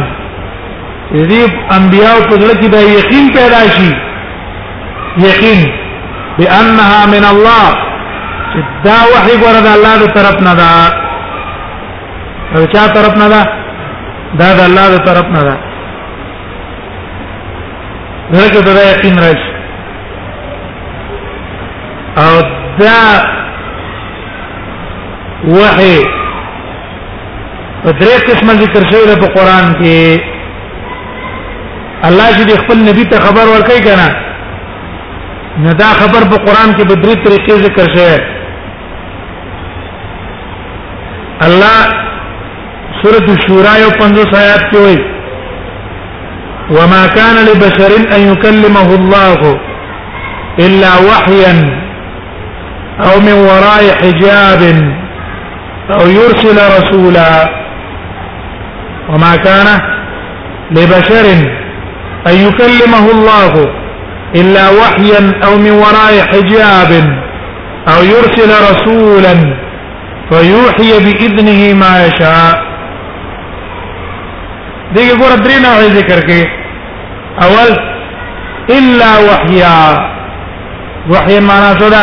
دې 1.12 1.42
انبیاء 1.78 2.18
په 2.30 2.36
دل 2.36 2.50
کې 2.60 2.68
دا 2.68 2.80
یقین 2.82 3.28
پیدا 3.34 3.62
شي 3.76 3.90
یقین 5.28 5.60
بانها 6.38 7.06
من 7.06 7.24
الله 7.24 7.68
دا 8.86 8.98
وحي 9.12 9.36
ورته 9.44 9.74
الله 9.74 9.94
دې 10.02 10.10
طرف 10.18 10.36
نه 10.42 10.54
دا 10.54 10.70
او 12.56 12.66
چا 12.66 12.86
طرف 12.98 13.16
نه 13.18 13.28
دا 13.28 13.44
دا 14.38 14.48
د 14.58 14.60
الله 14.60 14.96
دې 14.96 15.04
طرف 15.08 15.24
نه 15.26 15.40
دا 15.42 15.56
دغه 18.32 18.60
دا 18.74 18.84
یقین 18.98 19.18
راځي 19.18 19.56
او 22.16 22.32
دا 22.78 23.00
وحي 25.58 25.98
درې 27.84 28.16
قسمه 28.26 28.52
ذکر 28.54 28.90
شوی 28.90 29.16
په 29.20 29.26
قران 29.26 29.74
کې 29.82 30.34
الله 32.06 32.28
چې 32.38 32.58
خپل 32.64 32.78
نبی 32.88 33.04
ته 33.12 33.20
خبر 33.28 33.46
ورکړي 33.54 33.80
کنا 33.80 34.08
نه 35.66 35.72
دا 35.82 35.90
خبر 36.00 36.22
په 36.32 36.36
قران 36.46 36.74
کې 36.76 36.84
بدري 36.84 37.14
طریقې 37.24 37.54
ذکر 37.66 37.96
شوی 37.96 38.18
الله 41.40 41.82
سوره 43.02 43.24
الشورى 43.30 43.80
یو 43.84 43.88
50 44.02 44.36
آیات 44.42 44.62
کې 44.70 44.78
وایي 44.78 45.00
وما 46.76 47.02
كان 47.16 47.36
لبشر 47.48 47.90
ان 48.16 48.22
يكلمه 48.32 48.88
الله 48.98 49.56
الا 50.68 50.92
وحيا 51.08 51.54
او 53.10 53.20
من 53.26 53.36
وراء 53.50 53.82
حجاب 54.00 54.62
او 55.98 56.06
يرسل 56.14 56.58
رسولا 56.76 57.28
وما 59.12 59.36
كان 59.46 59.66
لبشر 60.78 61.30
أن 62.28 62.34
يكلمه 62.34 63.10
الله 63.10 63.52
إلا 64.36 64.70
وحيا 64.70 65.32
أو 65.46 65.56
من 65.56 65.70
وراء 65.70 66.20
حجاب 66.32 66.92
أو 67.88 68.02
يرسل 68.02 68.50
رسولا 68.70 69.34
فيوحي 70.30 70.90
بإذنه 71.04 71.74
ما 71.78 72.00
يشاء 72.06 72.66
دیکھیے 74.94 75.14
گورا 75.20 75.34
دری 75.44 75.54
نوعی 75.62 75.88
ذکر 75.94 76.20
کې 76.28 76.42
اول 77.46 77.72
الا 78.76 79.08
وحيا 79.24 79.78
وحی 81.10 81.40
معنی 81.48 81.80
سودا 81.80 82.02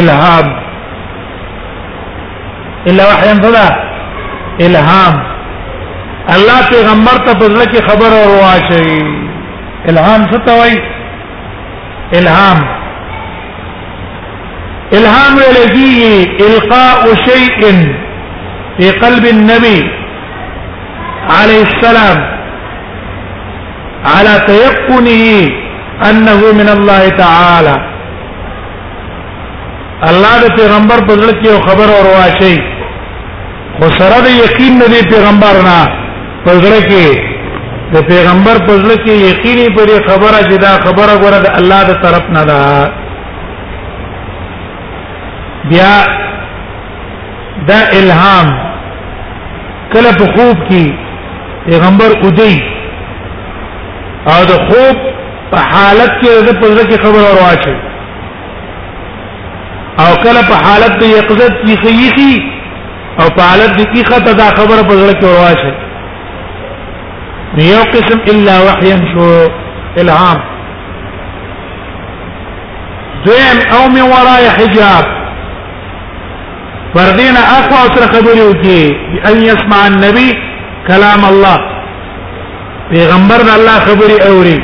الهام 0.00 0.46
الا 2.90 3.04
وحیا 3.12 3.34
سودا 3.42 3.66
الهام 4.66 5.24
الله 6.36 6.60
پیغمبر 6.70 7.26
ته 7.26 7.32
په 7.32 7.46
ځل 7.46 7.64
کې 7.64 7.80
خبر 7.88 8.12
او 8.24 8.30
واچي 8.42 9.21
الهام 9.90 10.22
ستوي 10.32 10.72
الهام 12.14 12.58
الهام 14.92 15.34
ولګي 15.34 16.22
القاء 16.40 17.14
شيء 17.14 17.86
في 18.78 18.90
قلب 18.98 19.24
النبي 19.26 19.90
عليه 21.30 21.62
السلام 21.62 22.22
على 24.04 24.44
تيقنه 24.46 25.50
انه 26.10 26.52
من 26.52 26.68
الله 26.68 27.08
تعالى 27.08 27.76
الله 30.10 30.32
د 30.44 30.54
پیغمبر 30.60 30.98
په 31.08 31.12
ځل 31.14 31.32
کې 31.32 31.46
یو 31.46 31.58
خبر 31.66 31.88
اورواشي 31.98 32.56
خو 33.80 33.88
سره 33.98 34.20
د 34.28 34.32
یقین 34.44 34.78
د 34.80 35.04
پیغمبر 35.14 35.56
نه 35.68 35.78
په 36.46 36.50
ځل 36.62 36.78
کې 36.90 37.31
د 37.94 38.00
پیغمبر 38.08 38.56
په 38.66 38.72
ځل 38.82 38.92
کې 39.04 39.14
یقیني 39.30 39.68
پر 39.76 39.88
خبره 40.08 40.40
چې 40.48 40.56
دا 40.66 40.72
خبره 40.84 41.14
غره 41.22 41.40
د 41.46 41.48
الله 41.58 41.80
د 41.90 41.98
طرف 42.04 42.24
نه 42.36 42.42
ده 42.50 42.60
بیا 45.70 45.92
دا 47.70 47.80
الهام 48.00 48.46
کله 49.92 50.12
په 50.20 50.26
خوب 50.36 50.56
کې 50.70 50.84
پیغمبر 51.66 52.10
اودي 52.24 52.56
او 54.32 54.38
د 54.52 54.66
خوب 54.66 54.96
په 55.50 55.58
حالت 55.72 56.12
کې 56.22 56.30
د 56.46 56.60
په 56.60 56.66
ځل 56.68 56.86
کې 56.88 56.98
خبره 57.04 57.26
ورواچي 57.30 57.74
او 60.02 60.10
کله 60.24 60.40
په 60.50 60.54
حالت 60.68 60.98
د 61.00 61.16
یقظت 61.16 61.52
کې 61.64 61.76
خيخي 61.82 62.40
او 63.20 63.30
په 63.36 63.42
حالت 63.48 63.72
د 63.78 63.84
کیخه 63.94 64.18
دا 64.42 64.52
خبره 64.58 64.82
په 64.88 64.94
ځل 64.94 65.12
کې 65.20 65.24
ورواچي 65.30 65.72
نيو 67.56 67.78
قسم 67.92 68.18
إلا 68.28 68.54
وحيا 68.66 68.98
شو 69.14 69.28
الهام 70.00 70.38
دوام 73.26 73.56
أو 73.76 73.88
من 73.88 74.00
وراء 74.02 74.42
حجاب 74.58 75.04
فردينا 76.94 77.40
أقوى 77.58 77.78
أسر 77.86 78.02
خبريوكي 78.12 78.92
بأن 79.14 79.42
يسمع 79.44 79.86
النبي 79.86 80.34
كلام 80.88 81.24
الله 81.32 81.56
پیغمبر 82.92 83.40
الله 83.56 83.78
خبري 83.88 84.16
أوري 84.30 84.58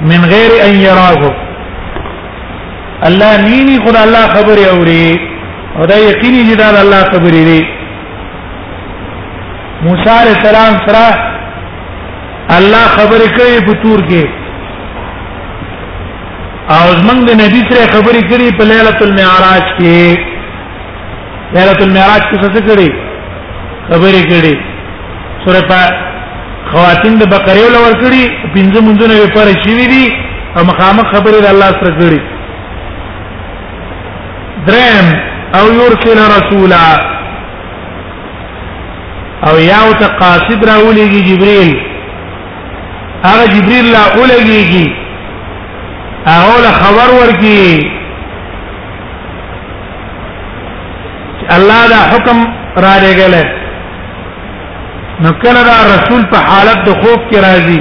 من 0.00 0.24
غير 0.32 0.50
أن 0.64 0.74
يراه 0.80 1.22
الله 3.08 3.40
نيني 3.46 3.78
خد 3.86 3.96
الله 3.96 4.28
خبري 4.28 4.70
أوري 4.70 5.16
وده 5.80 5.96
يقيني 5.96 6.42
جدال 6.50 6.76
الله 6.84 7.02
خبري 7.12 7.44
لي 7.48 7.60
موسى 9.82 10.10
عليه 10.10 10.34
السلام 10.38 10.72
سره 10.86 11.27
الله 12.56 12.86
خبرې 12.86 13.28
کوي 13.38 13.56
په 13.66 13.72
تور 13.82 14.02
کې 14.08 14.24
او 16.76 16.84
زمنګ 17.00 17.20
د 17.28 17.36
نبی 17.40 17.60
سره 17.70 17.86
خبرې 17.94 18.22
کړي 18.30 18.58
په 18.60 18.64
ليله 18.64 18.98
المعراج 19.06 19.64
کې 19.80 21.50
ليله 21.56 21.78
المعراج 21.86 22.22
کې 22.30 22.54
څه 22.54 22.62
کړي 22.68 22.90
خبرې 23.90 24.22
کړي 24.30 24.54
سورہ 25.44 25.82
خواتین 26.72 27.18
د 27.18 27.24
بقره 27.34 27.60
ول 27.66 27.76
ور 27.82 27.94
کړي 28.02 28.24
پنځه 28.54 28.80
منځونه 28.80 29.14
یې 29.14 29.30
پر 29.34 29.46
شي 29.64 29.74
وی 29.74 29.86
دي 29.86 30.12
او 30.58 30.64
مخامخ 30.70 31.06
خبرې 31.12 31.42
د 31.42 31.46
الله 31.46 31.68
سره 31.80 31.92
کړي 32.00 32.20
درم 34.66 35.08
او 35.58 35.66
يرسل 35.80 36.18
رسولا 36.36 36.88
او 39.50 39.54
یاو 39.72 39.92
تقاصد 40.00 40.64
راولېږي 40.70 41.20
جبريل 41.30 41.70
هغه 43.26 43.44
جبريل 43.52 43.84
لا 43.92 44.02
اولګيږي 44.18 44.86
هغه 46.32 46.56
له 46.64 46.72
خبر 46.82 47.08
ورکی 47.20 47.62
الله 51.56 51.80
دا 51.92 52.00
حکم 52.10 52.38
را 52.84 52.94
لګل 53.04 53.34
نو 55.22 55.30
کله 55.44 55.62
دا 55.70 55.78
رسول 55.94 56.22
په 56.32 56.38
حالت 56.48 56.78
د 56.88 56.90
خوف 57.00 57.20
کې 57.30 57.38
راځي 57.46 57.80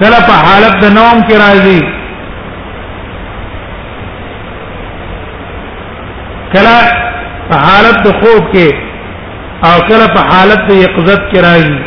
کله 0.00 0.18
په 0.28 0.34
حالت 0.48 0.74
د 0.84 0.86
نوم 0.98 1.16
کې 1.28 1.34
راځي 1.44 1.80
کله 6.56 6.78
په 7.48 7.56
حالت 7.66 7.96
د 8.06 8.08
خوف 8.20 8.42
کې 8.54 8.68
او 9.66 9.74
کله 9.90 10.06
په 10.16 10.20
حالت 10.30 10.60
د 10.70 10.72
یقظت 10.82 11.20
کې 11.32 11.40
راځي 11.50 11.80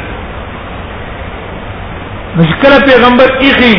مشکل 2.35 2.77
پیغمبر 2.85 3.29
اخی 3.47 3.73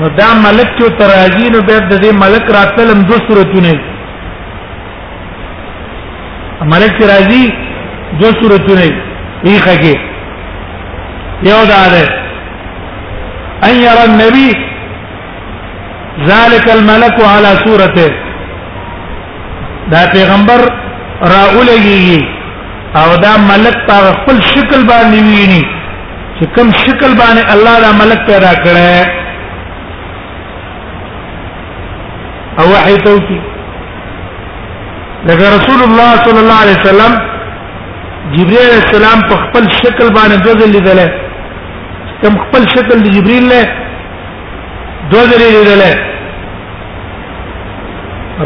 نو 0.00 0.08
دا 0.18 0.26
ملک 0.42 0.68
چې 0.78 0.98
تراجی 0.98 1.48
نو 1.54 1.60
به 1.68 1.76
د 1.78 2.02
دې 2.02 2.12
ملک 2.20 2.44
راتلم 2.56 3.00
دو 3.10 3.14
صورتونه 3.28 3.72
ملک 6.72 6.90
چې 6.98 7.04
راځي 7.12 7.44
دو 8.20 8.26
صورتونه 8.40 8.84
اخه 9.46 9.76
کې 9.76 9.94
یو 11.50 11.60
دا 11.72 11.82
ده 11.94 12.04
ان 13.62 13.74
يرى 13.76 14.04
النبي 14.10 14.48
ذلك 16.32 16.66
الملك 16.76 17.16
على 17.30 17.50
صورته 17.64 18.06
دا 19.96 20.02
پیغمبر 20.12 20.60
راولږي 21.22 22.24
او 23.00 23.08
دا 23.26 23.34
ملک 23.48 23.76
په 23.90 23.98
خپل 24.20 24.36
شکل 24.52 24.80
باندې 24.92 25.18
ویني 25.32 25.62
چې 26.40 26.46
کوم 26.56 26.68
شکل 26.84 27.12
باندې 27.22 27.42
الله 27.54 27.72
دا 27.84 27.90
ملک 28.00 28.20
پیدا 28.30 28.50
کړه 28.64 28.94
او 32.62 32.66
وحي 32.72 32.96
توکي 33.06 33.38
لکه 35.28 35.44
رسول 35.56 35.80
الله 35.88 36.10
صلی 36.26 36.40
الله 36.44 36.58
علیه 36.66 36.76
وسلم 36.82 37.12
جبرئیل 38.36 38.74
السلام 38.82 39.18
په 39.30 39.36
خپل 39.46 39.64
شکل 39.78 40.06
باندې 40.14 40.36
دوزل 40.48 40.70
لیدل 40.74 41.00
کوم 42.22 42.34
خپل 42.44 42.62
شکل 42.76 42.96
د 43.06 43.16
جبرئیل 43.16 43.48
له 43.54 43.62
دوزل 45.14 45.42
لیدل 45.54 45.82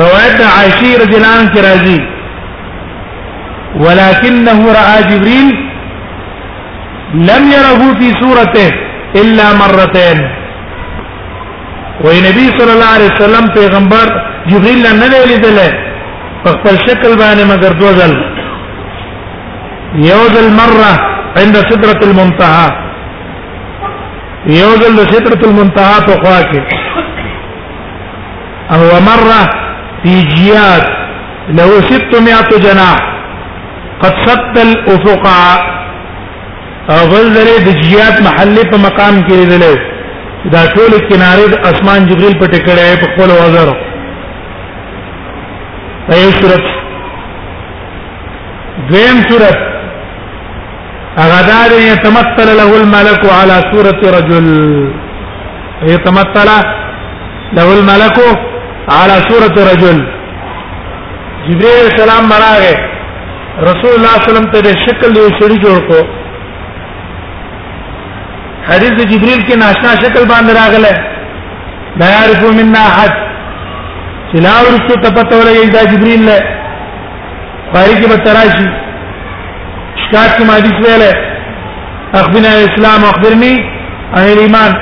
روایت 0.04 0.38
عائشہ 0.56 0.90
رضی 1.04 1.16
الله 1.20 1.36
عنها 1.38 1.62
راضی 1.70 1.98
ولكنه 3.76 4.66
راى 4.66 5.02
جبريل 5.10 5.52
لم 7.14 7.50
يره 7.52 7.94
في 8.00 8.12
سورته 8.20 8.70
الا 9.16 9.52
مرتين 9.54 10.18
وای 12.04 12.18
صلى 12.58 12.72
الله 12.72 12.90
عليه 12.96 13.10
وسلم 13.14 13.46
پیغمبر 13.54 14.06
جبريل 14.46 14.86
نه 15.00 15.24
لیدل 15.26 15.58
په 16.44 16.50
خپل 16.52 16.76
شکل 16.86 17.16
باندې 17.18 17.44
مگر 17.48 17.72
دوزل 17.80 18.12
یوزل 20.06 20.48
مره 20.52 20.92
عند 21.36 21.54
سدره 21.56 22.00
المنتهى 22.06 22.68
يوزل 24.46 25.12
سدره 25.12 25.48
المنتهى 25.50 25.98
په 26.06 26.64
او 28.74 29.00
مره 29.00 29.50
في 30.02 30.22
جياد 30.22 30.86
له 31.48 31.80
600 31.90 32.58
جناح 32.58 32.96
قد 34.02 34.14
سد 34.26 34.58
الافق 34.58 35.81
اول 36.90 37.28
درې 37.34 37.56
د 37.66 37.80
جیات 37.80 38.20
محلې 38.22 38.62
په 38.70 38.76
مقام 38.76 39.18
کې 39.26 39.34
لیدل 39.34 39.78
دا 40.52 40.62
ټول 40.74 40.90
کنارې 41.08 41.48
د 41.50 41.56
اسمان 41.70 42.06
جبريل 42.06 42.38
په 42.38 42.46
ټکړې 42.46 42.98
په 43.00 43.06
خپل 43.14 43.30
وزر 43.30 43.68
په 46.08 46.16
یو 46.16 46.30
صورت 46.40 46.64
دویم 48.88 49.22
صورت 49.30 49.56
هغه 51.18 51.40
دا 51.48 51.60
دی 51.68 51.78
يتمثل 51.92 52.48
له 52.60 52.70
الملك 52.80 53.22
على 53.40 53.62
صورة 53.72 54.00
رجل 54.18 54.46
يتمثل 55.82 56.48
له 57.52 57.66
الملك 57.78 58.18
على 58.88 59.16
صورة 59.28 59.54
رجل 59.72 60.02
جبريل 61.46 61.86
السلام 61.92 62.28
مراغه 62.28 62.74
رسول 63.70 63.92
الله 63.96 64.08
صلی 64.18 64.30
الله 64.30 64.40
علیه 64.40 64.50
وسلم 64.50 64.50
ته 64.50 64.80
شکل 64.86 65.16
یو 65.16 65.28
سړي 65.28 65.58
جوړ 65.64 65.80
کو 65.92 66.21
حدیث 68.70 68.92
جبريل 69.12 69.40
کې 69.46 69.56
ناشنا 69.62 69.90
شکل 70.02 70.22
باندې 70.30 70.52
راغله 70.58 70.92
لا 72.00 72.08
يعرف 72.10 72.42
منا 72.58 72.82
احد 72.90 73.12
چې 74.30 74.36
لا 74.46 74.54
ورسو 74.66 74.94
تپته 75.06 75.34
ولې 75.40 75.72
دا 75.76 75.82
جبريل 75.94 76.22
له 76.26 76.36
پای 77.72 77.94
کې 78.00 78.06
بتراشي 78.14 78.68
شکایت 80.02 80.32
کې 80.38 80.46
حدیث 80.56 80.76
ویله 80.84 81.12
اخبرنا 82.20 82.50
الاسلام 82.58 83.00
اخبرني 83.12 83.54
عن 84.14 84.26
الايمان 84.32 84.72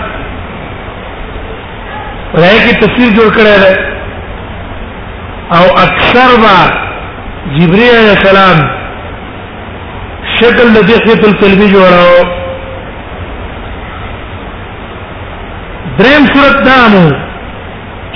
راي 2.34 2.58
کې 2.66 2.74
تفسیر 2.82 3.08
جوړ 3.20 3.30
کړی 3.38 3.56
دی 3.64 3.74
او 5.60 5.64
اکثر 5.86 6.28
با 6.44 6.56
جبريل 7.58 7.94
عليه 8.00 8.14
السلام 8.18 8.58
شکل 10.36 10.66
د 10.72 10.88
دې 10.90 10.96
خپل 11.06 11.30
تلوي 11.40 11.68
جوړاو 11.72 12.39
دریم 16.00 16.24
صورت 16.34 16.56
دامو 16.68 17.06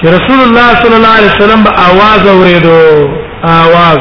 چې 0.01 0.07
رسول 0.17 0.39
الله 0.47 0.69
صلی 0.83 0.95
الله 0.99 1.15
علیه 1.21 1.33
وسلم 1.35 1.63
به 1.65 1.71
आवाज 1.89 2.27
اوریدو 2.27 3.09
आवाज 3.45 4.01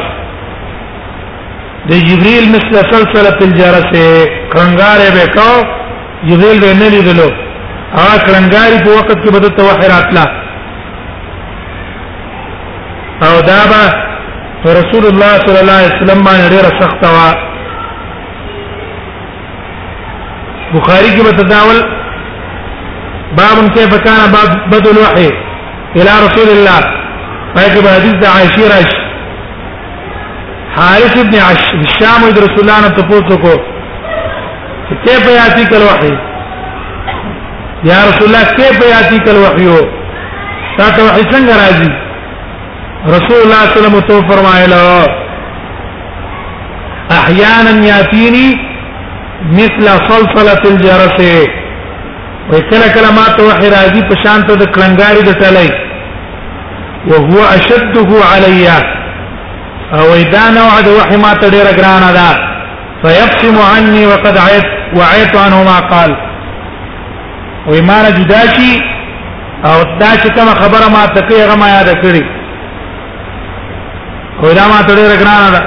د 1.89 2.03
جبريل 2.09 2.45
مثل 2.55 2.73
سلسله 2.91 3.29
په 3.39 3.45
الجرسه 3.47 4.05
کرنګارې 4.53 5.11
به 5.15 5.25
کو 5.35 5.49
جبريل 6.29 6.59
به 6.65 6.73
نه 6.81 6.87
لیدلو 6.93 7.27
هغه 7.93 8.17
کرنګاری 8.27 8.77
په 8.83 8.89
وخت 8.99 9.17
کې 9.23 9.31
بدت 9.37 9.59
وحی 9.63 9.87
راتلا 9.93 10.25
او 13.27 13.33
دا 13.49 13.57
به 13.71 13.83
رسول 14.79 15.03
الله 15.09 15.33
صلی 15.45 15.59
الله 15.63 15.77
علیه 15.79 15.95
وسلم 15.95 16.23
باندې 16.23 16.49
ډیره 16.53 16.71
سخته 16.81 17.07
وا 17.15 17.29
بخاری 20.75 21.09
کې 21.15 21.21
متداول 21.27 21.83
باب 23.37 23.69
كيف 23.75 23.95
كان 24.05 24.31
باب 24.31 24.49
بدء 24.71 24.91
الوحي 24.91 25.29
الى 25.95 26.09
رسول 26.25 26.49
الله 26.57 26.79
فيجب 27.55 27.87
حديث 27.87 28.29
عائشة 28.35 28.65
رش 28.77 28.91
حارث 30.75 31.17
ابن 31.17 31.35
عش 31.35 31.73
الشام 31.73 32.23
ويد 32.23 32.37
رسول 32.37 32.59
الله 32.59 32.87
تفوتكو 32.87 33.57
كيف 35.05 35.25
ياتيك 35.27 35.73
الوحي 35.81 36.15
يا 37.83 37.97
رسول 38.09 38.27
الله 38.27 38.43
كيف 38.43 38.79
ياتيك 38.93 39.27
الوحي 39.29 39.87
تاتا 40.77 41.03
وحي 41.03 41.23
سنگ 41.31 41.49
راجي 41.63 41.89
رسول 43.15 43.39
الله 43.43 43.61
صلى 43.69 43.73
الله 43.73 43.79
عليه 43.79 43.79
وسلم 43.79 43.99
تو 43.99 44.15
فرمایله 44.29 45.05
احيانا 47.19 47.73
ياتيني 47.85 48.47
مثل 49.51 49.81
صلصله 50.09 50.61
الجرس 50.71 51.43
وای 52.51 52.61
کله 52.69 52.87
کله 52.95 53.09
ما 53.17 53.25
ته 53.37 53.43
وحی 53.49 53.67
راځي 53.75 54.01
په 54.09 54.15
شان 54.23 54.39
ته 54.47 54.53
د 54.61 54.71
کلنګاری 54.75 55.21
د 55.29 55.31
تلای 55.41 55.69
او 57.13 57.19
هو 57.31 57.39
اشده 57.55 58.09
علی 58.35 58.57
او 59.99 60.05
اذا 60.21 60.43
نوع 60.57 60.73
د 60.87 60.89
وحی 60.97 61.17
ما 61.25 61.31
ته 61.41 61.47
ډیر 61.55 61.67
ګران 61.79 62.03
ده 62.17 62.29
فيقسم 63.03 63.55
عني 63.73 64.03
وقد 64.13 64.35
عيت 64.47 64.67
وعيت 64.99 65.33
عنه 65.45 65.59
ما 65.69 65.77
قال 65.91 66.11
وای 67.69 67.81
ما 67.89 67.97
را 68.03 68.09
جدا 68.19 68.43
شي 68.55 68.71
او 69.69 69.77
دا 70.01 70.11
چې 70.19 70.27
کوم 70.35 70.47
خبره 70.61 70.87
ما 70.95 71.03
ته 71.15 71.21
کوي 71.27 71.41
هغه 71.43 71.55
ما 71.61 71.67
یاد 71.75 71.89
کړی 72.05 72.23
او 74.43 74.53
دا 74.57 74.65
ما 74.73 74.79
ته 74.87 74.93
ډیر 74.99 75.11
ګران 75.21 75.43
ده 75.55 75.61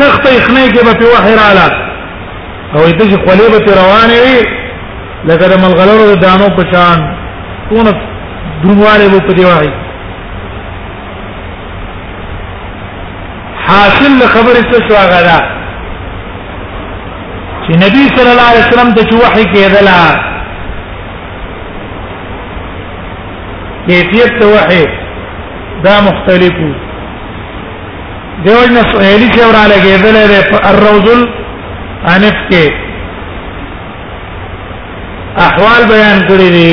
سخت 0.00 0.28
یخنۍ 0.32 0.68
کې 0.68 0.84
به 0.86 0.94
په 1.00 1.06
وحی 1.14 1.34
رااله 1.40 1.88
او 2.74 2.80
دې 2.80 3.04
چې 3.10 3.16
خولې 3.24 3.46
به 3.52 3.58
روانې 3.80 4.18
وي 4.24 4.38
لکه 5.28 5.46
د 5.48 5.54
ملغلرو 5.62 6.04
د 6.12 6.14
دانو 6.26 6.48
په 6.56 6.62
شان 6.72 6.98
کونه 7.68 7.90
دروازه 8.64 9.06
وو 9.12 9.20
په 9.26 9.32
دی 9.38 9.44
وای 9.44 9.68
حاصل 13.66 14.28
خبر 14.34 14.54
څه 14.72 14.78
شو 14.88 14.96
غدا 15.10 15.40
چې 17.66 17.72
نبی 17.84 18.02
صلی 18.16 18.30
الله 18.32 18.48
علیه 18.52 18.64
وسلم 18.64 18.94
ته 18.94 19.16
وحی 19.24 19.44
کېدلا 19.52 20.00
کیفیت 23.88 24.42
وحی 24.54 24.84
دا 25.84 26.00
مختلفو 26.08 26.68
دیوژن 28.44 28.92
سهیلی 28.92 29.32
چې 29.32 29.38
ورا 29.38 29.64
لګېدل 29.72 30.16
لري 30.18 30.58
الروزل 30.72 31.22
انف 32.10 32.38
کې 32.50 32.62
احوال 35.46 35.82
بیان 35.90 36.18
کړی 36.28 36.48
دي 36.54 36.70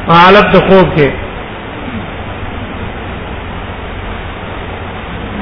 حالت 0.10 0.48
د 0.58 0.60
خوب 0.70 0.88
کې 0.98 1.10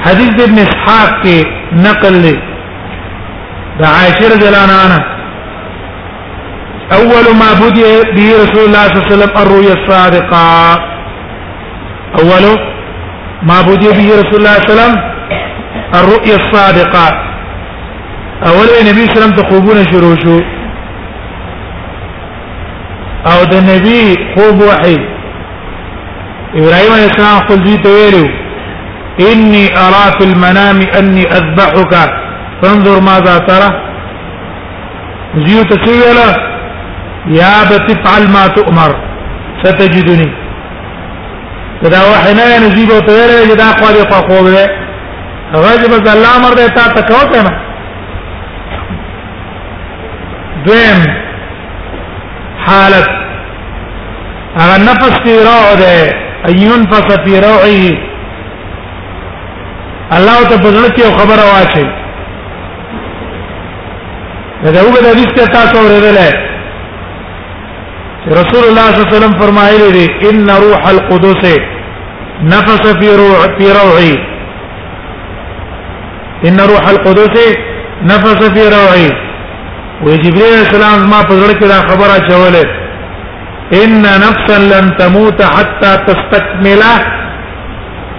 حدیث 0.06 0.36
ابن 0.48 0.58
اسحاق 0.68 1.10
کې 1.24 1.44
نقل 1.90 2.14
لري 2.28 2.42
دا 3.80 3.86
عائشه 3.88 4.26
رضی 4.34 4.48
الله 4.48 4.62
عنها 4.64 5.00
اول 7.00 7.26
ما 7.42 7.52
بدي 7.70 7.84
به 8.16 8.28
رسول 8.44 8.64
الله 8.68 8.86
صلى 8.88 9.00
الله 9.00 9.08
عليه 9.08 9.14
وسلم 9.14 9.38
الرؤيا 9.44 9.74
الصادقه 9.74 10.78
اول 12.22 12.46
ما 13.44 13.62
بدي 13.62 13.88
به 13.98 14.04
رسول 14.22 14.36
الله 14.40 14.54
صلى 14.58 14.72
الله 14.72 14.82
عليه 14.82 14.82
وسلم 14.84 14.96
الرؤيا 16.00 16.36
الصادقه 16.36 17.08
اول 18.50 18.68
النبي 18.82 19.06
صلى 19.06 19.12
الله 19.12 19.24
عليه 19.24 19.34
وسلم 19.34 19.38
تخوبون 19.42 19.86
شروع 19.92 20.16
شو 20.26 20.40
او 23.34 23.44
د 23.52 23.56
نبی 23.56 24.16
خوب 24.36 24.56
وحي 24.62 24.98
ابراهيم 26.60 26.92
عليه 26.94 27.06
السلام 27.12 27.40
قل 27.50 27.64
دي 27.64 27.78
ته 27.84 28.30
اني 29.32 29.66
ارى 29.86 30.06
في 30.20 30.24
المنام 30.34 30.82
اني 31.00 31.24
اذبحك 31.38 32.10
فانظر 32.62 33.02
ماذا 33.02 33.38
ترى 33.38 33.70
زيوت 35.46 35.74
سيلا 35.88 36.32
يا 37.28 37.64
بتفعل 37.70 38.30
ما 38.30 38.48
تؤمر 38.48 38.96
ستجدني 39.64 40.32
دا 41.84 42.00
وحنا 42.12 42.60
نجيب 42.68 42.90
وتویل 42.90 43.56
دا 43.58 43.72
قال 43.82 43.96
خو 44.12 44.44
به 44.46 44.68
غجب 45.64 45.94
الله 45.94 46.38
امر 46.38 46.54
ده 46.54 46.68
تا 46.68 46.88
تکو 46.96 47.22
کنه 47.34 47.52
دویم 50.66 51.00
حالت 52.68 53.10
هغه 54.60 54.78
نفس 54.90 55.14
کی 55.24 55.36
روع 55.50 55.74
ده 55.80 56.14
ايون 56.50 56.86
فصفي 56.92 57.40
روعي 57.40 57.98
الله 60.18 60.44
ته 60.50 60.56
بزړه 60.58 60.90
کې 60.96 61.02
خبره 61.20 61.46
واچي 61.54 61.88
دا 64.64 64.70
یو 64.72 64.90
بل 64.94 65.06
حدیث 65.10 65.30
ته 65.38 65.46
تاسو 65.54 65.78
ورېدلې 65.86 66.30
رسول 68.40 68.64
الله 68.64 68.88
صلی 68.88 69.02
الله 69.02 69.08
علیه 69.10 69.16
وسلم 69.18 69.38
فرمایلی 69.42 69.92
دی 69.92 70.28
ان 70.30 70.50
روح 70.64 70.88
القدس 70.88 71.56
نفس 72.52 72.82
في 73.00 73.08
روح 73.22 73.40
في 73.58 73.66
روحي 73.78 74.14
ان 76.50 76.60
روح 76.72 76.88
القدس 76.94 77.38
نفس 78.12 78.38
في 78.58 78.64
روحي 78.76 79.10
وجبريل 80.04 80.54
السلام 80.64 81.08
ما 81.14 81.22
پزړه 81.30 81.56
کې 81.60 81.68
دا 81.74 81.80
خبره 81.90 82.18
چولې 82.30 82.66
ان 83.82 84.02
نفسا 84.26 84.56
لن 84.72 84.92
تموت 85.00 85.42
حتى 85.56 85.92
تستكمل 86.08 86.82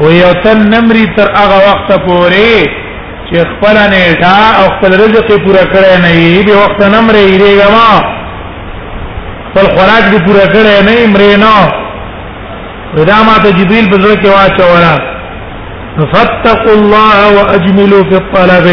ويتنمري 0.02 1.06
تر 1.16 1.30
هغه 1.36 1.56
وخت 1.68 1.92
پورې 2.06 2.82
چې 3.30 3.44
خپل 3.52 3.76
نه 3.92 4.34
او 4.60 4.64
خپل 4.74 4.92
رزق 4.98 5.28
پورا 5.44 5.62
کړی 5.72 6.02
نه 6.02 6.10
یي 6.16 6.42
به 6.48 6.52
وخت 6.58 6.80
نه 6.92 7.00
مرې 7.06 7.38
ریګه 7.42 7.68
ما 7.74 7.88
خپل 9.50 9.66
خوراک 9.78 10.04
دې 10.12 10.20
پورا 10.26 10.44
کړی 10.54 10.74
نه 10.88 10.94
مرې 11.12 11.38
نه 11.42 13.06
دا 13.08 13.16
ما 13.28 13.32
ته 13.44 13.50
جبريل 13.56 13.88
په 13.92 13.96
ځل 14.02 14.14
کې 14.22 14.28
واچولا 14.28 14.94
فتقوا 16.12 16.72
الله 16.72 17.16
واجملوا 17.36 18.04
في 18.10 18.14
الطلب 18.22 18.66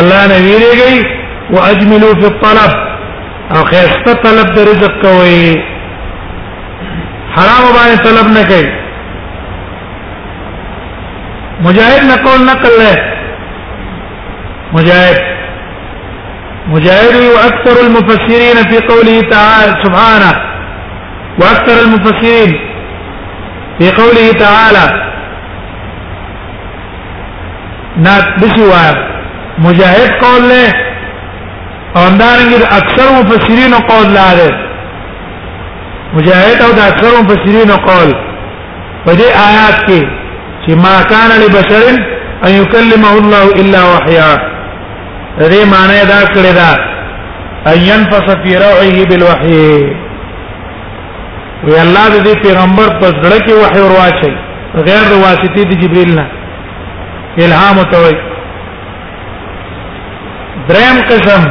الله 0.00 0.26
نه 0.30 0.36
ویریږي 0.44 1.06
واجملوا 1.50 2.14
في 2.22 2.26
الطلب 2.30 3.52
او 3.56 3.62
خیرسته 3.70 4.12
طلب 4.24 4.50
د 4.56 4.66
رزق 4.70 4.92
کوي 5.04 5.52
حرام 7.36 7.64
باندې 7.76 8.02
طلب 8.04 8.32
نه 8.38 8.42
کوي 8.44 8.88
مجاهد 11.68 12.04
نقول 12.08 12.44
نقل 12.48 12.70
له 12.84 13.14
مجاهد 14.72 15.18
مجاهد 16.66 17.16
واكثر 17.16 17.80
المفسرين 17.86 18.70
في 18.70 18.78
قوله 18.88 19.20
تعالى 19.30 19.82
سبحانه 19.84 20.32
واكثر 21.40 21.82
المفسرين 21.86 22.60
في 23.78 23.90
قوله 23.90 24.32
تعالى 24.32 25.08
نات 28.02 28.24
نعم، 28.24 28.36
بسوا 28.36 29.08
مجاهد 29.58 30.10
قول 30.24 30.48
له 30.48 30.72
اور 31.96 32.64
اكثر 32.78 33.22
مفسرين 33.24 33.74
قول 33.74 34.14
لاله 34.14 34.50
مجاهد 36.14 36.62
او 36.62 36.70
اكثر 36.70 37.20
اکثر 37.20 37.76
قول 37.82 38.14
په 39.06 39.12
دې 39.12 40.72
ما 40.74 41.02
كان 41.02 41.28
لبشر 41.40 41.88
ان 42.46 42.52
يكلمه 42.62 43.12
الله 43.12 43.44
الا 43.52 43.82
وحيا 43.94 44.57
دې 45.46 45.64
معنی 45.70 46.02
دا 46.08 46.20
کړی 46.34 46.52
دا 46.54 46.70
ان 47.72 47.78
ينفس 47.90 48.26
في 48.42 48.52
روعه 48.64 49.08
بالوحي 49.10 49.94
وي 51.64 51.80
الله 51.82 52.08
دې 52.26 52.34
پیغمبر 52.42 52.88
په 53.00 53.06
ځړه 53.22 53.38
کې 53.46 53.54
وحي 53.62 53.80
ورواچي 53.82 54.32
غیر 54.88 55.04
د 55.10 55.12
واسطي 55.24 55.62
د 55.64 55.72
جبريل 55.82 56.10
نه 56.16 56.26
الهام 57.46 57.78
توي 57.92 58.14
درم 60.68 60.96
قسم 61.10 61.42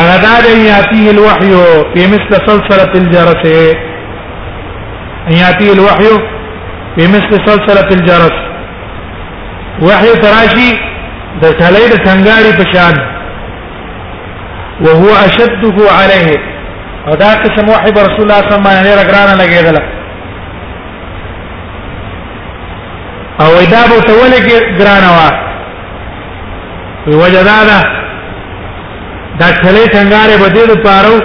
اغدا 0.00 0.34
دې 0.44 0.56
ياتيه 0.70 1.10
الوحي 1.10 1.52
په 1.94 2.02
مثل 2.12 2.32
سلسله 2.46 2.92
الجرس 3.02 3.44
ياتيه 5.40 5.72
الوحي 5.72 6.10
په 6.96 7.02
مثل 7.14 7.32
سلسله 7.50 7.88
الجرس 7.96 8.36
وحي 9.82 10.12
تراشي 10.24 10.93
د 11.42 11.44
ټلې 11.60 11.84
د 11.92 11.94
څنګهاري 12.06 12.50
په 12.58 12.64
شان 12.72 12.94
وهو 14.84 15.10
اشده 15.26 15.78
عليه 15.98 16.28
او 17.08 17.14
دا 17.22 17.30
قسم 17.44 17.66
وحب 17.72 17.96
رسول 18.08 18.22
الله 18.26 18.40
صلی 18.46 18.58
الله 18.58 18.74
علیه 18.78 18.84
وسلم 18.84 19.00
رګرانه 19.02 19.34
لګیدله 19.42 19.82
او 23.44 23.50
دا 23.74 23.82
به 23.90 23.98
تولې 24.10 24.40
ګرانه 24.78 25.10
وا 25.18 25.30
وی 27.06 27.14
وجدا 27.22 27.58
دا 27.70 27.80
دا 29.40 29.48
ټلې 29.62 29.84
څنګهاري 29.94 30.34
بدیل 30.44 30.70
پاره 30.86 31.16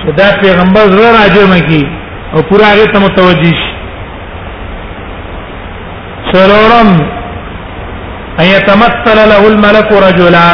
چې 0.00 0.08
دا 0.20 0.26
پیغمبر 0.42 0.84
زړه 0.96 1.08
راځي 1.18 1.44
مکی 1.52 1.82
او 2.34 2.42
پورا 2.48 2.64
هغه 2.72 2.86
ته 2.92 2.98
متوجي 3.04 3.52
شي 3.60 3.72
سرورم 6.32 6.90
ايتمثل 8.40 9.16
له 9.30 9.46
الملك 9.46 9.92
رجلا 10.06 10.48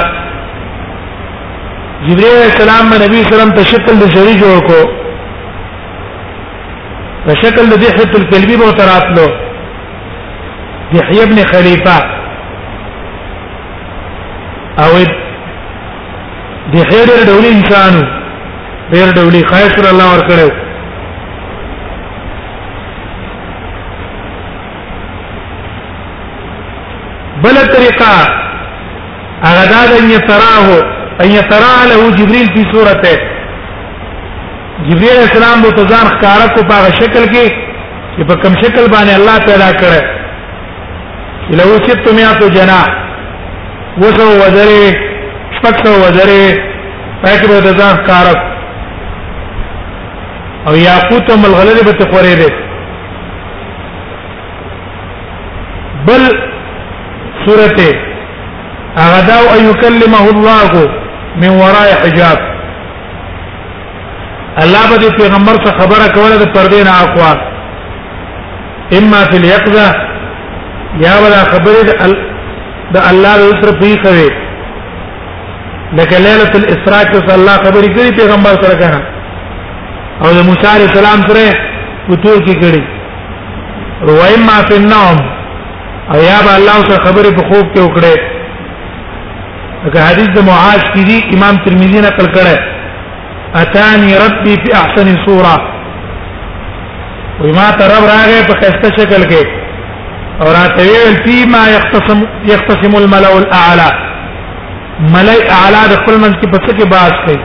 جبريل 2.07 2.27
عليه 2.27 2.47
السلام 2.53 2.91
باندې 2.91 3.07
نبی 3.07 3.19
سلام 3.31 3.51
ته 3.57 3.63
شکل 3.73 3.95
د 4.01 4.05
شری 4.15 4.35
جوړ 4.43 4.59
کو 4.69 4.81
په 7.27 7.33
شکل 7.43 7.65
د 7.73 7.75
دحیه 7.83 8.13
القلبی 8.21 8.57
به 8.63 8.71
تراتلو 8.81 9.27
دحیه 10.95 11.23
ابن 11.27 11.39
خلیفہ 11.53 11.99
او 14.83 14.91
دحیه 14.97 17.03
ډېر 17.11 17.19
ډولي 17.29 17.49
انسان 17.59 17.95
ډېر 18.93 19.09
ډولي 19.21 19.43
خیر 19.53 19.71
الله 19.93 20.07
ور 20.13 20.23
کړو 20.33 20.51
بل 27.45 27.59
طریقه 27.75 28.09
هغه 29.45 29.63
دا 29.71 29.79
د 29.91 29.93
ان 30.01 30.09
يتراه 30.17 30.67
ان 31.25 31.29
يتراه 31.39 31.81
له 31.93 32.01
جبريل 32.19 32.49
په 32.57 32.63
صورته 32.73 33.17
جبريل 34.89 35.19
السلام 35.29 35.57
به 35.65 35.71
تزار 35.79 36.07
ښکارا 36.13 36.47
کو 36.57 36.61
په 36.69 36.77
شکل 37.01 37.25
کې 37.35 37.47
چې 38.15 38.23
په 38.29 38.35
کوم 38.45 38.55
شکل 38.63 38.85
باندې 38.95 39.13
الله 39.21 39.37
پیدا 39.49 39.69
کړ 39.81 39.93
لو 41.61 41.69
شئت 41.87 42.05
مئات 42.21 42.41
جنا 42.59 42.81
وسو 44.05 44.27
وزره 44.43 44.85
شپکو 45.57 45.93
وزره 46.05 46.43
پکې 47.23 47.47
به 47.49 47.61
تزار 47.67 47.95
ښکارا 48.03 48.35
او 50.69 50.75
یاقوت 50.85 51.27
او 51.35 51.39
ملغلره 51.49 51.83
به 51.91 51.95
تقورې 52.05 52.35
ده 52.45 52.51
بل 56.07 56.23
سورته 57.47 57.91
اغدا 59.07 59.37
او 59.53 59.59
يكلمه 59.71 60.25
الله 60.35 60.73
من 61.43 61.49
وراء 61.63 61.91
حجاب 62.03 62.39
الله 64.65 64.87
به 65.01 65.11
پیغمبر 65.21 65.57
څخه 65.65 65.75
خبره 65.81 66.07
کوله 66.17 66.37
د 66.43 66.45
پردې 66.55 66.81
نه 66.89 66.93
اقوا 67.05 67.33
اما 68.99 69.21
فی 69.31 69.37
الیقظه 69.37 69.87
یا 71.05 71.15
ولا 71.25 71.43
خبر 71.53 71.77
د 71.89 72.97
الله 73.11 73.35
له 73.43 73.51
تر 73.63 73.69
پی 73.83 73.93
خوي 74.05 74.31
لکه 75.99 76.17
ليله 76.25 76.51
الاسراء 76.59 77.05
کې 77.11 77.35
الله 77.39 77.57
خبرې 77.65 77.91
کړې 77.95 78.11
پیغمبر 78.21 78.55
سره 78.63 78.75
کنه 78.83 79.01
او 80.25 80.29
د 80.39 80.45
موسی 80.49 80.67
علی 80.75 80.87
السلام 80.91 81.21
سره 81.31 81.45
وتور 82.11 82.37
کې 82.45 82.55
کړې 82.63 82.83
روایم 84.11 84.43
ما 84.51 84.59
فی 84.69 84.75
النوم 84.83 85.23
او 86.15 86.21
یا 86.23 86.41
به 86.47 86.51
الله 86.59 86.79
سره 86.89 86.99
خبرې 87.05 87.31
په 87.37 87.43
خوب 87.51 87.67
کې 87.75 87.81
وکړي 87.85 88.17
دا 89.95 90.01
حدیث 90.11 90.29
د 90.37 90.41
معاذ 90.49 90.83
کې 90.95 91.03
دی 91.11 91.19
امام 91.37 91.55
ترمذی 91.67 92.01
نقل 92.07 92.27
کړی 92.35 92.57
اتانی 93.63 94.11
ربی 94.25 94.55
فی 94.65 94.71
احسن 94.81 95.07
صوره 95.25 95.57
وما 97.45 97.67
ترب 97.79 98.05
راغه 98.11 98.41
په 98.51 98.55
خسته 98.65 98.89
شکل 98.99 99.23
کې 99.31 99.43
اور 100.45 100.55
اتویل 100.65 101.13
فی 101.25 101.37
ما 101.55 101.63
یختصم 101.77 102.19
یختصم 102.53 102.93
الملأ 103.01 103.33
الاعلى 103.39 103.91
ملأ 105.17 105.37
اعلى 105.57 105.83
د 105.91 105.95
خپل 106.03 106.15
منځ 106.23 106.35
کې 106.41 106.49
پڅ 106.57 106.65
کې 106.67 106.89
باز 106.95 107.13
کوي 107.25 107.41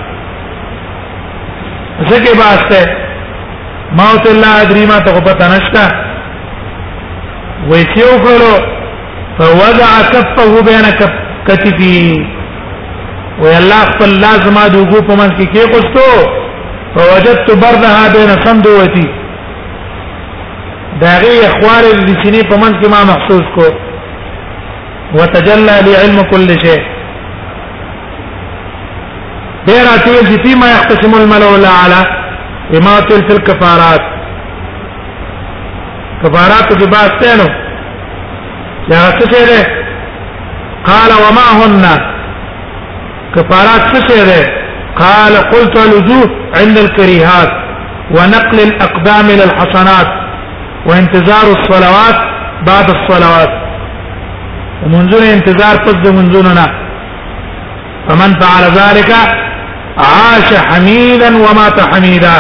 څه 2.09 2.17
کې 2.27 2.33
باز 2.43 2.59
کوي 2.71 2.85
ما 3.97 4.07
ته 4.23 4.27
الله 4.35 4.53
ادریما 4.65 4.97
ته 5.07 5.19
پتا 5.31 5.47
نشته 5.57 5.83
ویسی 7.65 8.01
وکړو 8.11 8.55
فوضع 9.37 9.91
كفه 10.13 10.61
بين 10.69 10.87
كتفي 11.47 12.25
وی 13.41 13.57
الله 13.57 13.81
خپل 13.91 14.09
لازمه 14.21 14.67
د 14.73 14.83
وګو 14.83 15.07
په 15.07 15.15
منځ 15.15 15.31
کې 15.37 15.45
کې 15.53 15.63
قصتو 15.73 16.11
فوجدت 16.95 17.47
بردها 17.63 18.03
بين 18.17 18.31
صندوتي 18.45 19.07
داغي 21.01 21.33
اخوار 21.47 21.83
د 21.87 22.09
سینې 22.23 22.47
په 22.49 22.57
منځ 22.57 22.73
کې 22.81 22.89
ما 22.95 23.01
محسوس 23.11 23.45
کو 23.55 23.65
وتجلى 25.19 25.79
لعلم 25.87 26.19
كل 26.33 26.49
شيء 26.65 26.81
ډیر 29.67 29.85
اتیل 29.95 30.21
چې 30.27 30.37
فيما 30.45 30.67
يختصم 30.71 31.13
الملول 31.21 31.65
اعلى 31.65 32.01
بما 32.71 32.99
تلك 32.99 33.31
الكفارات 33.37 34.16
کفارات 36.23 36.71
کې 36.79 36.87
بات 36.93 37.11
تنو 37.23 37.47
یا 38.91 39.01
څه 39.17 39.57
قال 40.87 41.11
وما 41.23 41.45
هن 41.61 41.89
کفارات 43.35 43.95
څه 43.97 44.39
قال 44.99 45.33
قلت 45.51 45.75
الوجوه 45.85 46.29
عند 46.59 46.77
الكريهات 46.77 47.51
ونقل 48.15 48.59
الاقدام 48.67 49.25
الى 49.33 49.43
الحسنات 49.43 50.07
وانتظار 50.89 51.45
الصلوات 51.57 52.17
بعد 52.69 52.87
الصلوات 52.95 53.49
ومنذون 54.83 55.23
انتظار 55.23 55.75
قد 55.87 56.07
منذوننا 56.19 56.67
فمن 58.07 58.33
فعل 58.41 58.65
ذلك 58.81 59.11
عاش 59.97 60.49
حميدا 60.69 61.29
ومات 61.45 61.79
حميدا 61.95 62.35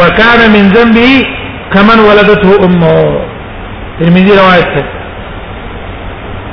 وكان 0.00 0.40
من 0.52 0.64
ذنبه 0.78 1.24
کمن 1.74 2.00
ولدته 2.08 2.50
امه 2.66 2.92
ترمذی 3.98 4.32
روایت 4.38 4.68
ده 4.76 4.82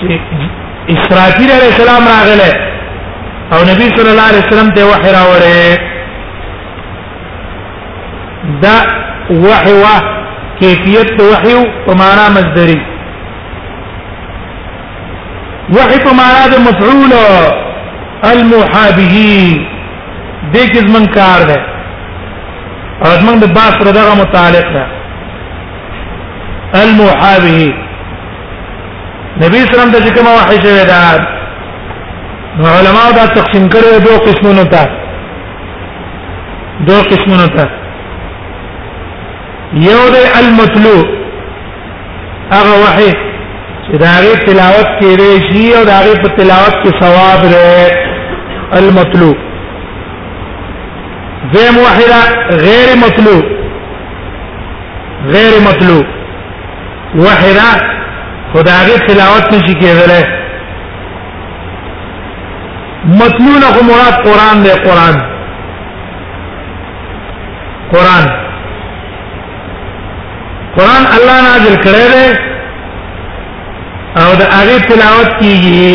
چې 0.00 0.20
اسرافیل 0.96 1.50
علیه 1.58 1.70
السلام 1.74 2.02
راغله 2.14 2.52
او 3.52 3.58
نبی 3.72 3.86
صلی 3.96 4.10
الله 4.12 4.28
علیه 4.28 4.44
وسلم 4.46 4.68
ته 4.78 4.82
وحی 4.92 5.10
راوړې 5.18 5.66
دا 8.66 8.76
وحی 9.48 9.72
وا 9.82 9.96
کیفیت 10.60 11.08
وحی 11.32 11.54
په 11.86 11.92
معنا 12.00 12.26
مصدری 12.38 12.80
وحي 15.76 15.96
په 16.04 16.12
معنا 16.20 16.44
د 16.52 16.54
مفعول 16.68 17.12
المحابه 18.30 19.18
دې 20.52 20.62
کې 20.72 20.80
زمون 20.86 21.04
کار 21.18 21.40
ده 21.50 21.58
او 23.04 23.10
زمون 23.20 23.36
د 23.42 23.44
باس 23.58 23.72
سره 23.82 23.90
دغه 23.98 24.12
متعلق 24.22 24.66
ده 24.76 24.82
المحابه 26.82 27.62
نبی 29.44 29.58
اسلام 29.64 29.88
د 29.94 29.96
کوم 30.18 30.26
وحي 30.32 30.56
شوی 30.64 30.84
ده 30.92 31.00
علماء 32.76 33.10
دا 33.16 33.24
تقسیم 33.34 33.64
کړو 33.72 33.88
دوه 34.06 34.18
قسمونو 34.28 34.62
ته 34.74 34.84
دوه 36.88 37.02
قسمونو 37.10 37.46
ته 37.56 37.64
یو 39.88 40.00
د 40.14 40.16
المتلو 40.40 40.96
هغه 42.52 42.72
وحي 42.84 43.10
داغه 43.98 44.34
تلاوت 44.46 44.86
کړي 45.00 45.32
شي 45.50 45.62
او 45.78 45.82
داغه 45.84 46.14
په 46.24 46.28
تلاوت 46.38 46.74
کې 46.82 46.90
ثواب 47.00 47.40
لري 47.52 47.84
المطلوب 48.80 49.36
ذم 51.54 51.74
واحده 51.84 52.20
غیر 52.64 52.88
مطلوب 53.04 53.44
غیر 55.32 55.52
مطلوب 55.68 56.06
واحده 57.14 57.68
خداغه 58.52 58.96
تلاوت 59.08 59.44
نشي 59.54 59.74
کېدلای 59.80 60.24
مطلوب 63.22 63.62
هو 63.64 63.64
مراد 63.88 64.14
قران 64.28 64.56
دی 64.62 64.70
قران 64.84 65.14
قران 67.92 68.26
قران 70.78 71.02
الله 71.16 71.36
نازل 71.48 71.76
کړی 71.82 72.14
دی 72.14 72.26
او 74.18 74.30
د 74.40 74.42
هغه 74.56 74.76
تلاوت 74.90 75.30
کیږي 75.40 75.92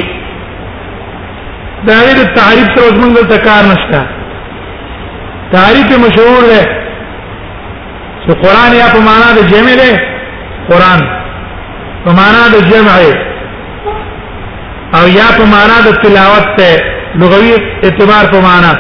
د 1.86 1.88
هغه 2.00 2.14
د 2.20 2.24
تعریف 2.40 2.68
سره 2.76 2.96
موږ 3.00 3.12
دلته 3.18 3.38
کار 3.48 3.64
نشته 3.72 4.00
تعریف 5.56 5.88
مشهور 6.06 6.40
ده 6.52 6.62
چې 8.24 8.32
قران 8.44 8.72
یا 8.82 8.88
په 8.94 9.00
معنا 9.08 9.28
د 9.38 9.42
جمع 9.52 9.74
ده 9.82 9.90
قران 10.70 11.02
په 12.06 12.12
معنا 12.20 12.44
د 12.54 12.58
جمع 12.72 12.96
او 14.98 15.04
یا 15.20 15.28
په 15.38 15.44
معنا 15.56 15.78
د 15.88 15.90
تلاوت 16.06 16.48
ته 16.58 16.70
لغوي 17.24 17.52
اعتبار 17.86 18.26
په 18.34 18.40
معنا 18.48 18.72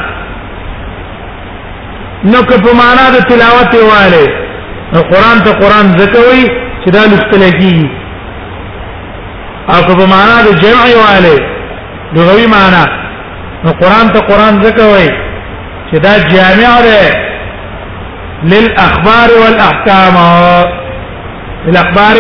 نو 2.32 2.40
که 2.50 2.58
په 2.66 2.72
معنا 2.82 3.06
د 3.16 3.18
تلاوت 3.30 3.70
یې 3.78 3.84
واله 3.92 4.26
قران 5.14 5.38
ته 5.46 5.52
قران 5.62 5.86
ذکر 6.02 6.20
وي 6.32 6.44
چې 6.82 6.90
دا 6.98 7.02
لستلګي 7.14 7.86
او 9.70 9.80
که 9.86 9.94
په 9.96 10.06
معنا 10.06 10.42
د 10.48 10.50
جمع 10.64 10.86
والے 11.04 11.36
لغوي 12.16 12.46
معنا 12.48 12.86
نو 13.64 13.72
قران 13.80 14.08
ته 14.14 14.20
قران 14.28 14.54
ذکر 14.66 14.82
وای 14.90 15.10
چې 15.92 15.96
دا 16.06 16.14
جامع 16.34 16.72
ده 16.88 17.02
للاخبار 18.44 19.28
والاحکام 19.44 20.16
الاخبار 21.68 22.16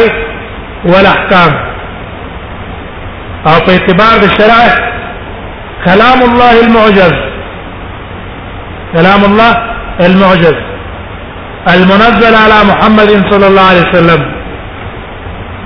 والاحکام 0.85 1.51
او 3.47 3.55
په 3.65 3.69
اعتبار 3.71 4.15
د 4.25 4.27
شرع 4.37 4.63
كلام 5.85 6.19
الله 6.29 6.53
المعجز 6.65 7.13
كلام 8.93 9.21
الله 9.25 9.51
المعجز 10.05 10.55
المنزل 11.73 12.33
على 12.43 12.57
محمد 12.71 13.11
صلى 13.33 13.45
الله 13.47 13.65
عليه 13.71 13.85
وسلم 13.89 14.21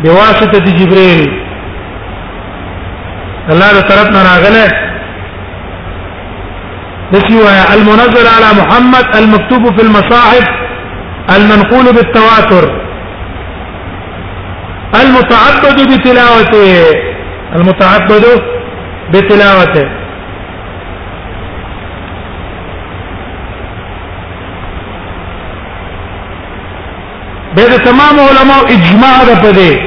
بواسطة 0.04 0.60
جبريل 0.80 1.32
الله 3.52 3.72
له 3.72 3.82
طرفنا 3.92 4.20
راغله 4.32 4.72
بسيوا 7.14 7.54
المنزل 7.76 8.28
على 8.36 8.50
محمد 8.62 9.06
المكتوب 9.20 9.64
في 9.76 9.82
المصاحف 9.88 10.46
المنقول 11.36 11.86
بالتواتر 11.96 12.66
المتعبد 15.02 15.78
بتلاوته 15.92 16.84
المتعبد 17.56 18.26
بتلاوته 19.14 19.90
بيد 27.56 27.80
تمام 27.86 28.16
علماء 28.30 28.62
اجماع 28.74 29.24
ده 29.42 29.82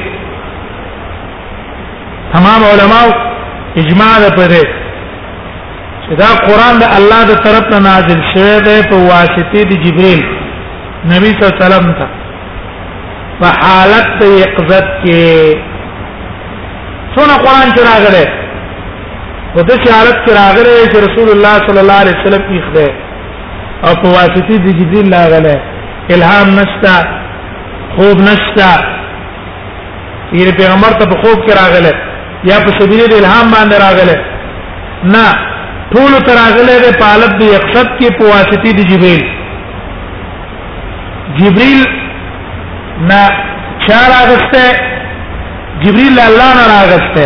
تمام 2.32 2.60
علماء 2.64 3.31
اجماع 3.80 4.18
ده 4.20 4.30
پره 4.30 4.62
چې 6.04 6.14
دا 6.22 6.28
قران 6.46 6.78
د 6.80 6.90
الله 6.98 7.20
د 7.28 7.32
طرف 7.44 7.66
نه 7.74 7.78
نازل 7.84 8.18
شوی 8.32 8.58
دی 8.66 8.74
په 8.90 8.96
واسطه 9.10 9.62
د 9.70 9.80
جبريل 9.84 10.20
نبی 11.12 11.26
صلی 11.36 11.44
الله 11.44 11.54
علیه 11.54 11.66
وسلم 11.66 11.86
ته 11.92 12.06
په 13.40 13.46
حالت 13.62 14.12
د 14.20 14.24
یقظت 14.40 14.86
کې 15.06 15.56
څونه 17.14 17.36
قران 17.44 17.66
چې 17.74 17.80
راغله 17.90 18.26
په 19.54 19.62
دې 19.62 19.92
حالت 19.92 20.18
کې 20.26 20.32
راغله 20.42 20.92
چې 20.92 20.96
رسول 21.08 21.28
الله 21.36 21.54
صلی 21.66 21.78
الله 21.84 21.98
علیه 22.04 22.16
وسلم 22.20 22.42
یې 22.54 22.60
خده 22.68 22.88
او 23.88 23.94
په 24.04 24.08
واسطه 24.18 24.56
د 24.68 24.80
جبريل 24.84 25.12
راغله 25.18 25.58
الهام 26.20 26.48
نشتا 26.60 26.96
خوب 27.96 28.18
نشتا 28.30 28.70
پیر 30.30 30.50
پیغمبر 30.56 30.92
ته 31.02 31.06
په 31.10 31.22
خوب 31.22 31.38
کې 31.46 31.52
راغله 31.64 32.08
یا 32.50 32.56
په 32.66 32.72
سبیل 32.78 33.00
الهام 33.18 33.48
باندې 33.54 33.76
راغله 33.84 34.16
نه 35.14 35.26
ټول 35.94 36.12
تر 36.28 36.34
راغله 36.42 36.74
د 36.86 36.96
پالت 37.02 37.36
دی 37.42 37.46
یقصد 37.52 37.88
کې 37.98 38.08
په 38.18 38.24
واسطه 38.32 38.70
دی 38.78 38.84
جبريل 38.92 39.22
جبريل 41.38 41.82
نه 43.12 43.20
چار 43.86 44.10
اگسته 44.22 44.64
جبريل 45.84 46.18
الله 46.28 46.50
نه 46.58 46.64
راغسته 46.76 47.24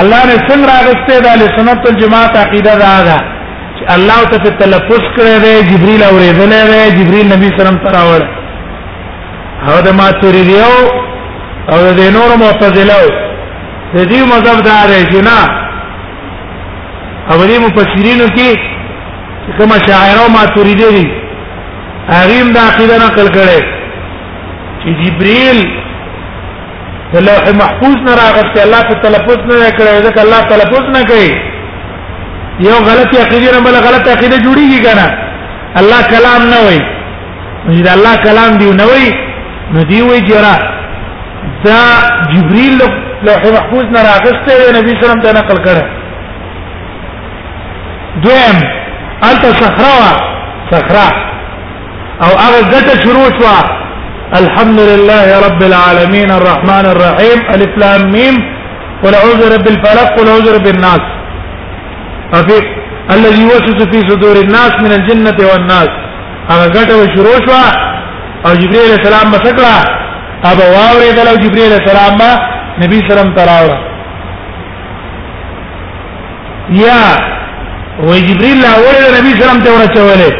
الله 0.00 0.22
نے 0.26 0.34
څنګه 0.48 0.66
راغسته 0.74 1.36
د 1.42 1.56
سنت 1.58 1.88
الجماعت 1.94 2.36
عقیده 2.44 2.72
راغا 2.86 3.18
الله 3.98 4.24
ته 4.30 4.38
په 4.46 4.50
تلفظ 4.62 5.02
کړی 5.16 5.36
دی 5.44 5.62
جبريل 5.72 6.02
اورېدلې 6.10 6.66
دی 6.68 7.04
جبريل 7.04 7.26
نبی 7.36 7.56
سلام 7.58 7.76
تر 7.84 7.92
راوړ 7.98 8.20
او 9.68 9.82
د 9.86 9.94
ماتوریدیو 9.98 10.72
او 11.72 11.78
د 11.98 12.02
نورو 12.16 12.34
معتزله 12.44 12.96
د 13.96 13.98
دې 14.10 14.20
مذهب 14.32 14.58
دا 14.68 14.76
دی 14.90 15.00
چې 15.10 15.20
نه 15.28 15.38
او 17.30 17.38
دې 17.50 17.56
مفسرینو 17.66 18.26
کې 18.36 18.50
کوم 19.56 19.70
شاعر 19.86 20.16
او 20.22 20.28
ماتوریدی 20.36 20.88
دي 20.96 21.06
هغه 22.08 22.40
هم 22.40 22.48
دا 22.56 22.60
عقیده 22.70 22.96
نقل 23.06 23.26
کړي 23.36 23.60
چې 24.82 24.88
جبريل 25.02 25.58
د 27.14 27.22
لوح 27.26 27.42
محفوظ 27.62 27.96
نه 28.06 28.12
راغسته 28.22 28.58
الله 28.64 28.80
په 28.88 28.94
تلفظ 29.06 29.38
نه 29.50 29.70
کړي 29.78 29.92
ځکه 30.06 30.20
الله 30.24 30.40
تلفظ 30.54 30.84
نه 30.96 31.02
کوي 31.12 31.32
یو 32.66 32.76
غلطی 32.90 33.16
عقیده 33.24 33.50
نه 33.54 33.60
بل 33.66 33.76
غلطه 33.86 34.08
عقیده 34.16 34.36
جوړیږي 34.46 34.80
کنه 34.86 35.06
الله 35.80 36.00
کلام 36.14 36.42
نه 36.52 36.58
وایي 36.66 36.82
چې 37.84 37.94
الله 37.96 38.14
کلام 38.26 38.58
دی 38.60 38.70
نه 38.82 38.86
وایي 38.90 39.08
نو 39.72 39.80
دی 39.88 40.02
وایي 40.08 40.26
چې 40.26 40.34
را 40.46 40.56
دا 41.64 41.82
جبريل 42.34 42.78
لوح 43.28 43.42
محفوظ 43.56 43.84
نه 43.94 44.00
راغسته 44.10 44.52
دی 44.60 44.68
نبی 44.78 44.92
سلام 45.02 45.20
ته 45.24 45.30
نقل 45.38 45.58
کړه 45.66 45.84
دویم 48.26 48.58
انت 49.30 49.44
صحرا 49.60 50.00
صحرا 50.70 51.08
او 52.24 52.30
هغه 52.42 52.60
ګټه 52.72 52.94
شروع 53.04 53.28
شو 53.38 53.48
الحمد 54.40 54.80
لله 54.90 55.26
رب 55.46 55.62
العالمين 55.70 56.30
الرحمن 56.38 56.86
الرحيم 56.92 57.38
الف 57.54 57.72
لام 57.82 58.02
ميم 58.14 58.36
قل 59.02 59.14
اعوذ 59.20 59.38
برب 59.42 59.66
الفلق 59.74 60.08
قل 60.18 60.28
اعوذ 60.28 60.46
برب 60.52 60.66
الناس 60.76 61.02
افي 62.40 62.58
الذي 63.16 63.42
يوسوس 63.42 63.80
في 63.92 63.98
صدور 64.10 64.36
الناس 64.44 64.72
من 64.84 64.92
الجنه 64.98 65.38
والناس 65.50 65.90
هغه 66.50 66.66
ګټه 66.76 66.98
شروع 67.14 67.60
او 68.46 68.52
جبريل 68.62 68.90
السلام 68.98 69.26
مسکړه 69.34 69.76
ابو 70.50 70.64
واوري 70.76 71.10
دلو 71.18 71.34
جبريل 71.44 71.72
السلام 71.80 72.18
ما 72.22 72.53
نبی 72.82 72.96
سلام 73.08 73.28
تراورا 73.36 73.76
یا 76.82 77.02
وای 78.06 78.20
جبرئیل 78.28 78.62
اول 78.76 78.96
نبی 79.16 79.32
سلام 79.42 79.60
ته 79.64 79.70
ورچولې 79.76 80.32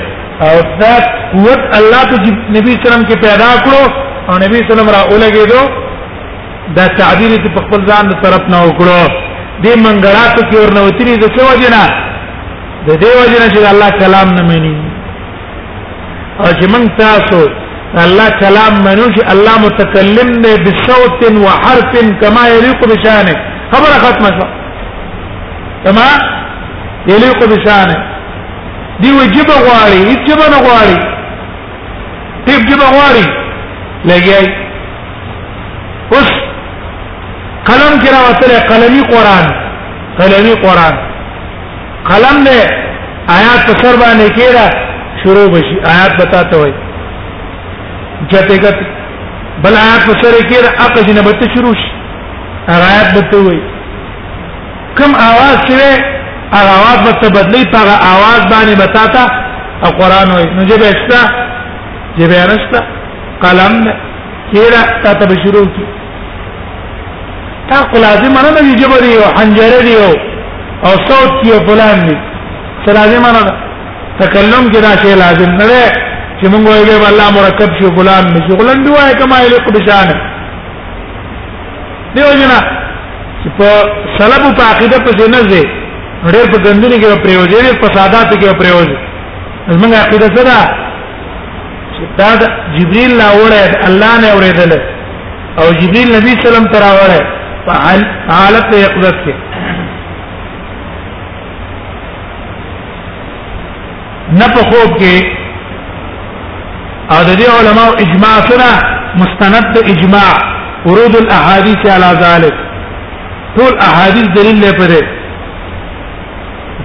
او 0.47 0.55
دا 0.81 0.95
قوت 1.35 1.63
الله 1.79 2.03
ته 2.11 2.33
نبی 2.57 2.73
سلام 2.87 3.03
کې 3.09 3.15
پیدا 3.27 3.51
کړو 3.65 3.83
او 4.31 4.39
نبی 4.45 4.59
سلام 4.71 4.89
را 4.95 5.01
اولګېدو 5.11 5.61
دا 6.77 6.87
تعبیر 7.01 7.31
ته 7.45 7.49
په 7.55 7.61
خپل 7.67 7.87
ځان 7.91 8.07
طرف 8.25 8.43
نه 8.51 8.59
وکړو 8.67 9.09
دې 9.63 9.75
منګړاتو 9.85 10.41
کې 10.49 10.57
ورنوتري 10.63 11.17
د 11.17 11.25
څه 11.37 11.43
وجنه 11.51 11.83
د 12.87 12.91
دې 13.03 13.11
وجنه 13.21 13.47
چې 13.55 13.71
الله 13.73 13.91
کلام 14.03 14.29
نه 14.39 14.43
مني 14.51 14.77
او 16.41 16.47
چې 16.59 16.65
موږ 16.73 16.89
تاسو 17.03 17.43
الله 18.03 18.29
كلام 18.43 18.75
منوش 18.85 19.15
الله 19.33 19.59
متكلم 19.67 20.43
بصوت 20.65 21.21
وحرف 21.45 21.93
كما 22.21 22.43
يليق 22.55 22.81
بشانه 22.91 23.37
خبر 23.73 23.91
ختم 24.05 24.25
شو 24.37 24.47
كما 25.85 26.09
يليق 27.13 27.39
بشانه 27.53 27.97
دي 29.01 29.13
وجب 29.21 29.49
غواري 29.51 30.01
يجب 30.13 30.39
غواري 30.55 30.99
طيب 32.47 32.67
جب 32.69 32.79
غواري 32.95 33.27
لجاي 34.05 34.47
اس 36.13 36.31
قلم 37.69 37.93
كرا 38.05 38.21
وتره 38.29 38.59
قلمي 38.71 39.01
قران 39.13 39.47
قلمي 40.21 40.53
قران 40.65 40.95
قلم 42.11 42.43
نے 42.47 42.59
آیات 43.39 43.67
پر 43.67 43.75
سر 43.83 43.95
باندې 44.01 44.73
شروع 45.25 45.47
بشي 45.51 45.77
آیات 45.91 46.17
بتاته 46.27 46.57
وای 46.61 46.73
جته 48.33 48.57
ګټ 48.65 48.77
بل 49.63 49.75
آیات 49.85 50.03
په 50.09 50.15
سره 50.23 50.39
کې 50.49 50.59
د 50.65 50.69
اقا 50.87 51.01
جنبت 51.09 51.41
شروع 51.55 51.75
شي 51.81 51.91
آیات 52.81 53.09
بته 53.17 53.39
وي 53.47 53.59
کوم 54.99 55.13
आवाज 55.31 55.57
چې 55.69 55.77
هغه 56.57 56.73
आवाज 56.81 56.99
به 57.07 57.13
تبدلی 57.25 57.63
په 57.73 57.79
هغه 57.83 57.97
आवाज 58.13 58.41
باندې 58.53 58.75
بتاتا 58.83 59.25
او 59.85 59.91
قران 60.01 60.29
وي 60.37 60.45
نو 60.57 60.63
جبه 60.71 60.87
استا 60.95 61.21
جبه 62.19 62.37
ارستا 62.45 62.81
قلم 63.45 63.75
کیرا 64.53 64.83
تا 65.03 65.15
ته 65.21 65.35
شروع 65.45 65.67
کی 65.77 65.85
تا 67.71 67.77
کو 67.93 67.97
لازم 68.07 68.33
نه 68.45 68.61
دی 68.65 68.73
جبه 68.83 68.99
دی 69.05 69.13
او 69.25 69.29
حنجره 69.41 69.83
دی 69.87 69.95
او 70.87 70.91
صوت 71.09 71.33
کی 71.43 71.51
فلان 71.69 72.07
دی 72.07 72.17
څه 72.87 72.91
لازم 72.99 73.23
نه 73.37 73.45
تکلم 74.21 74.67
کې 74.73 74.79
دا 74.87 74.93
شی 75.03 75.15
لازم 75.25 75.51
نه 75.61 75.67
دی 75.71 76.04
چې 76.41 76.45
موږ 76.53 76.63
ویلې 76.69 76.95
الله 77.11 77.29
مرکب 77.41 77.71
شو 77.79 77.87
غلام 77.99 78.25
نشو 78.35 78.53
غلام 78.61 78.79
دی 78.85 78.91
وای 78.93 79.15
کما 79.21 79.37
یلق 79.47 79.67
بشان 79.77 80.09
دیو 82.15 82.33
جنا 82.41 82.61
چې 83.43 83.49
په 83.59 83.69
سلب 84.19 84.43
په 84.61 84.65
عقیده 84.73 84.97
په 85.05 85.11
سینې 85.19 85.43
زه 85.51 85.63
ډېر 86.33 86.47
په 86.53 86.59
ګندنې 86.65 86.97
کې 87.03 87.23
پریوځي 87.27 87.59
ډېر 87.65 87.75
په 87.83 87.89
سادات 87.99 88.29
کې 88.41 88.47
پریوځي 88.63 88.97
موږ 89.83 89.93
عقیده 90.05 90.29
څه 90.39 90.43
ده 90.49 90.59
چې 91.95 92.03
دا 92.19 92.29
جبريل 92.77 93.13
لا 93.21 93.29
وړه 93.41 93.63
الله 93.91 94.13
نه 94.25 94.29
اورېدل 94.37 94.73
او 95.61 95.67
جبريل 95.81 96.09
نبی 96.17 96.31
سلام 96.45 96.65
ترا 96.75 96.91
وړه 96.99 97.21
په 97.67 97.73
حالت 98.37 98.67
یقظت 98.85 99.17
کې 99.29 99.35
نه 104.43 104.47
په 104.55 104.61
خوب 104.71 104.91
کې 104.99 105.15
او 107.13 107.21
د 107.29 107.31
دې 107.41 107.47
علماء 107.59 107.91
اجماع 108.05 108.37
سره 108.49 108.71
مستند 109.23 109.79
اجماع 109.93 110.33
ورود 110.87 111.15
الاحاديث 111.17 111.83
على 111.95 112.11
ذلك 112.25 112.55
ټول 113.57 113.73
احاديث 113.89 114.27
دلیل 114.37 114.57
نه 114.67 114.71
پره 114.79 115.03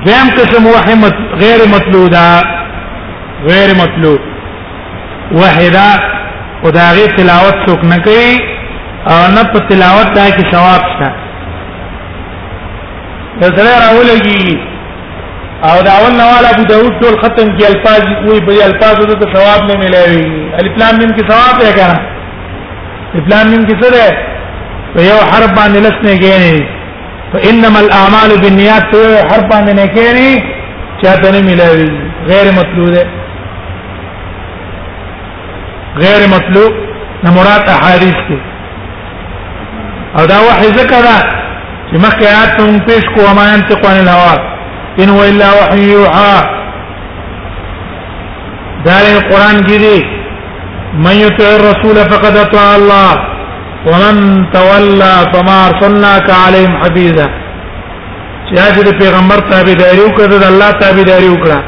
دیم 0.08 0.28
قسم 0.40 0.64
وحمت 0.76 1.16
غیر 1.44 1.60
مطلوب 1.76 2.10
دا 2.12 2.26
غیر 3.52 3.70
مطلوب 3.82 4.22
وحدا 5.40 5.90
خدای 6.64 7.08
تلاوت 7.18 7.56
څوک 7.66 7.82
نه 7.92 7.98
کوي 8.06 8.32
او 9.12 9.18
نه 9.36 9.44
په 9.54 9.60
تلاوت 9.70 10.14
دا 10.20 10.26
کې 10.30 10.52
ثواب 10.52 10.82
شته 10.94 11.10
دا 13.42 13.48
سره 13.58 13.72
راولږي 13.86 14.60
او 15.68 15.82
داول 15.84 16.12
نوال 16.18 16.46
ابو 16.54 16.64
داود 16.68 16.94
ټول 17.02 17.14
ختم 17.24 17.50
کی 17.58 17.64
الفاظ 17.72 18.02
وی 18.26 18.36
په 18.50 18.54
الفاظ 18.70 18.98
د 19.08 19.24
ثواب 19.34 19.62
نه 19.70 19.76
ملایوي 19.84 20.26
الف 20.62 20.74
لام 20.82 20.96
میم 21.00 21.10
کې 21.18 21.24
ثواب 21.32 21.54
دی 21.64 21.70
کنه 21.80 21.98
الف 23.16 23.26
لام 23.34 23.48
میم 23.54 23.64
کې 23.68 23.76
څه 23.82 23.90
دی 23.96 24.08
په 24.94 25.00
یو 25.10 25.18
حرف 25.32 25.50
باندې 25.60 25.80
لسنه 25.86 26.14
کېنی 26.24 26.58
فانما 27.34 27.80
الاعمال 27.86 28.30
بالنیات 28.44 28.86
په 28.92 28.98
یو 29.10 29.18
حرف 29.32 29.46
باندې 29.52 29.74
نه 29.80 29.86
کېنی 29.96 30.32
چاته 31.02 31.32
نه 31.38 31.42
ملایوي 31.50 31.90
غیر 32.30 32.48
مطلوب 32.60 32.90
دی 32.96 33.04
غیر 36.06 36.22
مطلوب 36.36 36.74
نه 37.26 37.30
مراد 37.40 37.66
احادیث 37.76 38.20
دي 38.30 38.40
او 40.20 40.24
دا 40.34 40.38
وحی 40.48 40.70
ذکر 40.80 41.10
چې 41.90 41.96
مخکې 42.06 42.26
آیات 42.32 42.64
هم 42.66 42.80
پیش 42.92 43.06
کوه 43.18 43.34
ما 43.40 43.44
ينطق 43.54 43.82
عن 43.92 43.98
الهوى 44.06 44.56
ان 44.98 45.10
هو 45.10 45.24
الا 45.30 45.50
وحي 45.60 45.84
يوحى 45.92 46.40
دار 48.86 49.06
القران 49.18 49.58
جدي 49.70 50.02
من 51.06 51.12
يطع 51.26 51.50
الرسول 51.60 51.98
فقد 52.12 52.36
اطاع 52.46 52.76
الله 52.76 53.12
ومن 53.92 54.16
تولى 54.54 55.16
فما 55.34 55.58
ارسلناك 55.70 56.28
عليهم 56.46 56.74
حفيظا 56.84 57.28
چې 58.50 58.84
د 58.88 58.94
پیغمبر 59.02 59.40
تابعداري 59.52 60.00
وکړه 60.06 60.38
د 60.44 60.46
الله 60.52 60.72
تابعداري 60.72 61.30
وکړه 61.30 61.60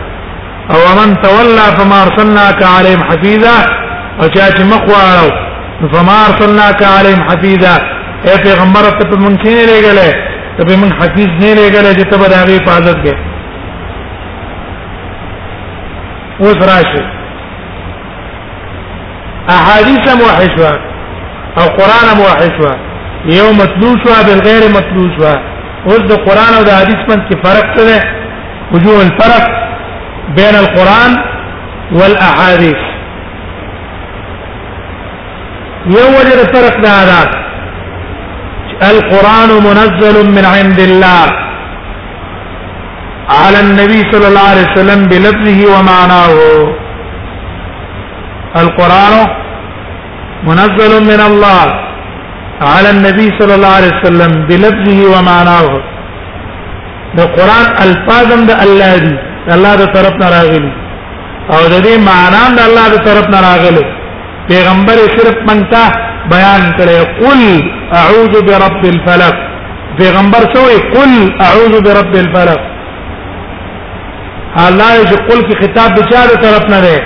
او 0.72 0.78
ومن 0.88 1.10
تولى 1.22 1.68
فما 1.78 1.98
ارسلناك 2.08 2.64
عليهم 2.64 3.04
حفيظا 3.10 3.56
او 4.22 4.28
چې 4.34 4.64
مخواړو 4.74 5.30
فما 5.94 6.18
ارسلناك 6.30 6.84
عليهم 6.84 7.24
حفيظا 7.30 7.76
اي 8.28 8.38
پیغمبر 8.46 8.82
ته 9.00 9.10
په 9.12 9.18
مونږ 9.24 9.40
نه 9.46 9.66
لګلې 9.72 10.31
ته 10.58 10.64
به 10.66 10.76
من 10.76 10.92
حفیظ 10.94 11.28
نه 11.28 11.54
لګل 11.54 11.94
چې 11.98 12.04
ته 12.12 12.18
به 12.18 12.28
دا 12.28 12.44
غي 12.46 12.56
حفاظت 12.60 12.96
کې 13.04 13.14
اوس 16.40 16.56
راشه 16.72 17.04
احادیث 19.58 20.14
موحشوا 20.22 20.74
او 21.58 21.64
قران 21.80 22.06
موحشوا 22.22 22.74
یو 23.34 23.52
متلو 23.60 23.90
شو 24.06 24.14
بل 24.28 24.40
غیر 24.48 24.64
متلو 24.76 25.04
شو 25.18 25.26
اوس 25.86 26.00
د 26.12 26.24
قران 26.30 26.54
او 26.58 26.64
د 26.70 26.80
حدیث 26.80 27.00
من 27.10 27.24
کې 27.30 27.48
فرق 27.48 27.78
څه 27.78 27.84
ده 27.86 28.04
وجوه 28.74 29.00
الفرق 29.02 29.46
بين 30.40 30.56
القران 30.64 31.12
والاحاديث 31.92 32.82
یو 35.98 36.08
وجه 36.18 36.44
فرق 36.56 36.82
ده 36.84 37.51
القرآن 38.90 39.52
منزل 39.68 40.16
من 40.36 40.46
عند 40.46 40.80
الله 40.90 41.26
على 43.42 43.60
النبي 43.66 44.00
صلى 44.12 44.26
الله 44.30 44.46
عليه 44.52 44.68
وسلم 44.72 45.00
بلفظه 45.12 45.60
ومعناه 45.74 46.34
القرآن 48.64 49.14
منزل 50.48 50.94
من 51.12 51.20
الله 51.30 51.64
على 52.74 52.90
النبي 52.96 53.28
صلى 53.40 53.54
الله 53.56 53.74
عليه 53.80 53.92
وسلم 54.00 54.32
بلفظه 54.50 55.00
ومعناه 55.14 55.68
القرآن 57.26 57.66
الفاظ 57.88 58.28
من 58.42 58.50
الله 58.66 58.94
دي 59.04 59.14
الله 59.56 59.74
ده 59.82 59.86
طرف 59.96 60.16
راغلي 60.36 60.72
او 61.54 61.62
ده 61.72 61.80
دې 61.86 61.94
معنام 62.10 62.50
د 62.58 62.60
الله 62.68 62.86
ده 62.94 62.98
طرف 63.08 63.26
راغلي 63.50 63.86
پیغمبر 64.50 65.00
صرف 65.18 65.38
منتا 65.50 65.84
بیان 66.34 66.64
کړي 66.78 67.00
قل 67.20 67.42
اعوذ 68.02 68.34
برب 68.50 68.84
الفلق 68.94 69.36
پیغمبر 69.98 70.44
سوې 70.54 70.78
قل 70.94 71.12
اعوذ 71.48 71.76
برب 71.88 72.16
الفلق 72.24 72.62
الله 74.64 74.94
چې 75.10 75.16
قل 75.30 75.42
کی 75.50 75.56
خطاب 75.62 75.94
د 75.98 76.02
چا 76.14 76.24
طرف 76.46 76.66
نه 76.74 76.82
ده 76.82 77.02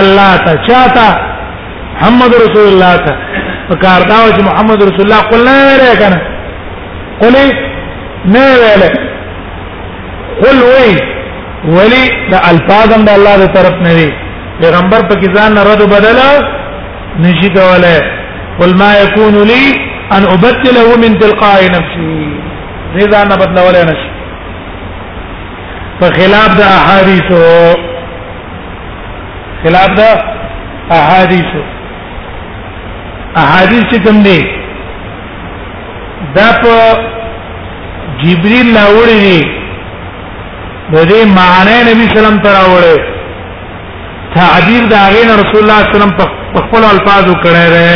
الله 0.00 0.36
ته 0.48 0.52
چاته 0.68 1.06
محمد 2.00 2.34
رسول 2.42 2.68
الله 2.72 2.96
ته 3.06 3.12
فکر 3.70 4.00
دا 4.10 4.18
چې 4.36 4.42
محمد 4.48 4.82
رسول 4.90 5.00
الله 5.00 5.22
قل 5.30 5.48
نه 5.48 5.56
ویل 5.68 5.98
کنه 6.02 6.20
قل 7.20 7.34
نه 8.34 8.46
ویل 8.60 8.82
قل 10.44 10.58
وی 10.68 10.90
ولی 11.78 12.04
د 12.34 12.46
الفاظ 12.52 12.88
هم 12.98 13.02
د 13.10 13.18
الله 13.18 13.36
دی 13.42 13.46
طرف 13.58 13.76
نه 13.88 13.94
دي 13.98 14.06
پیغمبر 14.60 15.00
په 15.10 15.14
کې 15.14 15.26
ځان 15.36 15.52
رد 15.70 15.82
بدله 15.96 16.54
نشي 17.18 17.48
کولای 17.48 18.00
قل 18.60 18.74
ما 18.76 18.90
يكون 19.02 19.34
لي 19.42 19.86
ان 20.12 20.24
ابدله 20.34 20.96
من 20.96 21.18
تلقاء 21.20 21.64
نفسي 21.76 22.18
رضا 22.96 23.24
نه 23.24 23.36
بدلولای 23.36 23.84
نشي 23.84 24.08
په 26.00 26.06
خلاف 26.18 26.50
د 26.58 26.60
احادیثو 26.60 27.40
خلاف 29.64 29.90
د 29.98 30.22
احادیثو 30.98 31.62
احادیث 33.42 33.82
چې 33.90 34.06
کوم 34.06 34.22
دي 34.22 34.40
دا 36.36 36.46
په 36.62 36.72
جبريل 38.24 38.76
راوړي 38.76 39.20
دي 39.20 39.40
د 40.92 40.98
دې 41.08 41.26
معنی 41.38 41.76
نبی 41.90 42.16
سلام 42.18 42.38
تراوړي 42.48 43.15
تعبیر 44.36 44.84
دا 44.94 44.98
غین 45.14 45.28
رسول 45.40 45.60
الله 45.62 45.78
صلی 45.82 45.82
الله 45.82 45.82
علیه 45.84 45.96
وسلم 45.96 46.12
په 46.54 46.58
خپل 46.64 46.82
الفاظو 46.92 47.32
کړه 47.44 47.64
ده 47.74 47.86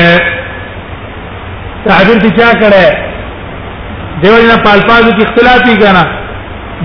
تعبیر 1.89 2.19
دي 2.25 2.31
چا 2.39 2.49
کړه 2.63 2.87
دیو 4.23 4.37
جنا 4.45 4.57
په 4.67 4.71
الفاظو 4.77 5.11
کې 5.17 5.23
اختلاف 5.27 5.61
دي 5.69 5.75
کنه 5.83 6.05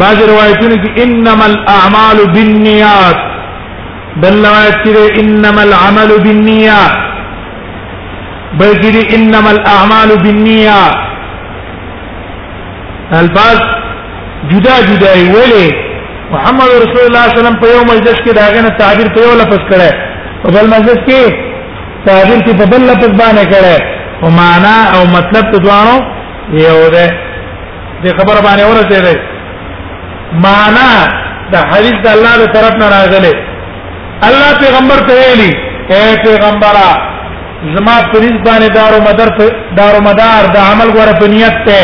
بعض 0.02 0.18
روایتونه 0.32 0.76
کې 0.84 0.90
انما 1.06 1.46
الاعمال 1.52 2.18
بالنیات 2.34 3.20
بل 4.26 4.34
روایت 4.48 4.76
کې 4.84 4.94
انما 5.24 5.62
العمل 5.68 6.10
بالنیات 6.28 6.96
بلکې 8.60 8.92
دي 8.98 9.06
انما 9.20 9.50
الاعمال 9.56 10.10
بالنیات 10.28 10.96
الفاظ 13.24 13.58
جدا 14.54 14.76
جدا 14.92 15.12
ویلي 15.14 15.85
محمد 16.36 16.70
رسول 16.84 17.04
الله 17.10 17.24
صلی 17.28 17.38
الله 17.38 17.38
علیه 17.40 17.42
وسلم 17.42 17.60
په 17.64 17.68
یو 17.76 17.82
مجلس 17.94 18.18
کې 18.26 18.32
داغه 18.40 18.60
نه 18.66 18.70
تعبیر 18.82 19.08
په 19.18 19.20
یو 19.28 19.34
لفظ 19.42 19.62
کړه 19.70 19.92
او 20.44 20.48
بل 20.56 20.66
مجلس 20.76 21.00
کې 21.10 21.22
تعبیر 22.08 22.40
په 22.62 22.66
بل 22.74 22.82
لفظ 22.92 23.12
باندې 23.22 23.46
کړه 23.54 23.76
او 24.24 24.28
معنا 24.40 24.76
او 24.96 25.02
مطلب 25.18 25.44
ته 25.52 25.58
دوانو 25.66 25.96
یو 26.66 26.80
ده 26.96 27.06
دې 28.04 28.12
خبر 28.20 28.36
باندې 28.46 28.64
ورسېږي 28.70 29.16
معنا 30.48 30.88
د 31.54 31.68
حدیث 31.70 31.98
د 32.06 32.08
الله 32.16 32.30
تعالی 32.36 32.48
طرف 32.58 32.76
نه 32.82 32.88
راغله 32.96 33.34
الله 34.30 34.50
پیغمبر 34.64 35.00
ته 35.10 35.14
ویلي 35.20 35.52
اے 35.94 36.02
پیغمبره 36.26 36.92
زما 37.76 37.96
پرېز 38.14 38.36
باندې 38.48 38.70
دارو 38.80 39.00
مدار 39.10 39.30
دارو 39.80 40.02
مدار 40.10 40.44
د 40.50 40.54
دا 40.58 40.62
عمل 40.72 40.90
غره 40.98 41.14
په 41.22 41.28
نیت 41.36 41.58
ته 41.70 41.80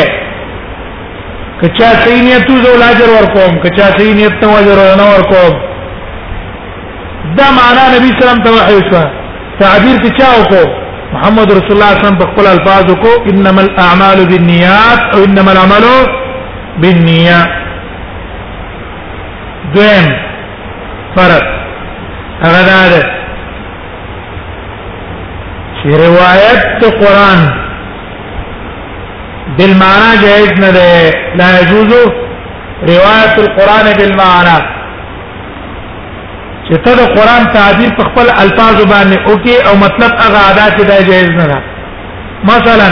کچا 1.62 1.88
صحیح 2.04 2.22
نیت 2.26 2.46
تو 2.48 2.54
لاجر 2.78 3.10
ور 3.16 3.26
کوم 3.34 3.52
کچا 3.64 3.88
صحیح 3.98 4.14
نیت 4.20 4.36
نو 4.44 4.50
ور 4.68 5.24
کوم 5.32 5.52
دا 7.38 7.48
معنا 7.58 7.84
نبی 7.96 8.10
سلام 8.22 8.40
تو 8.46 8.50
وحی 8.54 8.80
شو 8.92 9.04
تعبیر 9.60 9.98
کې 10.04 10.10
چاو 10.22 10.42
کو 10.54 10.64
محمد 11.14 11.48
رسول 11.58 11.72
الله 11.76 11.92
صلی 11.94 12.02
الله 12.08 12.30
علیه 12.34 12.54
الفاظ 12.56 12.86
کو 13.04 13.12
انما 13.34 13.62
الاعمال 13.62 14.20
بالنیات 14.34 15.00
او 15.16 15.20
انما 15.30 15.52
العمل 15.52 15.86
بالنیات 16.82 17.50
دویم 19.76 20.08
فرق 21.16 21.44
هغه 22.44 22.62
دا 22.70 22.82
ده 22.90 23.04
چې 25.84 25.88
روایت 26.06 26.64
قرآن 27.02 27.42
بالمعنى 29.57 30.11
جائز 30.22 30.52
نه 30.60 30.69
ده 30.69 31.11
لا 31.36 31.48
يجوز 31.60 31.94
روايه 32.94 33.34
القران 33.45 33.86
بالمعنى 33.98 34.57
چې 36.69 36.76
ته 36.86 36.94
د 36.99 37.11
قران 37.18 37.52
تعبیر 37.53 37.90
په 37.98 38.03
خپل 38.10 38.30
الفاظ 38.44 38.84
باندې 38.86 39.30
اوکي 39.32 39.56
او 39.68 39.76
مطلب 39.86 40.11
هغه 40.23 40.41
ادا 40.52 40.68
چې 40.76 40.82
دا 40.82 41.02
جائز 41.02 41.30
نه 41.30 41.45
ده 41.45 41.64
مثلا 42.52 42.90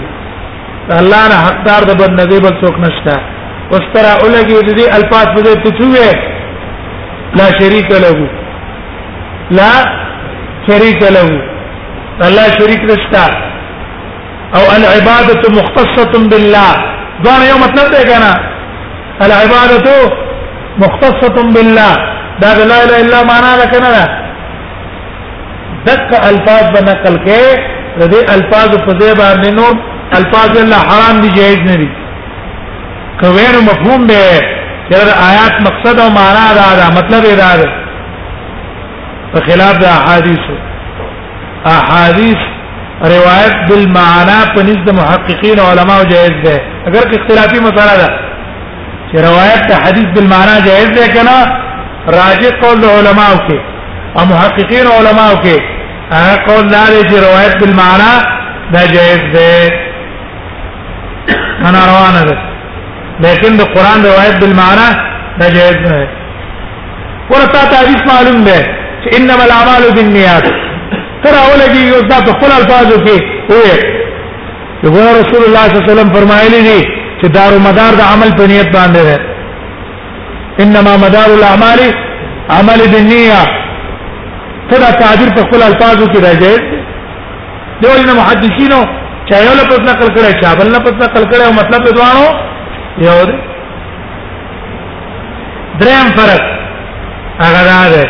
الله 0.99 1.29
نه 1.33 1.43
حقدار 1.47 1.85
د 1.91 2.01
بل 2.03 2.17
نبی 2.23 2.41
بل 2.47 2.55
څوک 2.63 2.75
نشته 2.79 3.21
اوس 3.71 3.93
تر 3.95 4.07
اولګي 4.15 4.69
د 4.69 4.79
دې 4.81 4.95
الفاظ 4.95 5.27
په 5.27 5.43
دې 5.47 5.63
تچوي 5.65 7.41
لا 7.43 7.49
شریک 7.61 7.91
له 7.91 8.29
لا 9.59 9.73
شریک 10.69 11.03
له 11.03 11.50
الله 12.29 12.47
شریک 12.59 12.83
نشتا 12.91 13.27
او 14.57 14.63
العباده 14.79 15.43
مختصه 15.59 16.21
بالله 16.33 16.71
دا 17.25 17.33
یو 17.51 17.59
مطلب 17.65 17.89
دی 17.97 18.03
کنه 18.13 18.33
العباده 19.27 19.95
مختصه 20.83 21.29
بالله 21.55 21.93
دا 22.43 22.51
لا 22.55 22.63
اله 22.85 22.97
الا 23.05 23.21
معنا 23.31 23.53
ده 23.61 23.67
کنه 23.79 23.93
دک 25.87 26.13
الفاظ 26.31 26.65
بنقل 26.77 27.17
کې 27.27 27.43
د 28.01 28.03
دې 28.11 28.31
الفاظ 28.37 28.69
په 28.87 28.93
دې 29.01 29.19
باندې 29.21 29.49
نور 29.59 29.75
الفاظ 30.19 30.53
الله 30.63 30.77
حرام 30.91 31.21
دي 31.21 31.29
جائز 31.41 31.59
نه 31.69 31.77
دي 31.77 31.89
کویر 33.21 33.55
مفهوم 33.71 34.07
به 34.07 34.23
چر 34.91 35.09
آیات 35.31 35.55
مقصد 35.69 36.01
او 36.01 36.11
معنا 36.11 36.47
دا 36.59 36.69
دا 36.81 36.87
مطلب 36.99 37.25
اراده 37.33 37.69
په 39.33 39.41
خلاف 39.47 39.79
د 39.79 39.85
احادیث 39.85 40.51
احادیث 41.65 42.41
روایت 43.13 43.55
بالمعنا 43.69 44.41
په 44.55 44.63
نزد 44.63 44.91
محققین 44.99 45.61
او 45.61 45.67
علما 45.71 46.03
جائز 46.13 46.33
ده 46.45 46.61
اگر 46.87 47.01
که 47.09 47.21
اختلافي 47.21 47.61
مسله 47.61 47.97
ده 48.07 48.11
چې 49.13 49.25
روایت 49.29 49.67
ته 49.69 49.77
حدیث 49.77 50.07
بالمعنا 50.15 50.59
جائز 50.67 50.89
ده 50.91 51.09
کنه 51.09 51.61
راجح 52.17 52.51
قول 52.63 52.85
علماء 52.85 53.33
کې 53.49 53.59
او 54.19 54.25
محققین 54.27 54.87
او 54.87 54.93
علماء 55.01 55.33
کې 55.43 55.63
هغه 56.13 56.37
قول 56.47 56.69
دا 56.69 56.85
دی 56.91 57.01
چې 57.09 57.15
روایت 57.25 57.59
بالمعنا 57.61 58.13
دا 58.73 58.87
جائز 58.87 59.21
ده 59.33 59.73
انا 61.69 61.87
روانه 61.87 62.23
ده 62.25 62.39
لیکن 63.21 63.57
د 63.57 63.61
قران 63.75 63.99
روایت 64.05 64.41
بالمعنا 64.45 64.89
دا 65.41 65.49
جائز 65.59 65.77
نه 65.89 66.09
ورته 67.31 67.61
تعریف 67.77 68.01
معلوم 68.15 68.45
ده 68.45 68.65
چې 69.05 69.21
انما 69.21 69.43
الاعمال 69.45 69.93
بالنیات 69.95 70.53
ترا 71.25 71.41
ولګي 71.53 71.83
او 71.97 72.01
دا 72.11 72.19
په 72.27 72.33
خپل 72.37 72.51
الفاظو 72.59 72.97
کې 73.07 73.17
وي 73.51 73.77
یو 74.99 75.09
رسول 75.21 75.43
الله 75.47 75.65
صلی 75.71 75.79
الله 75.79 75.83
علیه 75.85 75.93
وسلم 75.93 76.09
فرمایلی 76.17 76.61
دي 76.69 76.79
چې 77.21 77.27
دار 77.37 77.53
مدار 77.67 77.93
د 78.01 78.07
عمل 78.13 78.31
په 78.39 78.45
نیت 78.53 78.69
باندې 78.77 79.03
ده 79.09 79.17
انما 80.63 80.97
مدار 81.05 81.29
الاعمال 81.39 81.81
عمل 82.59 82.81
بالنیه 82.93 83.43
ترا 84.71 84.91
تعبیر 85.03 85.29
په 85.37 85.43
خپل 85.49 85.63
الفاظو 85.69 86.05
کې 86.13 86.21
راځي 86.27 86.55
دوی 87.83 88.03
نه 88.09 88.15
محدثینو 88.21 88.81
چا 89.29 89.37
یو 89.47 89.53
لفظ 89.61 89.79
نقل 89.91 90.09
کړي 90.15 90.33
چا 90.43 90.55
بل 90.59 90.69
لفظ 90.77 90.93
نقل 91.07 91.25
کړي 91.31 91.47
او 91.47 91.53
مطلب 91.53 91.87
یې 91.87 91.93
دوانو 91.95 92.29
یو 92.99 93.27
دی 93.31 93.39
دریم 95.81 96.11
فرق 96.17 96.43
هغه 97.41 97.65
دا 97.71 97.81
ده 97.95 98.05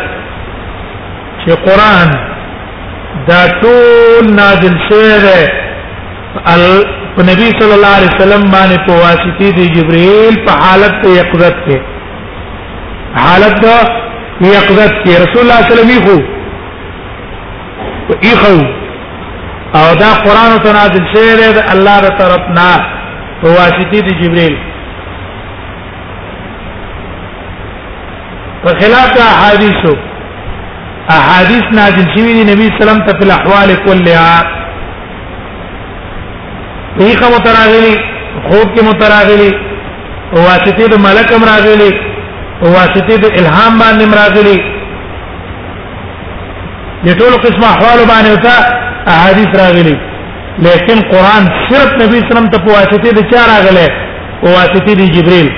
چې 1.45 1.51
قران 1.69 2.19
دا 3.29 3.41
ټول 3.63 4.25
نازل 4.41 4.75
شوی 4.89 5.15
دی 5.25 5.43
په 7.15 7.21
نبی 7.29 7.47
صلی 7.61 7.75
الله 7.79 7.93
علیه 8.01 8.11
وسلم 8.17 8.43
باندې 8.51 8.79
په 8.87 8.93
واسطه 9.05 9.49
دی 9.57 9.67
جبرئیل 9.77 10.35
په 10.49 10.53
حالت 10.65 10.95
ته 11.05 11.09
یقظت 11.21 11.57
کې 11.67 11.79
حالت 13.25 13.57
دا 13.63 13.75
یقظت 14.55 14.93
کې 15.03 15.11
رسول 15.23 15.43
الله 15.45 15.61
صلی 15.71 15.85
الله 15.85 15.85
علیه 15.87 16.05
وسلم 16.05 16.39
خو 18.11 18.19
ایخو 18.27 18.57
او 19.81 19.83
دا 20.03 20.11
قران 20.27 20.51
ته 20.67 20.73
نازل 20.79 21.05
شوی 21.15 21.51
دی 21.57 21.61
الله 21.75 21.99
تر 22.05 22.17
طرف 22.21 22.45
نه 22.61 22.69
په 23.41 23.49
واسطه 23.59 24.01
دی 24.11 24.17
جبرئیل 24.23 24.57
په 28.63 28.69
خلاف 28.83 29.13
دا 29.19 29.27
حدیثو 29.43 29.97
احادیث 31.19 31.67
نازل 31.79 32.07
شوی 32.15 32.33
دی 32.39 32.43
نبی 32.55 32.67
سلام 32.81 32.99
ته 33.07 33.13
په 33.21 33.27
احوال 33.37 33.71
کلها 33.85 34.43
پیخه 36.99 37.27
متراغلی 37.37 37.95
خوب 38.49 38.75
کې 38.75 38.83
متراغلی 38.89 39.51
واسطه 40.35 40.89
د 40.93 41.01
ملک 41.07 41.33
مراغلی 41.45 41.89
واسطه 42.63 43.17
د 43.17 43.25
الهام 43.25 43.79
باندې 43.83 44.05
مراغلی 44.13 44.59
د 47.05 47.09
ټولو 47.19 47.37
قسم 47.47 47.65
احوال 47.73 47.99
باندې 48.13 48.31
وتا 48.37 48.57
احادیث 49.15 49.59
راغلی 49.63 49.97
لیکن 50.67 51.01
قران 51.11 51.45
صرف 51.71 51.93
نبی 52.05 52.21
سلام 52.31 52.49
ته 52.55 52.59
په 52.69 52.79
واسطه 52.79 53.11
د 53.19 53.29
چا 53.35 53.41
راغله 53.53 53.89
واسطه 54.43 54.95
د 55.03 55.13
جبريل 55.19 55.51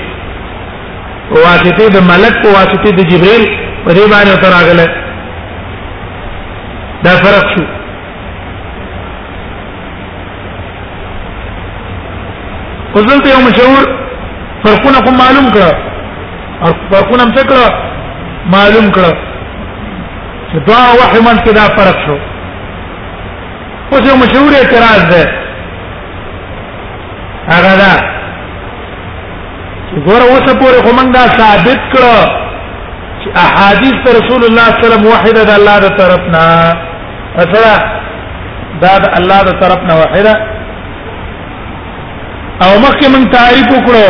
واسطه 1.37 1.89
د 1.99 2.11
ملک 2.11 2.37
واسطه 2.55 2.91
د 2.91 3.01
جبريل 3.07 3.45
په 3.85 3.91
دې 3.93 4.07
باندې 4.13 4.31
وتا 4.35 4.49
راغله 4.57 4.91
دا 7.03 7.11
فرق 7.23 7.45
شو 7.55 7.63
وزلته 12.95 13.29
یو 13.29 13.39
مشهور 13.49 13.85
فرقونه 14.63 14.99
کوم 15.01 15.15
معلوم 15.23 15.47
کړه 15.53 15.71
او 16.63 16.69
فرقونه 16.91 17.23
مڅکړه 17.29 17.65
معلوم 18.55 18.87
کړه 18.97 19.13
چې 20.49 20.57
دا 20.67 20.81
وحي 21.01 21.19
من 21.27 21.37
کې 21.45 21.51
دا 21.59 21.63
فرق 21.79 21.97
شو 22.05 22.15
اوس 23.91 24.03
یو 24.11 24.15
مشهور 24.23 24.51
اعتراض 24.61 25.01
ده 25.13 25.23
هغه 27.53 27.73
دا 27.83 27.95
ګوره 30.05 30.25
اوس 30.29 30.45
پورې 30.61 30.87
کوم 30.87 30.97
دا 31.19 31.23
ثابت 31.41 31.81
کړه 31.93 32.43
چې 33.19 33.29
احادیث 33.45 33.97
رسول 34.17 34.43
الله 34.43 34.67
صلی 34.69 34.71
الله 34.71 34.71
علیه 34.71 34.81
وسلم 34.87 35.03
وحده 35.13 35.41
د 35.43 35.45
الله 35.59 35.75
تر 35.81 35.91
طرفنا 36.01 36.49
فسره 37.35 37.75
دا 38.83 38.93
د 39.03 39.05
الله 39.19 39.39
د 39.49 39.51
طرف 39.61 39.79
نه 39.89 39.95
واحده 40.01 40.33
او 42.63 42.71
مخکې 42.85 43.07
من 43.13 43.21
تعریف 43.37 43.67
وکړو 43.77 44.07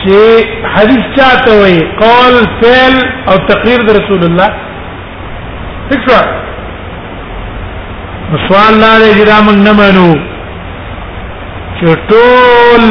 چې 0.00 0.16
حدیث 0.74 1.04
چاته 1.18 1.52
وي 1.62 1.76
قول 2.02 2.34
فعل 2.62 2.94
او 3.28 3.36
تقریر 3.50 3.82
د 3.88 3.98
رسول 3.98 4.24
الله 4.24 4.50
فکر 5.90 6.26
سوال 8.48 8.74
لا 8.80 8.94
دی 9.00 9.10
چې 9.18 9.24
دا 9.32 9.38
موږ 9.46 9.58
نه 9.68 9.72
منو 9.72 10.14
چې 11.78 11.86
ټول 12.08 12.82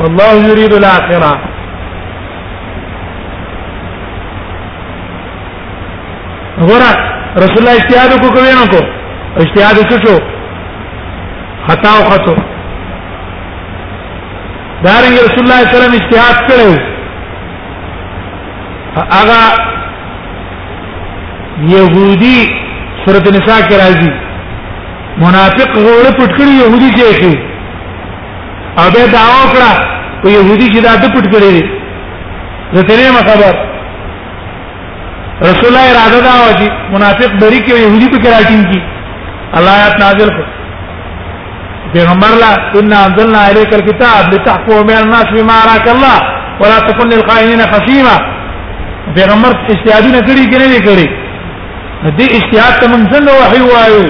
والله 0.00 0.32
يريد 0.50 0.72
الاخره 0.78 1.36
غورا 6.58 6.90
رسول 7.42 7.58
الله 7.58 7.76
اجتهاد 7.78 8.10
کو 8.20 8.28
کوي 8.36 8.52
نو 8.58 8.66
کو 8.72 8.80
اجتهاد 9.44 9.76
وکړو 9.78 10.16
خطا 11.66 11.90
او 11.98 12.04
خطو 12.10 12.34
دارنګ 14.84 15.14
رسول 15.24 15.42
الله 15.42 15.58
صلی 15.58 15.64
الله 15.64 15.80
علیه 15.80 15.80
وسلم 15.80 15.96
اجتهاد 16.02 16.36
کړو 16.48 16.70
هغه 19.14 19.42
يهودي 21.74 22.38
سورۃ 23.04 23.26
النساء 23.32 23.60
کې 23.68 23.76
راځي 23.82 24.10
منافق 25.24 25.70
غوړ 25.84 26.04
پټ 26.18 26.30
کړی 26.36 26.52
يهودي 26.62 26.90
کې 26.96 27.18
کې 27.20 27.34
او 28.82 28.90
به 28.96 29.02
دعوا 29.18 29.40
کړه 29.52 29.70
په 30.22 30.28
يهودي 30.28 30.68
کې 30.72 30.80
دا 30.88 30.92
د 31.06 31.16
پټ 31.16 31.32
کړی 31.32 31.50
دی 31.54 31.64
زه 32.74 32.82
ترې 32.82 33.10
ما 33.14 33.22
خبر 33.30 33.65
رسول 35.44 35.66
الله 35.70 35.86
اراده 35.92 36.18
دا 36.24 36.34
و 36.48 36.52
چې 36.58 36.66
منافق 36.92 37.30
بری 37.40 37.58
کې 37.66 37.74
يهودي 37.86 38.06
په 38.12 38.18
کراټین 38.26 38.60
کې 38.70 38.80
الله 39.58 39.70
آیات 39.78 39.96
نازل 40.02 40.28
کړ 40.28 40.44
پیغمبر 41.96 42.32
لا 42.42 42.50
ان 42.80 42.92
انزلنا 42.98 43.42
اليك 43.50 43.74
الكتاب 43.78 44.24
لتحكم 44.34 44.86
بين 44.90 44.96
الناس 44.98 45.26
بما 45.38 45.56
اراك 45.64 45.88
الله 45.88 46.18
ولا 46.60 46.78
تكن 46.88 47.08
للخائنين 47.14 47.60
خصيما 47.72 48.16
پیغمبر 49.18 49.50
استعادونه 49.74 50.20
کړی 50.28 50.44
کې 50.50 50.58
نه 50.60 50.78
کړی 50.86 51.06
دې 52.18 52.28
استعاد 52.38 52.78
ته 52.80 52.86
موږ 52.92 53.02
څنګه 53.12 53.32
وحي 53.40 53.62
وایو 53.72 54.06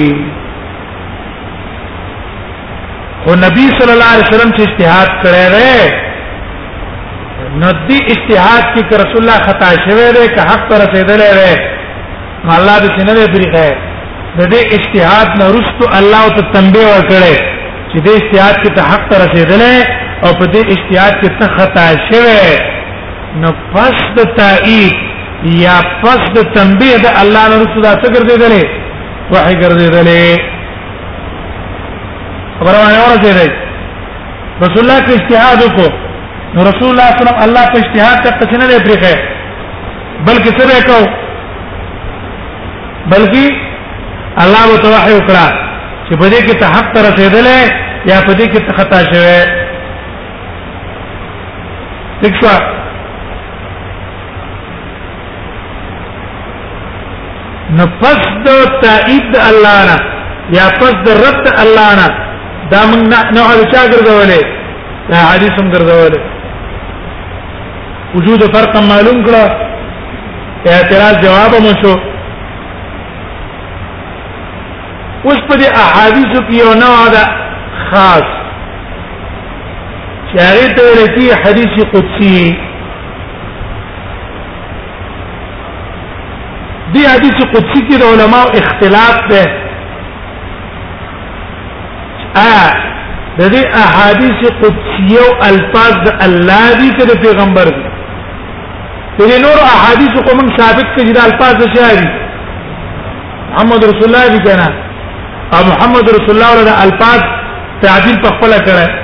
او 3.27 3.31
نبی 3.45 3.67
صلی 3.79 3.93
الله 3.95 4.09
علیه 4.15 4.27
وسلم 4.31 4.51
چې 4.59 4.63
اجتهاد 4.69 5.09
کړی 5.25 5.47
دی 5.55 5.77
نو 7.63 7.69
دې 7.89 7.99
اجتهاد 8.15 8.65
کې 8.75 8.83
که 8.93 8.97
رسول 9.05 9.21
الله 9.25 9.39
خطا 9.49 9.71
شوی 9.89 10.07
دی 10.19 10.25
که 10.37 10.41
حق 10.51 10.63
پر 10.71 10.77
رسیدلې 10.85 11.31
دی 11.41 11.53
نو 12.45 12.53
الله 12.61 12.77
دې 12.79 12.89
څنګه 12.97 13.13
دې 13.19 13.27
طریقه 13.37 13.69
د 14.39 14.41
دې 14.55 14.61
اجتهاد 14.79 15.29
نه 15.43 15.47
رسو 15.59 15.85
الله 16.01 16.23
ته 16.39 16.43
تنبیه 16.57 16.87
ورکړي 16.93 17.35
چې 17.93 17.99
دې 18.09 18.13
اجتهاد 18.21 18.55
کې 18.63 18.71
ته 18.81 18.87
حق 18.93 19.03
پر 19.13 19.19
رسیدلې 19.27 19.77
او 20.25 20.31
په 20.41 20.47
دې 20.53 20.61
اجتهاد 20.75 21.15
کې 21.23 21.29
ته 21.39 21.47
خطا 21.57 21.89
شوه 22.09 22.41
نو 23.41 23.51
پس 23.73 23.95
د 24.19 24.31
تایید 24.39 24.97
یا 25.63 25.75
پس 26.03 26.21
د 26.37 26.47
تنبیه 26.57 26.97
د 27.05 27.09
الله 27.23 27.43
نه 27.53 27.57
رسول 27.63 27.79
الله 27.79 27.97
څخه 28.01 28.13
ګرځیدلې 28.17 28.65
وحي 29.33 29.55
ګرځیدلې 29.63 30.31
خبره 32.57 32.79
باندې 32.85 33.13
ورته 33.13 34.65
رسول 34.65 34.81
الله 34.85 35.01
کې 35.07 35.13
اجتهاد 35.21 35.59
وکړو 35.65 35.89
نو 36.55 36.59
رسول 36.71 36.89
الله 36.93 37.09
صلی 37.11 37.21
الله 37.21 37.35
علیه 37.35 37.43
وسلم 37.43 37.45
الله 37.47 37.65
په 37.73 37.79
اجتهاد 37.85 38.19
ته 38.25 38.31
قسم 38.41 38.59
نه 38.61 38.67
لري 38.73 38.97
بلکې 40.27 40.51
څه 40.59 40.65
به 40.71 40.79
کو 40.89 40.99
بلکې 43.13 43.45
الله 44.45 44.65
وتوحي 44.73 45.13
وکړه 45.19 45.47
چې 46.07 46.15
په 46.21 46.27
دې 46.33 46.41
کې 46.47 46.55
ته 46.61 46.67
حق 46.67 46.93
رسیدلې 47.09 47.61
یا 48.11 48.17
په 48.27 48.33
دې 48.39 48.45
کې 48.53 48.61
ته 48.67 48.73
خطا 48.81 48.99
شوه 49.13 49.63
ٹھیک 52.25 52.37
شو 52.41 52.51
نو 57.79 57.85
پس 58.01 58.23
د 58.47 58.77
تایید 58.83 59.33
الله 59.41 59.81
نه 59.89 59.97
یا 60.59 60.67
پس 60.81 60.95
د 61.07 61.09
رد 61.25 61.47
الله 61.63 61.89
نه 62.01 62.07
دا 62.73 62.81
موږ 62.91 63.03
نه 63.13 63.21
نه 63.35 63.65
چا 63.73 63.83
ګرځولې 63.93 64.41
دا 65.11 65.17
حدیث 65.31 65.53
هم 65.61 65.67
ګرځولې 65.75 66.21
وجود 68.17 68.41
فرق 68.57 68.73
معلوم 68.91 69.19
کړه 69.27 69.45
اعتراض 70.75 71.15
جواب 71.25 71.53
مو 71.67 71.73
شو 71.83 71.95
اوس 75.25 75.39
په 75.49 75.55
دې 75.61 75.69
احادیث 75.85 76.31
کې 76.47 76.55
یو 76.63 76.73
نوع 76.85 77.01
ده 77.17 77.25
خاص 77.91 78.27
چاغه 80.37 80.67
ته 80.67 80.83
لکی 80.99 81.31
حدیث 81.45 81.75
قدسی 81.95 82.55
دی 86.95 87.05
حدیث 87.15 87.39
قدسی 87.55 87.81
کې 87.89 87.99
د 88.01 88.03
علماو 88.15 88.47
اختلاف 88.61 89.19
ده 89.31 89.45
ا 92.47 92.57
د 93.39 93.53
دې 93.53 93.67
احادیث 93.83 94.41
قدسی 94.63 95.17
او 95.25 95.29
الفاظ 95.51 95.95
د 96.09 96.19
الله 96.27 96.67
دی 96.81 96.91
چې 96.91 97.07
د 97.11 97.21
پیغمبر 97.27 97.65
دی 97.79 97.85
پر 99.19 99.37
نور 99.47 99.59
احادیث 99.69 100.19
کوم 100.29 100.39
ثابت 100.59 100.87
کړي 100.97 101.13
د 101.17 101.21
الفاظ 101.29 101.57
شاري 101.77 102.09
محمد 103.51 103.85
رسول 103.93 104.11
الله 104.15 104.27
دی 104.29 104.39
کنه 104.39 104.67
او 105.55 105.59
محمد 105.73 106.09
رسول 106.19 106.31
الله 106.37 106.55
له 106.73 106.83
الفاظ 106.89 107.21
تعدیل 107.89 108.23
په 108.23 108.29
خپل 108.37 108.59
کړه 108.67 109.04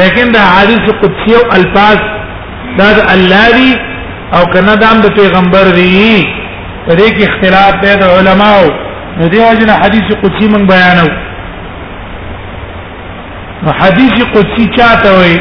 لیکن 0.00 0.30
دا 0.32 0.42
حدیث 0.58 0.84
قدسی 1.02 1.34
او 1.38 1.42
الفاظ 1.58 1.96
دا, 2.78 2.86
دا 2.96 3.02
الله 3.14 3.48
دی 3.58 3.72
او 4.34 4.42
کنه 4.54 4.76
دا 4.76 4.90
د 5.04 5.16
پیغمبر 5.18 5.64
دی 5.78 6.24
په 6.86 6.92
دې 6.98 7.08
کې 7.16 7.22
اختلاف 7.30 7.72
دی 7.84 7.92
د 8.02 8.04
علماو 8.16 8.66
نو 9.18 9.28
دی 9.32 9.38
وجنه 9.46 9.72
حدیث 9.84 10.08
قدسی 10.22 10.46
من 10.52 10.64
بیانو 10.72 11.08
نو 13.64 13.70
حدیث 13.80 14.14
قدسی 14.34 14.64
چاته 14.76 15.10
وي 15.20 15.36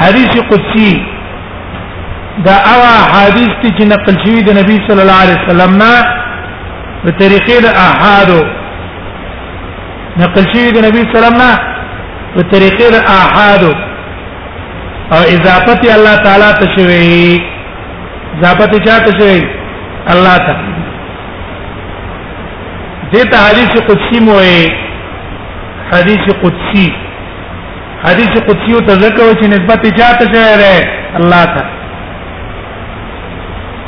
حدیث 0.00 0.32
قدسی 0.50 0.90
دا 2.46 2.54
هغه 2.70 2.94
حدیث 3.14 3.54
چې 3.76 3.84
نقل 3.94 4.14
شوی 4.24 4.42
د 4.42 4.50
نبی 4.60 4.76
صلی 4.88 5.02
الله 5.04 5.18
علیه 5.24 5.38
وسلم 5.42 5.72
نه 5.84 5.92
په 7.02 7.10
طریقې 7.10 7.56
د 7.64 7.82
احادو 7.88 8.42
نقل 10.18 10.44
شوی 10.52 10.70
د 10.74 10.78
نبی 10.86 11.00
سلام 11.14 11.34
نه 11.38 11.52
په 12.34 12.40
طریقې 12.50 12.88
د 12.94 12.96
احاد 13.18 13.62
او 15.14 15.20
اضافت 15.34 15.80
الله 15.96 16.14
تعالی 16.26 16.50
ته 16.60 16.66
شوی 16.74 17.38
اضافت 18.36 18.72
چا 18.88 18.96
ته 19.06 19.12
شوی 19.20 19.40
الله 20.14 20.34
ته 20.48 20.54
دې 23.12 23.22
ته 23.32 23.36
حدیث 23.48 23.72
قدسی 23.88 24.18
مو 24.28 24.34
حدیث 25.92 26.24
قدسی 26.44 26.88
حدیث 28.04 28.32
قدسی 28.50 28.72
ته 28.86 28.94
ذکر 29.02 29.26
چې 29.40 29.46
نسبت 29.56 29.80
چا 29.98 30.08
ته 30.22 30.30
شوی 30.36 30.54
دی 30.62 30.78
الله 31.22 31.44
ته 31.56 31.62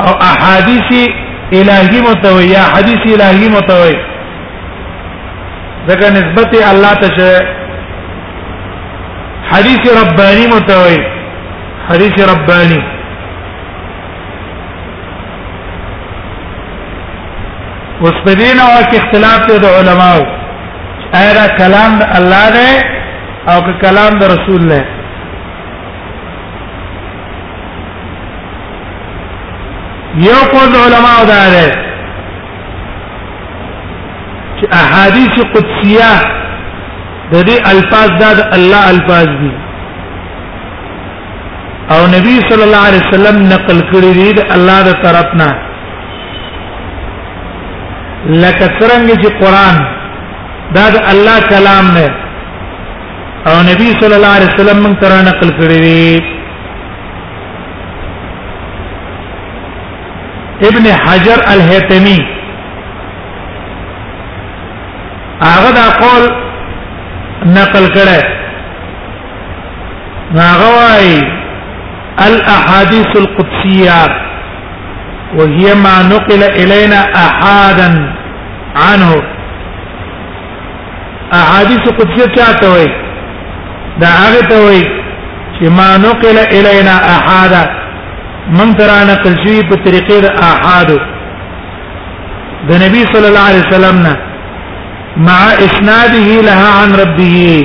او 0.05 0.11
احادیث 0.33 0.89
الهی 1.53 2.01
متوي 2.11 2.45
یا 2.57 2.63
حدیث 2.77 3.03
الهی 3.15 3.49
متوي 3.57 3.97
دغه 5.89 6.11
نسبت 6.11 6.53
الله 6.73 6.93
ته 7.03 7.09
شه 7.19 7.47
حدیث 9.51 9.83
ربانی 10.03 10.47
متوي 10.53 10.99
حدیث 11.91 12.17
ربانی 12.35 12.81
اوس 18.01 18.15
په 18.25 18.33
او 18.33 18.83
کې 18.91 18.97
اختلاف 19.03 19.47
دی 19.49 19.59
د 19.59 19.67
علماو 19.79 20.27
اېدا 21.13 21.47
کلام 21.61 21.99
د 22.01 22.11
الله 22.19 22.45
دی 22.57 22.73
او 23.51 23.59
که 23.67 23.73
کلام 23.89 24.19
د 24.19 24.25
رسول 24.33 24.69
دی 24.71 24.83
یو 30.27 30.43
د 30.73 30.75
علماو 30.87 31.21
دا 31.33 31.41
دی 31.55 31.69
چې 34.59 34.65
احادیث 34.81 35.35
قدسیه 35.55 36.13
د 37.31 37.33
دې 37.49 37.57
الفاظ 37.73 38.09
د 38.21 38.23
الله 38.57 38.83
الفاظ 38.95 39.29
دي 39.43 39.53
او 41.95 42.01
نبی 42.17 42.35
صلی 42.51 42.65
الله 42.69 42.83
علیه 42.91 43.03
وسلم 43.09 43.37
نقل 43.55 43.79
کړی 43.91 44.11
دی 44.21 44.29
د 44.39 44.41
الله 44.59 44.79
د 44.89 44.91
طرفنا 45.07 45.49
لکه 48.43 48.67
څنګه 48.81 49.15
چې 49.23 49.31
قران 49.43 49.77
دا 50.77 50.87
د 50.95 50.97
الله 51.13 51.37
کلام 51.53 51.87
نه 51.99 52.09
او 53.49 53.55
نبی 53.71 53.89
صلی 54.01 54.15
الله 54.21 54.33
علیه 54.39 54.51
وسلم 54.55 54.79
موږ 54.87 54.95
تر 55.05 55.13
نقل 55.31 55.49
کړی 55.61 55.79
دی 55.85 56.15
ابن 60.71 60.85
حجر 61.05 61.39
الهیتمی 61.55 62.21
هغه 65.43 65.71
دا 65.71 65.89
قول 65.91 66.25
نقل 67.45 67.89
کړه 67.95 68.23
هغه 70.35 70.69
وايي 70.79 71.19
الاحاديث 72.29 73.07
القدسيه 73.17 74.01
وهي 75.39 75.75
ما 75.75 76.03
نقل 76.03 76.43
الينا 76.43 77.01
احادا 77.15 77.91
عنه 78.77 79.23
احاديث 81.35 81.81
قدسيه 81.81 82.35
چاته 82.37 82.73
وي 82.73 82.87
دا 84.01 84.07
هغه 84.09 84.41
ته 84.49 84.65
وي 84.67 84.83
چې 85.59 85.65
ما 85.69 85.97
نقل 85.97 86.39
الينا 86.39 86.97
احادا 87.17 87.69
من 88.51 88.77
ترى 88.77 89.05
نقل 89.13 89.37
شوی 89.47 89.61
په 89.63 89.75
طریقې 89.87 90.19
د 90.23 90.41
احادو 90.43 90.99
د 92.69 92.73
نبی 92.85 93.01
صلی 93.13 93.29
الله 93.29 93.47
علیه 93.49 93.65
وسلم 93.69 93.99
نه 94.03 94.26
مع 95.17 95.43
اسناده 95.67 96.41
لها 96.41 96.71
عن 96.81 96.93
ربه 96.95 97.63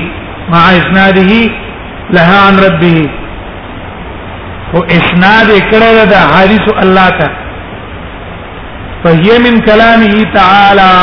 مع 0.50 0.70
اسناده 0.78 1.50
لها 2.12 2.40
عن 2.48 2.60
ربه 2.60 3.06
او 4.76 4.84
اسناد 4.84 5.50
کړه 5.72 6.06
د 6.12 6.14
حارث 6.32 6.68
الله 6.84 7.10
ته 7.20 7.30
فهي 9.04 9.40
من 9.46 9.60
كلامه 9.70 10.14
تعالى 10.38 10.96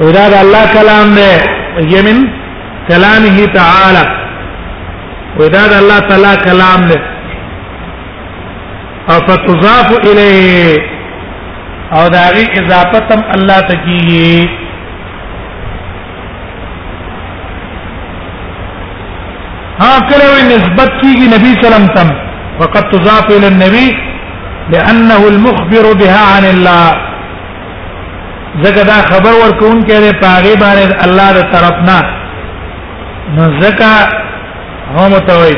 وراد 0.00 0.34
الله 0.44 0.64
كلام 0.78 1.14
ده 1.14 1.34
فهي 1.74 2.02
من 2.06 2.16
كلامه 2.90 3.36
تعالى 3.60 4.04
وراد 5.40 5.72
الله 5.82 5.98
تعالى 5.98 6.36
كلام 6.36 6.80
ده 6.88 7.00
او 9.10 9.18
فتضاف 9.28 9.88
اليه 10.08 10.78
او 11.92 12.08
داغي 12.16 12.46
اضافتم 12.62 13.20
الله 13.34 13.58
تکیه 13.72 14.66
کړو 20.10 20.30
نسبت 20.52 20.90
کیږي 21.00 21.26
نبی 21.34 21.52
سلام 21.64 21.84
تم 21.96 22.08
فقط 22.60 22.84
تضاف 22.94 23.26
الى 23.36 23.48
النبي 23.52 23.86
لانه 24.74 25.18
المخبر 25.32 25.86
بها 26.02 26.20
عن 26.34 26.44
الله 26.54 26.88
زګه 28.64 28.84
دا 28.90 28.98
خبر 29.12 29.32
ورکون 29.42 29.76
کړي 29.88 30.12
پاغه 30.22 30.54
باندې 30.64 31.04
الله 31.06 31.32
تر 31.38 31.50
طرفنا 31.52 31.98
نو 33.36 33.60
زکا 33.60 33.96
هم 34.94 35.10
متوي 35.16 35.56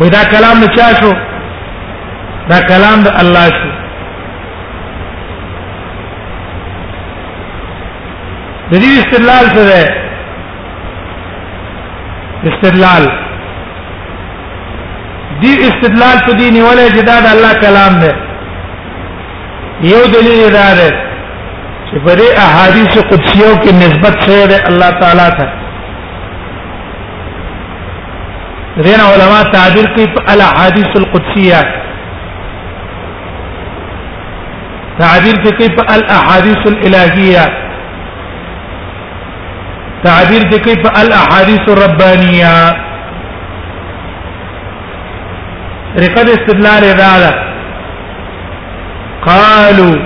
ودا 0.00 0.22
کلام 0.30 0.56
نه 0.62 0.66
چا 0.76 0.86
شو 1.00 1.10
دا 2.48 2.56
کلام 2.70 3.02
د 3.04 3.08
الله 3.20 3.44
شو 3.60 3.75
د 8.70 8.74
دې 8.82 8.88
استدلال 9.00 9.44
څه 9.54 9.62
دی 12.44 12.48
استدلال 12.52 13.02
دې 15.40 15.52
استدلال 15.68 16.16
په 16.26 16.32
دې 16.32 16.50
نیولې 16.50 16.86
چې 16.94 17.00
دا 17.10 17.16
د 17.24 17.26
الله 17.34 17.52
کلام 17.64 17.94
دی 18.02 18.12
یو 19.92 20.00
دلیل 20.16 20.50
دا 20.58 20.68
دی 20.80 20.88
چې 21.90 21.98
په 22.06 22.14
دې 22.18 22.28
احادیث 22.46 22.94
قدسیو 23.10 23.52
کې 23.62 23.72
نسبت 23.84 24.14
څه 24.24 24.48
دی 24.52 24.58
الله 24.70 24.90
تعالی 25.00 25.28
ته 25.38 25.46
دین 28.88 29.00
علماء 29.12 29.42
تعبیر 29.52 29.86
کوي 29.98 30.06
په 30.16 30.32
الاحاديث 30.32 30.88
القدسيه 30.96 31.62
تعبیر 34.98 35.36
کوي 35.44 35.68
په 35.78 35.94
الاحاديث 35.98 36.66
الالهيه 36.72 37.46
تعبیر 40.06 40.42
دې 40.50 40.58
کوي 40.64 40.76
الاحاديث 41.04 41.64
الربانيه 41.74 42.54
رقد 46.04 46.26
استدلال 46.34 46.82
هذا 46.88 47.32
قالوا 49.26 49.96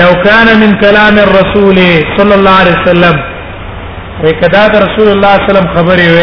لو 0.00 0.12
كان 0.24 0.48
من 0.60 0.70
كلام 0.80 1.14
الرسول 1.26 1.76
صلى 2.16 2.34
الله 2.38 2.54
عليه 2.62 2.76
وسلم 2.82 3.16
وكذا 4.24 4.62
رسول 4.86 5.08
الله 5.12 5.34
صلى 5.34 5.34
الله 5.34 5.34
عليه 5.36 5.48
وسلم 5.50 5.68
خبري 5.76 6.06
و 6.16 6.18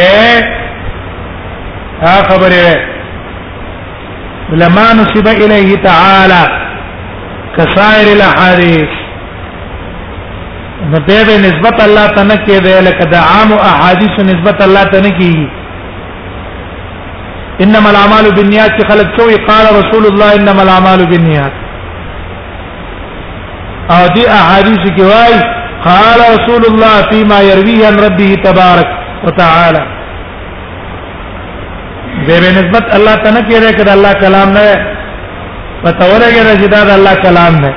ها 2.02 2.16
خبري 2.32 2.62
وي 2.66 2.76
لما 4.66 4.88
نسب 5.02 5.28
اليه 5.28 5.72
تعالى 5.88 6.42
كسائر 7.58 8.08
الاحاديث 8.16 8.92
نو 10.92 10.98
دې 11.08 11.20
به 11.28 11.36
نسبت 11.46 11.78
الله 11.86 12.06
ته 12.16 12.22
نه 12.32 12.36
کېږي 12.48 12.74
لکه 12.90 13.06
د 13.12 13.14
عام 13.32 13.52
احادیث 13.72 14.16
نسبت 14.30 14.58
الله 14.66 14.82
ته 14.94 15.00
نه 15.06 15.12
کیږي 15.20 15.48
انما 17.64 17.88
الاعمال 17.92 18.26
بالنیات 18.38 18.72
چې 18.80 18.84
خلق 18.90 19.08
کوي 19.20 19.36
قال 19.50 19.66
رسول 19.80 20.04
الله 20.12 20.30
انما 20.40 20.62
الاعمال 20.66 21.00
بالنیات 21.14 21.54
او 23.94 24.02
دې 24.16 24.24
احادیث 24.42 24.84
کې 24.96 25.04
وایي 25.12 25.40
قال 25.86 26.18
رسول 26.32 26.64
الله 26.72 26.98
فيما 27.14 27.40
يرويه 27.52 27.88
عن 27.88 27.96
ربه 28.06 28.32
تبارك 28.44 28.88
وتعالى 29.30 29.82
دې 32.28 32.38
به 32.46 32.48
نسبت 32.60 32.86
الله 33.00 33.16
ته 33.26 33.30
نه 33.32 33.42
کېږي 33.50 33.74
کله 33.80 33.94
الله 33.98 34.14
کلام 34.26 34.50
نه 34.60 34.68
پتہ 35.86 36.06
ورګره 36.14 36.54
چې 36.62 36.68
دا 36.76 36.82
الله 36.98 37.16
کلام 37.26 37.56
نه 37.66 37.74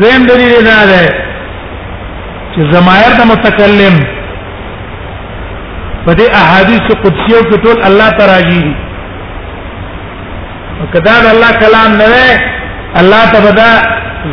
زم 0.00 0.24
دلیل 0.26 0.64
دا 0.66 0.78
ده 0.90 1.02
چې 2.54 2.60
زمایر 2.72 3.12
د 3.20 3.28
متکلم 3.32 3.94
په 6.06 6.12
دې 6.14 6.26
احادیث 6.40 6.86
قدسیو 7.04 7.40
کې 7.50 7.58
ټول 7.66 7.78
الله 7.90 8.08
تراجی 8.22 8.74
او 10.80 10.86
کدا 10.96 11.14
د 11.26 11.30
الله 11.34 11.52
کلام 11.64 11.90
نه 12.02 12.06
وي 12.12 12.32
الله 13.04 13.22
تبدا 13.36 13.68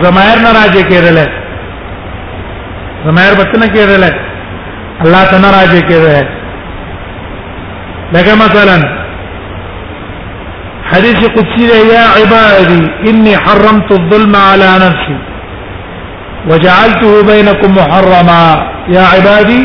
زمایر 0.02 0.38
نه 0.46 0.52
راځي 0.60 0.84
کېدل 0.92 1.18
زمایر 3.08 3.34
بتنه 3.44 3.68
کېدل 3.76 4.04
الله 5.04 5.24
تعالی 5.26 5.50
راځي 5.52 5.82
کېدل 5.82 6.26
لکه 8.14 8.36
مثلا 8.36 8.78
حديث 10.94 11.20
قدسي 11.36 11.68
يا 11.98 12.06
عبادي 12.22 12.86
اني 13.12 13.36
حرمت 13.44 13.92
الظلم 14.00 14.34
على 14.36 14.72
نفسي 14.86 15.18
وجعلته 16.50 17.12
بينكم 17.32 17.72
محرما 17.78 18.42
يا 18.96 19.02
عبادي 19.14 19.62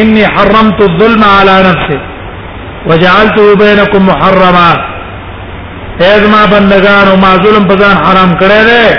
إني 0.00 0.24
حرمت 0.34 0.78
الظلم 0.88 1.22
على 1.36 1.56
نفسي 1.68 2.00
وجعلته 2.88 3.46
بينكم 3.64 4.02
محرما 4.08 4.70
اذ 6.00 6.22
ما 6.34 6.42
بندگان 6.52 7.06
وما 7.12 7.32
ظلم 7.44 7.64
بزان 7.70 7.96
حرام 8.06 8.30
کړی 8.42 8.94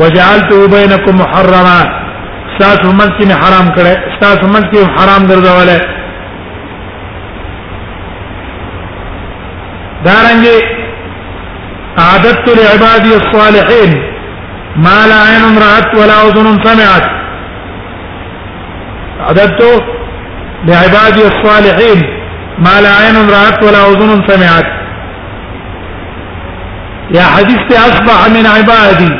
وجعلته 0.00 0.58
بينكم 0.68 1.14
محرما 1.22 1.80
ساس 2.58 2.78
ومن 2.86 3.08
کې 3.18 3.26
حرام 3.42 3.68
کړی 3.76 3.94
ساس 4.20 4.38
ومن 4.44 4.62
کې 4.70 4.78
حرام 4.96 5.22
ګرځولې 5.26 5.78
دارنګه 10.06 10.58
عادت 11.98 12.42
لعبادي 12.58 13.12
الصالحين 13.20 14.13
ما 14.76 15.06
لا 15.06 15.14
عين 15.26 15.58
رأت 15.58 15.94
ولا 15.94 16.26
أذن 16.28 16.62
سمعت 16.64 17.08
عددت 19.20 19.80
لعبادي 20.64 21.22
الصالحين 21.26 22.02
ما 22.58 22.80
لا 22.80 22.92
عين 22.96 23.28
رأت 23.30 23.62
ولا 23.64 23.90
أذن 23.90 24.26
سمعت 24.28 24.64
يا 27.14 27.22
حديث 27.22 27.78
أصبح 27.88 28.28
من 28.36 28.46
عبادي 28.46 29.10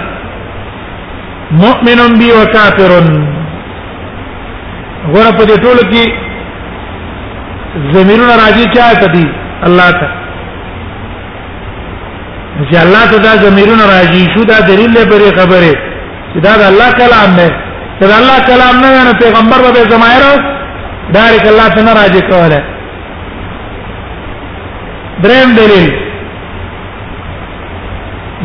مؤمن 1.50 2.18
بي 2.18 2.32
وكافر 2.32 2.92
غرفة 5.06 5.56
ټولو 5.56 6.10
زميلنا 7.92 8.26
راجي 8.36 8.64
راځي 8.64 8.74
چا 9.00 9.06
دي 9.12 9.24
الله 9.66 10.23
چې 12.70 12.76
الله 12.86 13.04
ته 13.10 13.18
دا 13.18 13.34
زمیرونه 13.46 13.84
راځي 13.86 14.24
شو 14.34 14.44
دا 14.48 14.58
دلیل 14.66 14.92
دی 14.96 15.04
پر 15.12 15.22
خبره 15.40 15.72
چې 16.32 16.40
دا 16.46 16.52
د 16.62 16.62
الله 16.70 16.90
کلام 17.00 17.30
دی 17.38 17.48
چې 17.98 18.04
دا 18.10 18.16
الله 18.22 18.38
کلام 18.50 18.76
نه 18.80 19.04
نه 19.06 19.12
پیغمبر 19.22 19.58
به 19.76 19.82
زمایر 19.92 20.26
دارک 21.16 21.46
الله 21.52 21.68
ته 21.68 21.82
نه 21.88 21.92
راځي 22.00 22.20
کوله 22.30 22.60
دریم 25.24 25.54
دلیل 25.58 25.90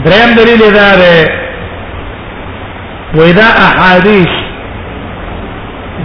دریم 0.06 0.32
دلیل 0.40 0.60
دا 0.80 0.92
دی 1.02 1.20
وېدا 3.18 3.48
احادیث 3.68 4.34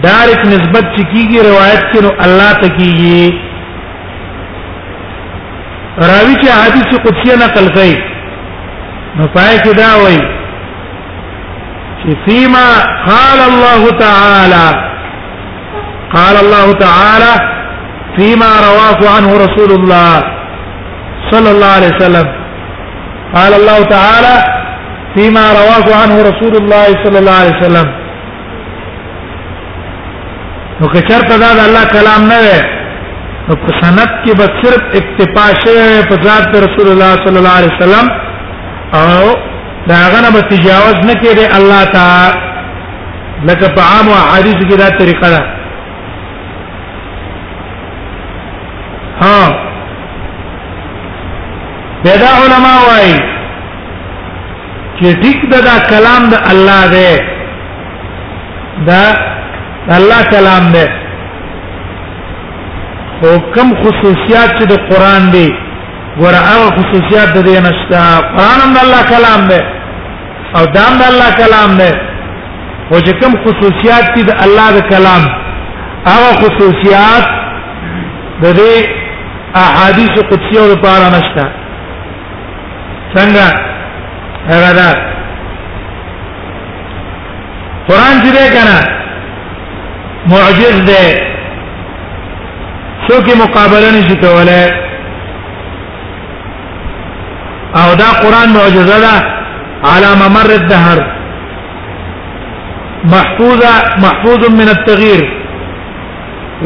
دارک 0.02 0.40
نسبت 0.46 0.84
چکیږي 0.96 1.38
روایت 1.50 1.82
کینو 1.92 2.10
الله 2.20 2.52
تکیږي 2.52 3.53
راوی 6.02 6.32
چې 6.42 6.50
حدیث 6.58 7.00
قدسی 7.02 7.34
نقل 7.44 7.66
کړي 7.74 7.94
نو 9.18 9.26
پای 9.34 9.58
کې 9.58 9.74
دا 9.80 9.90
وایي 9.96 10.22
چې 12.00 12.16
فيما 12.26 12.64
قال 13.06 13.38
الله 13.50 13.90
تعالى 13.90 14.72
قال 16.16 16.36
الله 16.40 16.72
تعالى 16.72 17.54
فيما 18.16 18.50
رواه 18.66 19.14
عنه 19.16 19.32
رسول 19.46 19.72
الله 19.72 20.24
صلى 21.30 21.50
الله 21.50 21.72
عليه 21.78 21.96
وسلم 21.96 22.28
قال 23.38 23.54
الله 23.54 23.84
تعالى 23.84 24.44
فيما 25.14 25.48
رواه 25.62 25.86
عنه 26.02 26.22
رسول 26.30 26.56
الله 26.62 26.86
صلى 27.04 27.18
الله 27.18 27.32
عليه 27.32 27.56
وسلم 27.58 27.88
نو 30.80 30.86
که 30.88 31.00
چرته 31.00 31.38
دا 31.38 31.48
الله 31.52 31.84
کلام 31.84 32.26
نه 32.26 32.74
نو 33.48 33.54
په 33.62 33.70
سند 33.80 34.00
کې 34.22 34.32
به 34.38 34.46
صرف 34.60 34.82
اکتفا 35.00 35.46
شوی 35.62 36.02
په 36.10 36.14
ذات 36.26 36.48
رسول 36.64 36.88
الله 36.92 37.10
صلی 37.24 37.38
الله 37.40 37.56
علیه 37.60 37.72
وسلم 37.76 38.06
او 39.00 39.34
دا 39.88 39.98
غنه 40.12 40.30
به 40.36 40.42
تجاوز 40.52 40.96
نه 41.08 41.14
کړي 41.22 41.44
الله 41.58 41.84
تعالی 41.96 42.38
لکه 43.50 43.68
په 43.76 43.82
عام 43.92 44.06
او 44.14 44.22
حدیث 44.36 44.56
کې 44.68 44.76
دا 44.82 44.88
طریقه 44.98 45.30
ده 45.30 45.42
ها 49.22 49.64
پیدا 52.08 52.30
علماء 52.44 52.78
وايي 52.88 53.14
چې 54.98 55.06
ټیک 55.22 55.50
دا, 55.54 55.60
دا 55.70 55.74
کلام 55.90 56.22
د 56.32 56.36
الله 56.52 56.82
دی 56.94 57.12
دا 58.86 59.04
الله 59.96 60.22
کلام 60.36 60.72
دی 60.76 60.86
او 63.24 63.38
کم 63.54 63.68
خصوصیات 63.82 64.50
چې 64.58 64.64
د 64.70 64.74
قران 64.90 65.30
دی 65.34 65.48
ګوره 66.18 66.40
هغه 66.50 66.66
خصوصیات 66.78 67.28
د 67.38 67.46
دې 67.46 67.58
نشته 67.68 68.00
قران 68.36 68.58
هم 68.62 68.70
د 68.76 68.82
الله 68.84 69.02
کلام 69.12 69.42
دی 69.50 69.60
او 70.56 70.62
دام 70.76 70.92
د 71.00 71.04
الله 71.12 71.30
کلام 71.42 71.70
دی 71.80 71.92
او 72.90 72.98
چې 73.04 73.12
کم 73.20 73.32
خصوصیات 73.44 74.06
دي 74.16 74.22
د 74.28 74.32
الله 74.44 74.66
د 74.76 74.80
کلام 74.92 75.22
هغه 76.10 76.30
خصوصیات 76.42 77.26
د 78.44 78.46
دې 78.58 78.74
احادیث 79.64 80.14
قدسیه 80.30 80.64
لپاره 80.74 81.08
نشته 81.18 81.44
څنګه 83.14 83.46
هغه 84.52 84.70
دا 84.80 84.90
قران 87.88 88.14
چې 88.22 88.30
دی 88.38 88.46
کنه 88.54 88.78
معجز 90.32 90.76
دی 90.90 91.06
څوک 93.08 93.24
مقابله 93.42 93.86
نشي 93.96 94.16
کولای 94.20 94.64
او 97.80 97.88
دا 98.02 98.08
قران 98.22 98.48
معجزه 98.56 98.98
ده 99.04 99.14
على 99.92 100.10
ممر 100.20 100.50
الدهر 100.60 100.98
محفوظه 103.14 103.72
محفوظ 104.04 104.42
من 104.60 104.68
التغيير 104.76 105.24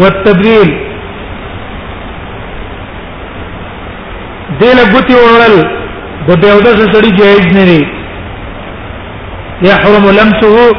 والتبديل 0.00 0.68
دله 4.60 4.84
ګوتی 4.94 5.14
وړل 5.24 5.54
د 6.28 6.30
بیوده 6.40 6.72
سړی 6.92 7.10
جایز 7.20 7.46
نه 7.56 7.64
دی 7.70 7.82
يحرم 9.68 10.04
لمسه 10.18 10.72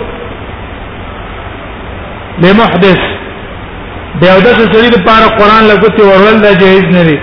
لمحدث 2.44 3.18
بیا 4.21 4.35
د 4.45 4.47
سړي 4.71 4.89
لپاره 4.97 5.27
قران 5.39 5.63
لګوتي 5.71 6.03
ورول 6.09 6.37
دا 6.45 6.51
جایز 6.61 6.85
نه 6.95 7.03
دی 7.09 7.17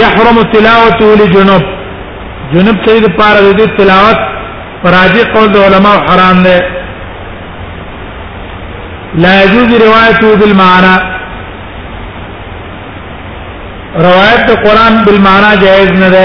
يحرم 0.00 0.38
تلاوته 0.52 1.08
لجنوب 1.20 1.64
جنوب 2.52 2.76
سړي 2.84 3.00
لپاره 3.06 3.38
د 3.40 3.50
دې 3.60 3.68
تلاوت 3.80 4.18
راجع 4.96 5.24
قول 5.34 5.48
د 5.56 5.58
علماء 5.66 5.96
حرام 6.06 6.36
دی 6.46 6.58
لا 9.24 9.32
يجوز 9.42 9.68
روايته 9.84 10.28
بالمعنى 10.42 10.96
روایت 14.06 14.46
قران 14.64 14.94
بالمعنى 15.10 15.50
جائز 15.66 15.90
نه 16.02 16.08
ده 16.14 16.24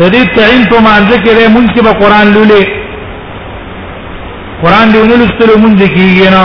د 0.00 0.02
دې 0.14 0.22
تعین 0.36 0.62
په 0.70 0.78
مانځ 0.86 1.08
کې 1.22 1.32
له 1.38 1.48
مونږ 1.54 1.66
کې 1.74 1.82
به 1.88 1.92
قران 2.02 2.26
لولې 2.36 2.79
قران 4.62 4.88
دې 4.92 4.98
ونلستلو 5.04 5.54
مونږ 5.62 5.74
کېږي 5.96 6.28
نه 6.34 6.44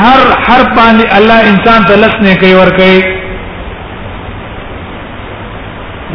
هر 0.00 0.22
هر 0.48 0.60
باندې 0.76 1.06
الله 1.16 1.38
انسان 1.52 1.80
ته 1.88 1.94
لس 2.02 2.14
نه 2.26 2.32
کوي 2.42 2.54
ور 2.58 2.70
کوي 2.80 3.00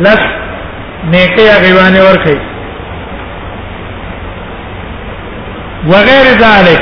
لس 0.08 0.24
نیکي 1.14 1.48
غیوانه 1.64 2.02
ور 2.08 2.18
کوي 2.26 2.40
وغیر 5.92 6.26
ذلک 6.44 6.82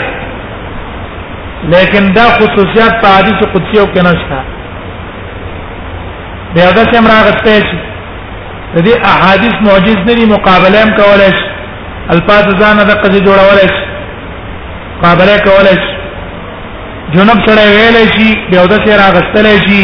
لیکن 1.74 2.14
دا 2.18 2.24
خصوصیات 2.40 3.02
په 3.02 3.08
حدیث 3.18 3.40
قدسی 3.54 3.78
او 3.82 3.88
کې 3.88 4.02
نشته 4.10 4.44
بیا 6.56 6.72
دا 6.72 6.84
څنګه 6.92 7.10
راغسته 7.16 7.62
چې 7.62 7.78
د 8.76 8.80
دې 8.86 8.94
احادیث 9.14 9.56
معجز 9.68 9.98
نه 10.10 10.26
مقابله 10.36 10.82
هم 10.84 10.90
کولای 11.00 11.32
شي 11.40 11.51
الفاظ 12.14 12.46
ځان 12.62 12.78
د 12.88 12.92
قضې 13.04 13.20
جوړولای 13.28 13.68
شي 13.76 13.82
قابله 15.04 15.36
کولای 15.48 15.76
شي 15.84 15.98
جنب 17.14 17.38
سره 17.48 17.64
ویلای 17.76 18.08
شي 18.16 18.28
بیا 18.52 18.64
د 18.72 18.74
سره 18.86 18.96
راغستلای 19.06 19.58
شي 19.68 19.84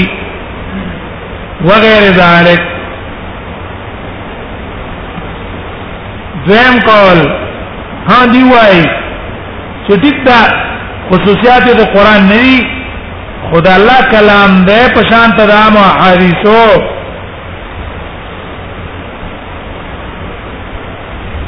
وغیر 1.70 2.04
ذلک 2.22 2.62
دویم 6.48 6.76
قول 6.90 7.20
ها 8.10 8.20
دی 8.34 8.44
وای 8.54 8.82
چې 9.88 9.94
ټیک 10.04 10.18
دا 10.28 10.40
خصوصیات 11.12 11.64
د 11.80 11.90
قران 11.96 12.22
نه 12.34 12.38
دي 12.46 12.60
خدای 13.52 13.74
الله 13.80 14.00
کلام 14.14 14.62
دې 14.70 14.94
په 14.96 15.02
شان 15.10 15.32
تدام 15.40 15.74
حدیثو 16.02 16.97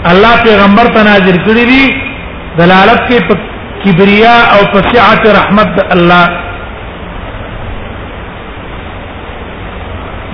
الله 0.07 0.35
پیغمبر 0.43 0.85
ته 0.95 1.03
نازل 1.03 1.38
کړی 1.45 1.65
دی 1.69 1.88
دلالت 2.57 3.01
کوي 3.07 3.19
په 3.27 3.35
کبریا 3.84 4.35
او 4.53 4.65
په 4.73 4.89
سعت 4.93 5.26
رحمت 5.38 5.81
الله 5.93 6.30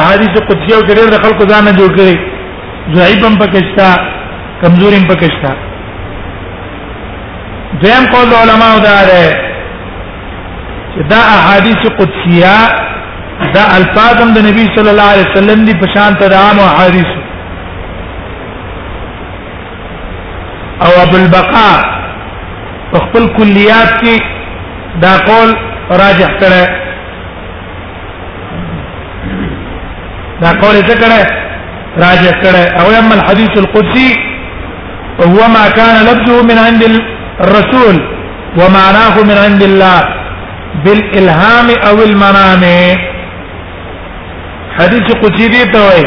احادیث 0.00 0.40
قدسیه 0.50 0.74
او 0.74 0.82
ډېر 0.82 1.22
خلکو 1.26 1.44
ځان 1.44 1.64
نه 1.64 1.72
جوړ 1.72 1.96
کړي 2.00 2.94
ضعیفم 2.96 3.38
پکښتا 3.44 3.94
کمزوریم 4.64 5.04
پکښتا 5.08 5.50
دیم 7.82 8.04
قول 8.12 8.30
علماء 8.42 8.74
دا 8.88 8.98
ده 9.10 9.24
چې 10.94 11.02
دا 11.10 11.18
احادیث 11.36 11.80
قدسیه 11.98 12.56
دا 13.56 13.64
الفاظم 13.78 14.28
د 14.36 14.38
نبی 14.48 14.64
صلی 14.78 14.88
الله 14.94 15.08
علیه 15.14 15.26
وسلم 15.32 15.58
دی 15.68 15.74
په 15.84 15.88
شان 15.94 16.10
ته 16.20 16.26
عام 16.38 16.58
احادیث 16.68 17.10
او 20.86 20.90
ابو 21.04 21.16
البقاء 21.22 21.76
خپل 22.98 23.24
کلیات 23.36 23.90
کې 24.02 24.16
دا 25.06 25.14
قول 25.30 25.50
راجح 26.02 26.28
کړه 26.42 26.64
دا 30.44 30.50
قول 30.60 30.76
ذکر 30.92 31.12
راجع 31.96 32.32
کړه 32.42 32.80
او 32.82 32.86
اما 33.00 33.14
الحديث 33.18 33.52
القدسي 33.62 34.08
وهو 35.20 35.40
ما 35.56 35.64
كان 35.78 35.94
لفظه 36.10 36.36
من 36.48 36.58
عند 36.66 36.82
الرسول 37.44 37.96
ومعناه 38.58 39.16
من 39.30 39.36
عند 39.44 39.62
الله 39.62 40.00
بالالهام 40.84 41.68
او 41.88 42.02
المنام 42.02 42.64
حديث 44.78 45.06
قدسی 45.22 45.64
توي 45.74 46.04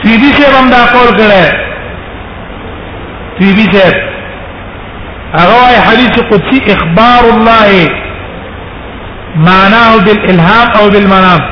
سیدی 0.05 0.31
صاحب 0.39 0.55
هم 0.61 0.67
دا 0.71 0.81
قول 0.95 1.11
کړه 1.21 1.45
سیدی 3.39 3.67
صاحب 3.75 3.97
هغه 5.39 5.55
وايي 5.63 5.81
حدیث 5.89 6.15
قدسی 6.33 6.59
اخبار 6.75 7.23
الله 7.35 7.69
معناه 9.49 9.91
بالالهام 10.09 10.67
او 10.81 10.85
بالمنام 10.95 11.43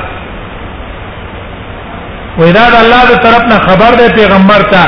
واذا 2.39 2.65
الله 2.83 3.03
دې 3.09 3.17
طرف 3.25 3.43
نه 3.51 3.57
خبر 3.67 3.91
دې 3.99 4.09
پیغمبر 4.19 4.61
ته 4.75 4.83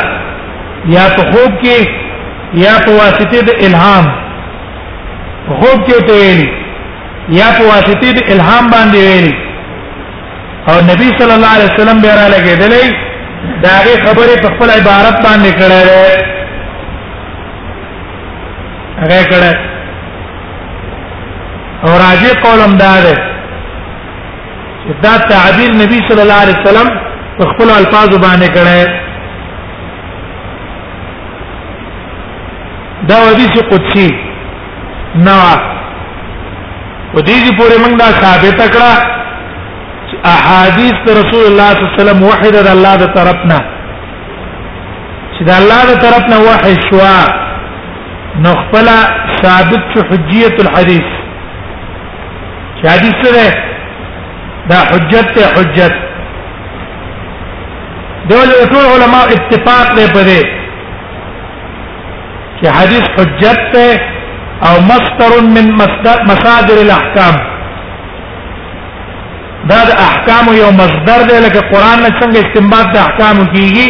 یا 0.95 1.03
په 1.17 1.23
خوب 1.31 1.51
کې 1.65 1.77
یا 2.63 2.73
په 2.85 2.91
واسطه 2.99 3.39
د 3.49 3.51
الهام 3.69 4.05
خوب 5.59 5.79
کې 5.85 5.99
ته 6.11 6.15
ویلي 6.21 6.47
یا 7.39 7.47
په 7.57 7.63
واسطه 7.63 8.07
د 8.17 8.21
الهام 8.31 8.65
باندې 8.75 8.97
ویلي 8.97 9.33
او 10.69 10.75
نبی 10.93 11.07
صلی 11.19 11.33
الله 11.39 11.53
علیه 11.55 11.69
وسلم 11.73 11.97
به 12.05 12.11
را 12.15 12.27
لګېدلی 12.33 13.06
دا 13.63 13.71
غي 13.85 13.95
خبره 14.05 14.33
په 14.43 14.47
خپل 14.53 14.69
عبارت 14.79 15.17
باندې 15.23 15.51
کړه 15.59 15.79
ده 15.89 16.05
هغه 19.01 19.19
کړه 19.31 19.51
او 21.83 21.91
راځي 22.03 22.31
قولم 22.45 22.77
دا 22.83 22.93
ده 23.05 23.13
چې 24.81 24.93
دا 25.05 25.13
تعبیر 25.33 25.71
نبی 25.81 25.99
صلی 26.09 26.21
الله 26.25 26.39
علیه 26.43 26.55
وسلم 26.61 26.87
په 27.39 27.45
خپل 27.51 27.69
الفاظ 27.79 28.09
باندې 28.09 28.49
کړه 28.53 29.07
دا 33.09 33.15
حدیث 33.27 33.53
قدسی 33.73 34.09
نو 35.27 35.37
ودې 37.15 37.57
پورې 37.57 37.77
موږ 37.83 37.93
دا 38.03 38.09
ثابت 38.23 38.65
کړه 38.73 39.16
احادیث 40.25 41.09
رسول 41.19 41.43
الله 41.45 41.69
صلی 41.69 41.79
الله 41.83 41.95
علیه 41.95 42.03
وسلم 42.03 42.23
وحده 42.23 42.61
د 42.63 42.67
الله 42.67 42.95
د 43.03 43.13
طرفنا 43.17 43.59
چې 45.37 45.43
د 45.49 45.51
الله 45.59 45.81
د 45.87 45.93
طرفنا 46.05 46.37
وحی 46.47 46.73
شوا 46.89 47.17
نو 48.43 48.51
خپل 48.63 48.87
ثابت 49.43 49.83
شو 49.93 50.01
حجیت 50.09 50.59
الحديث 50.65 51.05
چې 52.81 52.87
حدیث 52.93 53.17
سره 53.23 53.53
دا 54.69 54.77
حجت 54.91 55.33
ته 55.39 55.45
حجت 55.57 55.93
دول 58.29 58.49
ټول 58.71 58.85
علما 58.93 59.19
اتفاق 59.35 59.91
لري 59.97 60.07
په 60.15 60.23
دې 60.29 60.41
چې 62.59 62.65
حدیث 62.79 63.07
حجت 63.19 63.59
ته 63.73 64.01
او 64.69 64.81
مصدر 64.89 65.31
من 65.55 65.71
مصادر 66.29 66.77
الاحکام 66.85 67.35
دا 69.71 69.79
د 69.87 69.89
احکام 70.05 70.45
یو 70.61 70.69
مصدر 70.81 71.19
دی 71.29 71.37
لکه 71.45 71.61
قران 71.71 71.99
نه 72.05 72.11
څنګه 72.19 72.37
استنباط 72.43 72.87
د 72.93 72.97
احکام 73.05 73.37
کیږي 73.53 73.87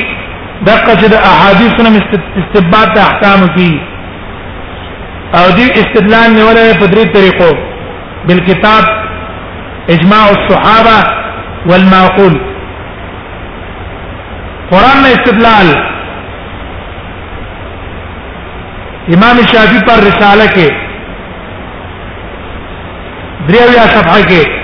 د 0.67 0.69
قصد 0.87 1.13
احادیث 1.31 1.75
نه 1.85 1.91
استنباط 2.43 2.89
د 2.95 3.03
احکام 3.07 3.41
کیږي 3.55 3.79
او 5.37 5.45
دی 5.59 5.65
استدلال 5.81 6.29
نه 6.37 6.43
ولا 6.49 6.63
په 6.81 6.87
درې 6.93 7.05
طریقو 7.15 7.51
بالکتاب 8.27 8.83
اجماع 9.95 10.23
الصحابه 10.35 10.97
والمعقول 11.71 12.33
قران 14.73 14.97
نه 15.03 15.09
استدلال 15.17 15.67
امام 19.15 19.37
شافعی 19.55 19.81
پر 19.89 19.99
رساله 20.11 20.47
کې 20.55 20.69
دریاویا 23.49 23.83
صفحه 23.97 24.21
کې 24.29 24.56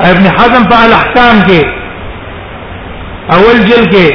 ابن 0.00 0.26
حزم 0.38 0.64
په 0.68 0.76
الاحکام 0.84 1.36
کې 1.48 1.60
اول 3.34 3.58
جل 3.64 3.84
کې 3.84 4.14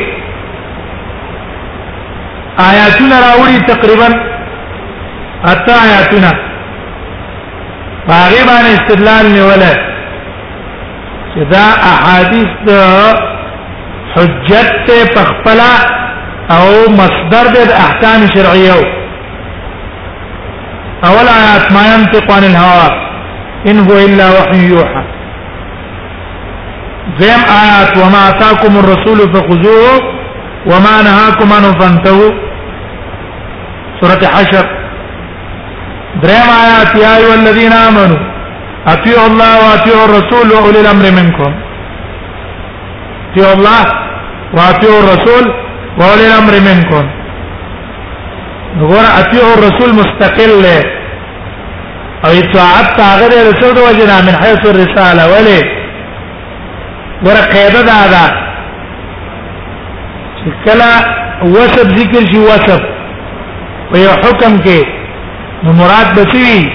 آیاتونه 2.69 3.15
راوړي 3.19 3.61
تقریبا 3.67 4.05
اته 5.45 5.73
آیاتونه 5.83 6.31
باغی 8.07 8.41
باندې 8.47 8.73
استدلال 8.73 9.31
نیولای 9.33 9.75
چې 11.33 11.43
دا 11.51 11.65
احادیث 11.93 12.47
د 12.67 12.71
حجت 14.15 14.71
ته 14.87 15.05
پخپلا 15.15 15.73
او 16.55 16.65
مصدر 16.91 17.47
د 17.53 17.71
احکام 17.83 18.25
شرعیه 18.33 18.99
اول 21.03 21.27
آیات 21.39 21.71
ما 21.71 21.81
ينطق 21.93 22.31
عن 22.31 22.43
الهوى 22.43 23.09
ان 23.67 23.79
هو 23.79 23.93
الا 24.07 24.27
وحي 24.39 24.63
يوحى 24.65 25.18
ذم 27.19 27.41
آيات 27.61 27.97
وما 27.97 28.21
آتاكم 28.29 28.77
الرسول 28.77 29.19
فخذوه 29.33 29.99
وما 30.71 30.95
نهاكم 31.07 31.53
عنه 31.53 31.71
فانتهوا 31.79 32.31
سورة 34.01 34.21
حشر 34.33 34.65
ذم 36.25 36.49
آيات 36.65 36.95
يا 37.03 37.17
أيها 37.17 37.35
الذين 37.35 37.71
آمنوا 37.71 38.19
أطيعوا 38.87 39.27
الله 39.27 39.51
وأطيعوا 39.63 40.05
الرسول 40.05 40.45
وأولي 40.53 40.81
الأمر 40.81 41.05
منكم 41.19 41.51
أطيعوا 43.31 43.53
الله 43.53 43.81
وأطيعوا 44.57 44.99
الرسول 44.99 45.43
وأولي 45.99 46.25
الأمر 46.27 46.53
منكم 46.69 47.05
نقول 48.77 49.05
أطيعوا 49.21 49.53
الرسول 49.57 49.89
مستقل 49.93 50.65
او 52.25 52.29
اطاعت 52.31 52.99
هغه 53.01 53.35
رسول 53.51 53.75
وجنا 53.87 54.21
من 54.27 54.35
حيث 54.41 54.61
الرسالة 54.67 55.23
وليه 55.33 55.78
ګره 57.25 57.43
قاعده 57.53 57.81
دا 57.91 57.99
ده 58.13 58.23
کله 60.65 60.91
وصف 61.55 61.87
ذکر 61.99 62.23
شي 62.31 62.39
وصف 62.49 62.81
په 63.91 63.95
یو 64.03 64.11
حکم 64.25 64.53
کې 64.67 64.79
نو 65.67 65.71
مراد 65.79 66.09
به 66.19 66.23
څه 66.31 66.37
وي 66.43 66.71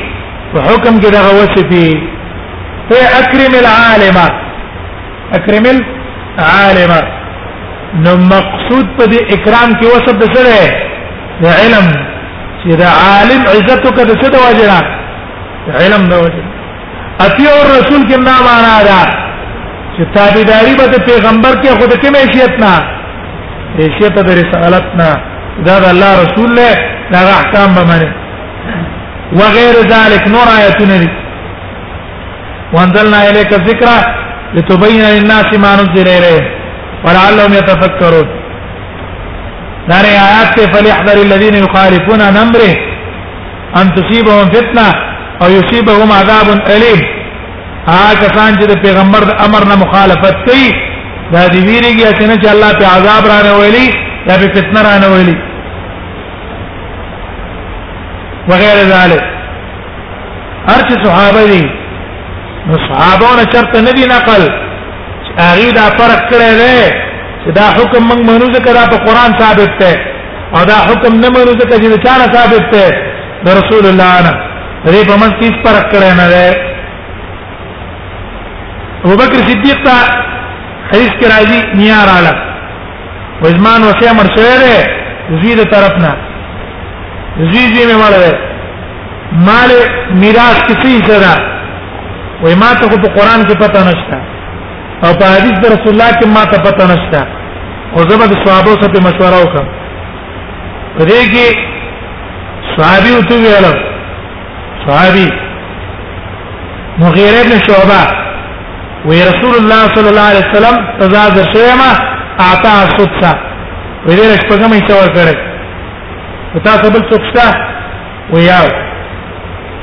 په 0.54 0.58
حکم 0.68 0.98
کې 1.00 1.10
دغه 1.16 1.30
وصف 1.38 1.68
وي 1.74 1.90
ته 2.88 2.98
اکرم 3.20 3.54
العالم 3.62 4.18
اکرم 5.38 5.66
العالم 5.76 6.92
نو 8.04 8.16
مقصود 8.28 8.86
په 8.96 9.04
دې 9.12 9.20
اکرام 9.34 9.70
کې 9.80 9.86
وصف 9.96 10.14
به 10.18 10.26
څه 10.34 10.42
ده 10.50 11.42
د 11.42 11.46
علم 11.60 11.86
چې 12.62 12.68
د 12.80 12.82
عالم 12.82 13.42
عزت 13.42 13.86
وکړه 13.86 14.14
د 14.14 14.22
څه 14.22 14.30
د 14.30 14.36
واجب 14.46 14.84
علم 15.82 16.08
د 16.14 16.24
واجب 16.24 16.50
اطیع 17.26 17.50
الرسول 17.62 18.08
کې 18.08 18.16
معنا 18.28 18.78
ده 18.88 19.04
چې 19.96 20.04
تابعداري 20.16 20.72
به 20.80 20.86
د 20.94 20.96
پیغمبر 21.08 21.52
کې 21.62 21.70
خود 21.80 21.92
کې 22.00 22.08
مشیت 22.18 22.54
نه 22.64 22.74
مشیت 23.78 24.14
د 24.28 24.30
رسالت 24.42 24.86
نه 25.00 25.08
دا 25.66 25.74
د 25.84 25.86
الله 25.94 26.12
رسول 26.24 26.50
له 26.58 26.70
دا 27.12 27.20
احکام 27.40 27.70
به 27.76 27.82
منه 27.90 28.10
وغیر 29.40 29.74
ذلك 29.92 30.22
نور 30.34 30.46
آیاتونه 30.58 30.96
دي 31.02 31.08
وانزلنا 32.74 33.18
اليك 33.28 33.50
الذکر 33.60 33.96
لتبين 34.56 35.02
للناس 35.14 35.48
ما 35.64 35.72
نزل 35.80 36.08
إليه 36.18 36.42
ولعلهم 37.04 37.52
يتفكرون 37.60 38.28
دار 39.90 40.04
آیات 40.24 40.56
فليحذر 40.76 41.16
الذين 41.28 41.54
يخالفون 41.64 42.20
امره 42.44 42.72
ان 43.80 43.86
تصيبهم 43.96 44.46
فتنه 44.56 44.88
او 45.42 45.46
يصيبهم 45.58 46.08
عذاب 46.18 46.46
اليم 46.76 47.00
هغه 47.90 48.12
کسان 48.24 48.50
چې 48.60 48.66
د 48.72 48.80
پیغمبر 48.84 49.22
د 49.30 49.40
امر 49.46 49.62
نه 49.70 49.76
مخالفت 49.84 50.36
کوي 50.46 50.66
دا 51.34 51.42
دی 51.52 51.60
ویریږي 51.68 52.08
چې 52.18 52.24
نه 52.30 52.36
چې 52.42 52.48
الله 52.54 52.72
په 52.80 52.86
عذاب 52.96 53.24
را 53.32 53.38
نه 53.46 53.52
ویلي 53.60 53.86
یا 54.28 54.34
په 54.40 54.46
فتنه 54.56 54.80
را 54.86 54.94
نه 55.02 55.08
ویلي 55.14 55.36
وغیر 58.50 58.78
ذلک 58.94 59.22
هر 60.70 60.80
چې 60.86 60.94
صحابه 61.06 61.44
دي 61.52 61.62
نو 62.68 62.74
صحابه 62.88 63.28
نه 63.38 63.44
شرط 63.54 63.76
نه 63.86 63.92
دی 64.00 64.04
نقل 64.16 64.42
هغه 65.44 65.70
دا 65.80 65.86
فرق 66.00 66.22
کړی 66.30 66.52
دی 66.60 66.78
چې 67.42 67.50
دا 67.62 67.70
حکم 67.78 68.02
موږ 68.08 68.20
منو 68.30 68.46
ځکه 68.58 68.70
دا 68.80 68.84
په 68.92 68.98
قران 69.06 69.30
ثابت 69.42 69.70
دی 69.82 69.94
او 70.56 70.60
دا 70.74 70.82
حکم 70.88 71.12
نه 71.24 71.28
منو 71.38 71.52
ځکه 71.60 71.74
چې 71.80 71.88
دا 72.06 72.34
ثابت 72.36 72.64
دی 72.76 72.86
د 73.48 73.60
رسول 73.62 73.86
الله 73.88 74.12
نه 74.26 74.32
دې 74.86 75.06
په 75.10 75.14
منځ 75.22 75.34
کې 75.40 75.50
فرق 75.66 75.92
کړی 75.94 76.12
نه 76.20 76.26
دی 76.34 76.72
ابو 79.06 79.16
بکر 79.16 79.38
صدیق 79.48 79.82
تا 79.86 79.94
حدیث 80.90 81.10
کی 81.20 81.26
راضی 81.32 81.60
نیار 81.80 82.08
اعلی 82.16 82.34
و 83.42 83.46
ازمان 83.46 83.80
وصیه 83.88 84.12
مرشوه 84.18 84.56
ده 84.62 84.76
زید 85.42 85.58
طرفنا 85.72 86.12
زید 87.52 87.76
یې 87.76 87.96
مړه 88.02 88.30
مال 89.48 89.70
میراث 90.22 90.58
کسی 90.68 90.92
سره 91.08 91.34
وای 92.42 92.54
ما 92.62 92.72
ته 92.80 92.88
په 92.96 93.08
قران 93.18 93.40
کې 93.46 93.54
پته 93.64 93.82
نشته 93.88 94.18
او 95.04 95.08
په 95.20 95.26
حدیث 95.34 95.54
د 95.62 95.66
رسول 95.76 95.92
الله 95.94 96.12
کې 96.18 96.26
ما 96.38 96.44
ته 96.50 96.58
پته 96.70 96.84
نشته 96.92 97.20
او 97.94 97.98
زه 98.08 98.16
به 98.18 98.42
صحابه 98.48 98.72
سره 98.80 98.92
په 98.98 99.06
مشوره 99.08 99.38
وکم 99.46 99.66
پرې 100.98 101.24
کې 101.32 101.48
صحابي 102.76 103.10
او 103.16 103.22
تو 103.28 103.34
ویل 103.44 103.66
صحابي 104.86 105.28
مغیره 106.98 107.40
بن 107.48 107.58
شعبہ 107.70 108.23
وی 109.08 109.16
رسول 109.30 109.54
الله 109.60 109.82
صلی 109.94 110.08
الله 110.08 110.26
علیه 110.32 110.44
وسلم 110.48 110.76
تزاد 110.98 111.36
شیما 111.54 111.90
اعطا 112.46 112.74
سدسا 112.96 113.32
وی 114.06 114.14
دې 114.16 114.36
شپږم 114.42 114.72
یې 114.76 114.82
څور 114.88 115.06
کړې 115.16 115.36
پتا 116.54 116.72
څه 116.82 116.88
بل 116.94 117.02
څوکستا 117.10 117.46
وی 118.34 118.42
یاو 118.44 118.66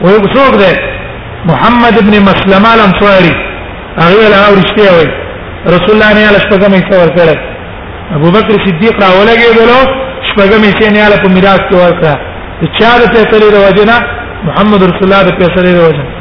وی 0.03 0.17
څوک 0.35 0.53
دې 0.63 0.73
محمد 1.49 1.93
ابن 2.03 2.15
مسلمه 2.29 2.69
الانصاري 2.77 3.33
هغه 4.03 4.25
له 4.33 4.39
اورشته 4.49 4.87
وی 4.97 5.07
رسول 5.75 5.93
الله 5.95 6.11
نه 6.13 6.27
له 6.33 6.39
شپږم 6.45 6.71
یې 6.77 6.83
څور 6.91 7.07
کړې 7.15 7.35
ابو 8.15 8.27
بکر 8.37 8.53
صدیق 8.65 8.95
راولګې 9.03 9.49
دلو 9.59 9.79
شپږم 10.31 10.63
یې 10.71 10.87
نه 10.97 11.03
له 11.13 11.17
په 11.25 11.29
میراث 11.35 11.61
کې 11.69 11.75
ورکړه 11.83 12.13
چې 12.61 12.69
چا 12.79 12.91
دې 13.01 13.07
ته 13.13 13.21
تلې 13.31 13.49
د 13.55 13.57
وجنه 13.67 13.95
محمد 14.47 14.81
رسول 14.91 15.03
الله 15.07 15.21
دې 15.27 15.33
په 15.39 15.47
سره 15.57 15.69
د 15.77 15.79
وجنه 15.89 16.20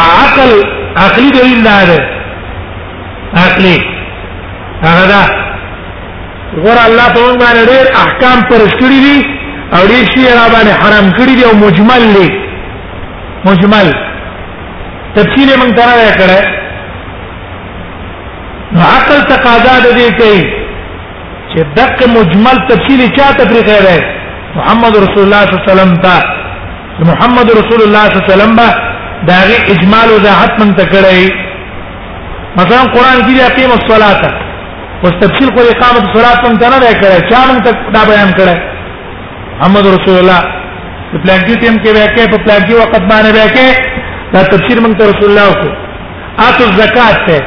عقل 0.00 0.52
عقلی 1.02 1.30
دلیل 1.30 1.62
دا 1.62 1.84
ده 1.84 1.98
عقلی 3.44 3.78
هغه 4.84 5.06
دا 5.12 5.22
غور 6.62 6.78
الله 6.86 7.08
په 7.14 7.20
موږ 7.26 7.34
باندې 7.42 7.62
ډېر 7.70 7.84
احکام 8.02 8.38
پر 8.50 8.60
کړی 8.80 8.98
دي 9.06 9.18
او 9.74 9.80
ډېر 9.92 10.04
شی 10.14 10.22
را 10.38 10.46
باندې 10.54 10.72
حرام 10.82 11.06
کړی 11.18 11.34
دي 11.38 11.44
او 11.44 11.54
مجمل 11.66 12.02
دي 12.16 12.28
مجمل 13.44 13.86
تفصیل 15.14 15.46
یې 15.52 15.56
موږ 15.62 15.72
ترا 15.76 16.12
کړه 16.20 16.40
نو 18.72 18.80
عقل 18.80 19.18
تقاضا 19.34 19.74
ده 19.84 19.92
دي 19.98 20.10
کوي 20.18 20.42
چې 21.50 21.58
دغه 21.76 22.06
مجمل 22.18 22.56
تفصیل 22.70 23.00
چا 23.16 23.32
ته 23.32 23.44
پرې 23.44 23.66
غیر 23.70 24.04
محمد 24.58 24.96
رسول 25.04 25.22
الله 25.24 25.42
صلی 25.42 25.54
الله 25.56 25.64
علیه 25.64 25.72
وسلم 25.72 25.96
ته 26.04 27.12
محمد 27.12 27.50
رسول 27.50 27.82
الله 27.86 28.04
صلی 28.06 28.12
الله 28.12 28.34
علیه 28.34 28.34
وسلم 28.34 28.91
داغه 29.30 29.56
اجمال 29.72 30.08
او 30.12 30.18
ذات 30.26 30.52
من 30.62 30.70
تکړی 30.80 31.22
مثلا 32.58 32.82
قران 32.94 33.18
کې 33.26 33.34
اقیم 33.50 33.70
الصلاه 33.78 34.22
او 35.04 35.08
تفصیل 35.22 35.48
کو 35.56 35.60
اقامت 35.74 36.02
الصلاه 36.08 36.36
من 36.46 36.58
ته 36.62 36.66
نه 36.72 36.78
راکړی 36.86 37.20
چا 37.30 37.40
من 37.50 37.58
تک 37.66 37.76
دا 37.94 38.02
بیان 38.10 38.30
کړی 38.38 38.56
محمد 39.60 39.86
رسول 39.96 40.16
الله 40.22 40.40
په 41.12 41.18
پلانټی 41.24 41.54
ټیم 41.62 41.76
کې 41.82 41.90
وکه 41.98 42.22
په 42.32 42.36
پلانټی 42.44 42.74
وخت 42.80 42.94
باندې 43.10 43.32
وکه 43.44 43.66
دا 44.36 44.40
تفسیر 44.54 44.78
من 44.86 44.92
ته 45.00 45.10
رسول 45.12 45.28
الله 45.32 45.52
کو 45.60 45.68
اتو 46.46 46.64
زکات 46.80 47.18
ته 47.28 47.38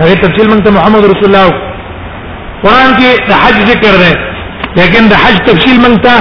هغه 0.00 0.14
تفصیل 0.24 0.46
مونږ 0.50 0.60
ته 0.66 0.70
محمد 0.78 1.04
رسول 1.12 1.26
الله 1.30 1.48
قران 2.64 2.90
کې 3.00 3.10
د 3.28 3.32
حج 3.42 3.56
ذکر 3.70 3.94
دی 4.02 4.12
لیکن 4.78 5.04
د 5.12 5.20
حج 5.22 5.36
تفصیل 5.50 5.78
مونږ 5.84 5.96
ته 6.06 6.16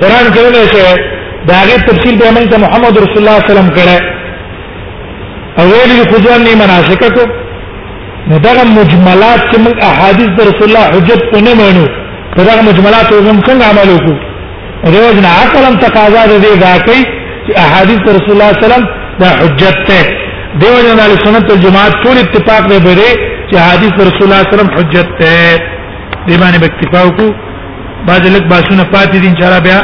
قران 0.00 0.26
کې 0.34 0.42
نه 0.54 0.62
شي 0.72 0.82
دا 1.50 1.54
هغه 1.62 1.76
تفصیل 1.90 2.14
به 2.20 2.28
مونږ 2.36 2.46
ته 2.52 2.56
محمد 2.64 2.94
رسول 3.04 3.18
الله 3.22 3.36
صلی 3.38 3.42
الله 3.42 3.46
علیه 3.46 3.52
وسلم 3.54 3.70
کړه 3.76 3.98
او 5.58 5.64
ویلي 5.72 6.04
کوځان 6.12 6.40
نه 6.48 6.54
مناسکه 6.62 7.08
کو 7.16 7.24
نو 8.30 8.36
دا 8.46 8.52
مجملات 8.78 9.40
چې 9.50 9.56
مونږ 9.64 9.76
احادیث 9.90 10.30
د 10.38 10.50
رسول 10.50 10.66
الله 10.68 10.86
حجت 10.94 11.22
په 11.34 11.38
نه 11.48 11.52
مانو 11.60 11.86
دا 12.50 12.54
مجملات 12.70 13.08
موږ 13.26 13.38
څنګه 13.46 13.66
عمل 13.72 13.88
وکړو 13.94 14.14
روز 14.94 15.16
نه 15.24 15.30
عقل 15.40 15.62
هم 15.68 15.76
تقاضا 15.86 16.22
دې 16.44 16.56
دا 16.66 16.72
کوي 16.86 17.02
چې 17.46 17.52
احادیث 17.64 18.02
رسول 18.16 18.32
الله 18.36 18.50
صلی 18.52 18.54
الله 18.54 18.66
علیه 18.66 18.66
وسلم 18.66 18.84
دا 19.22 19.28
حجت 19.42 19.78
ته 19.88 20.02
دیو 20.60 20.80
جن 20.84 20.98
علی 21.00 21.14
سنت 21.24 21.50
الجماعت 21.52 21.92
ټول 22.04 22.16
اتفاق 22.22 22.62
دی 22.70 22.78
بره 22.86 23.10
چې 23.50 23.54
حدیث 23.70 23.94
رسول 24.08 24.24
الله 24.26 24.40
صلی 24.42 24.42
الله 24.42 24.42
علیه 24.50 24.56
وسلم 24.56 24.74
حجت 24.78 25.08
ده 25.20 26.26
دی 26.28 26.34
باندې 26.42 26.60
اکتفا 26.70 27.00
وکړو 27.08 27.28
بعد 28.08 28.22
لک 28.34 28.44
باسونه 28.52 28.84
پاتې 28.94 29.16
دین 29.24 29.34
چاره 29.40 29.60
بیا 29.68 29.78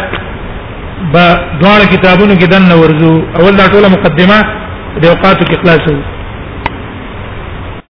با 1.15 1.25
دوه 1.63 1.87
کتابونو 1.95 2.35
کې 2.39 2.47
دنه 2.57 2.75
ورزو 2.83 3.13
اول 3.41 3.55
دا 3.63 3.69
ټول 3.73 3.85
مقدمه 3.97 4.39
د 5.03 5.05
اوقاتو 5.07 5.45
کې 5.45 5.57
خلاصو 5.65 5.99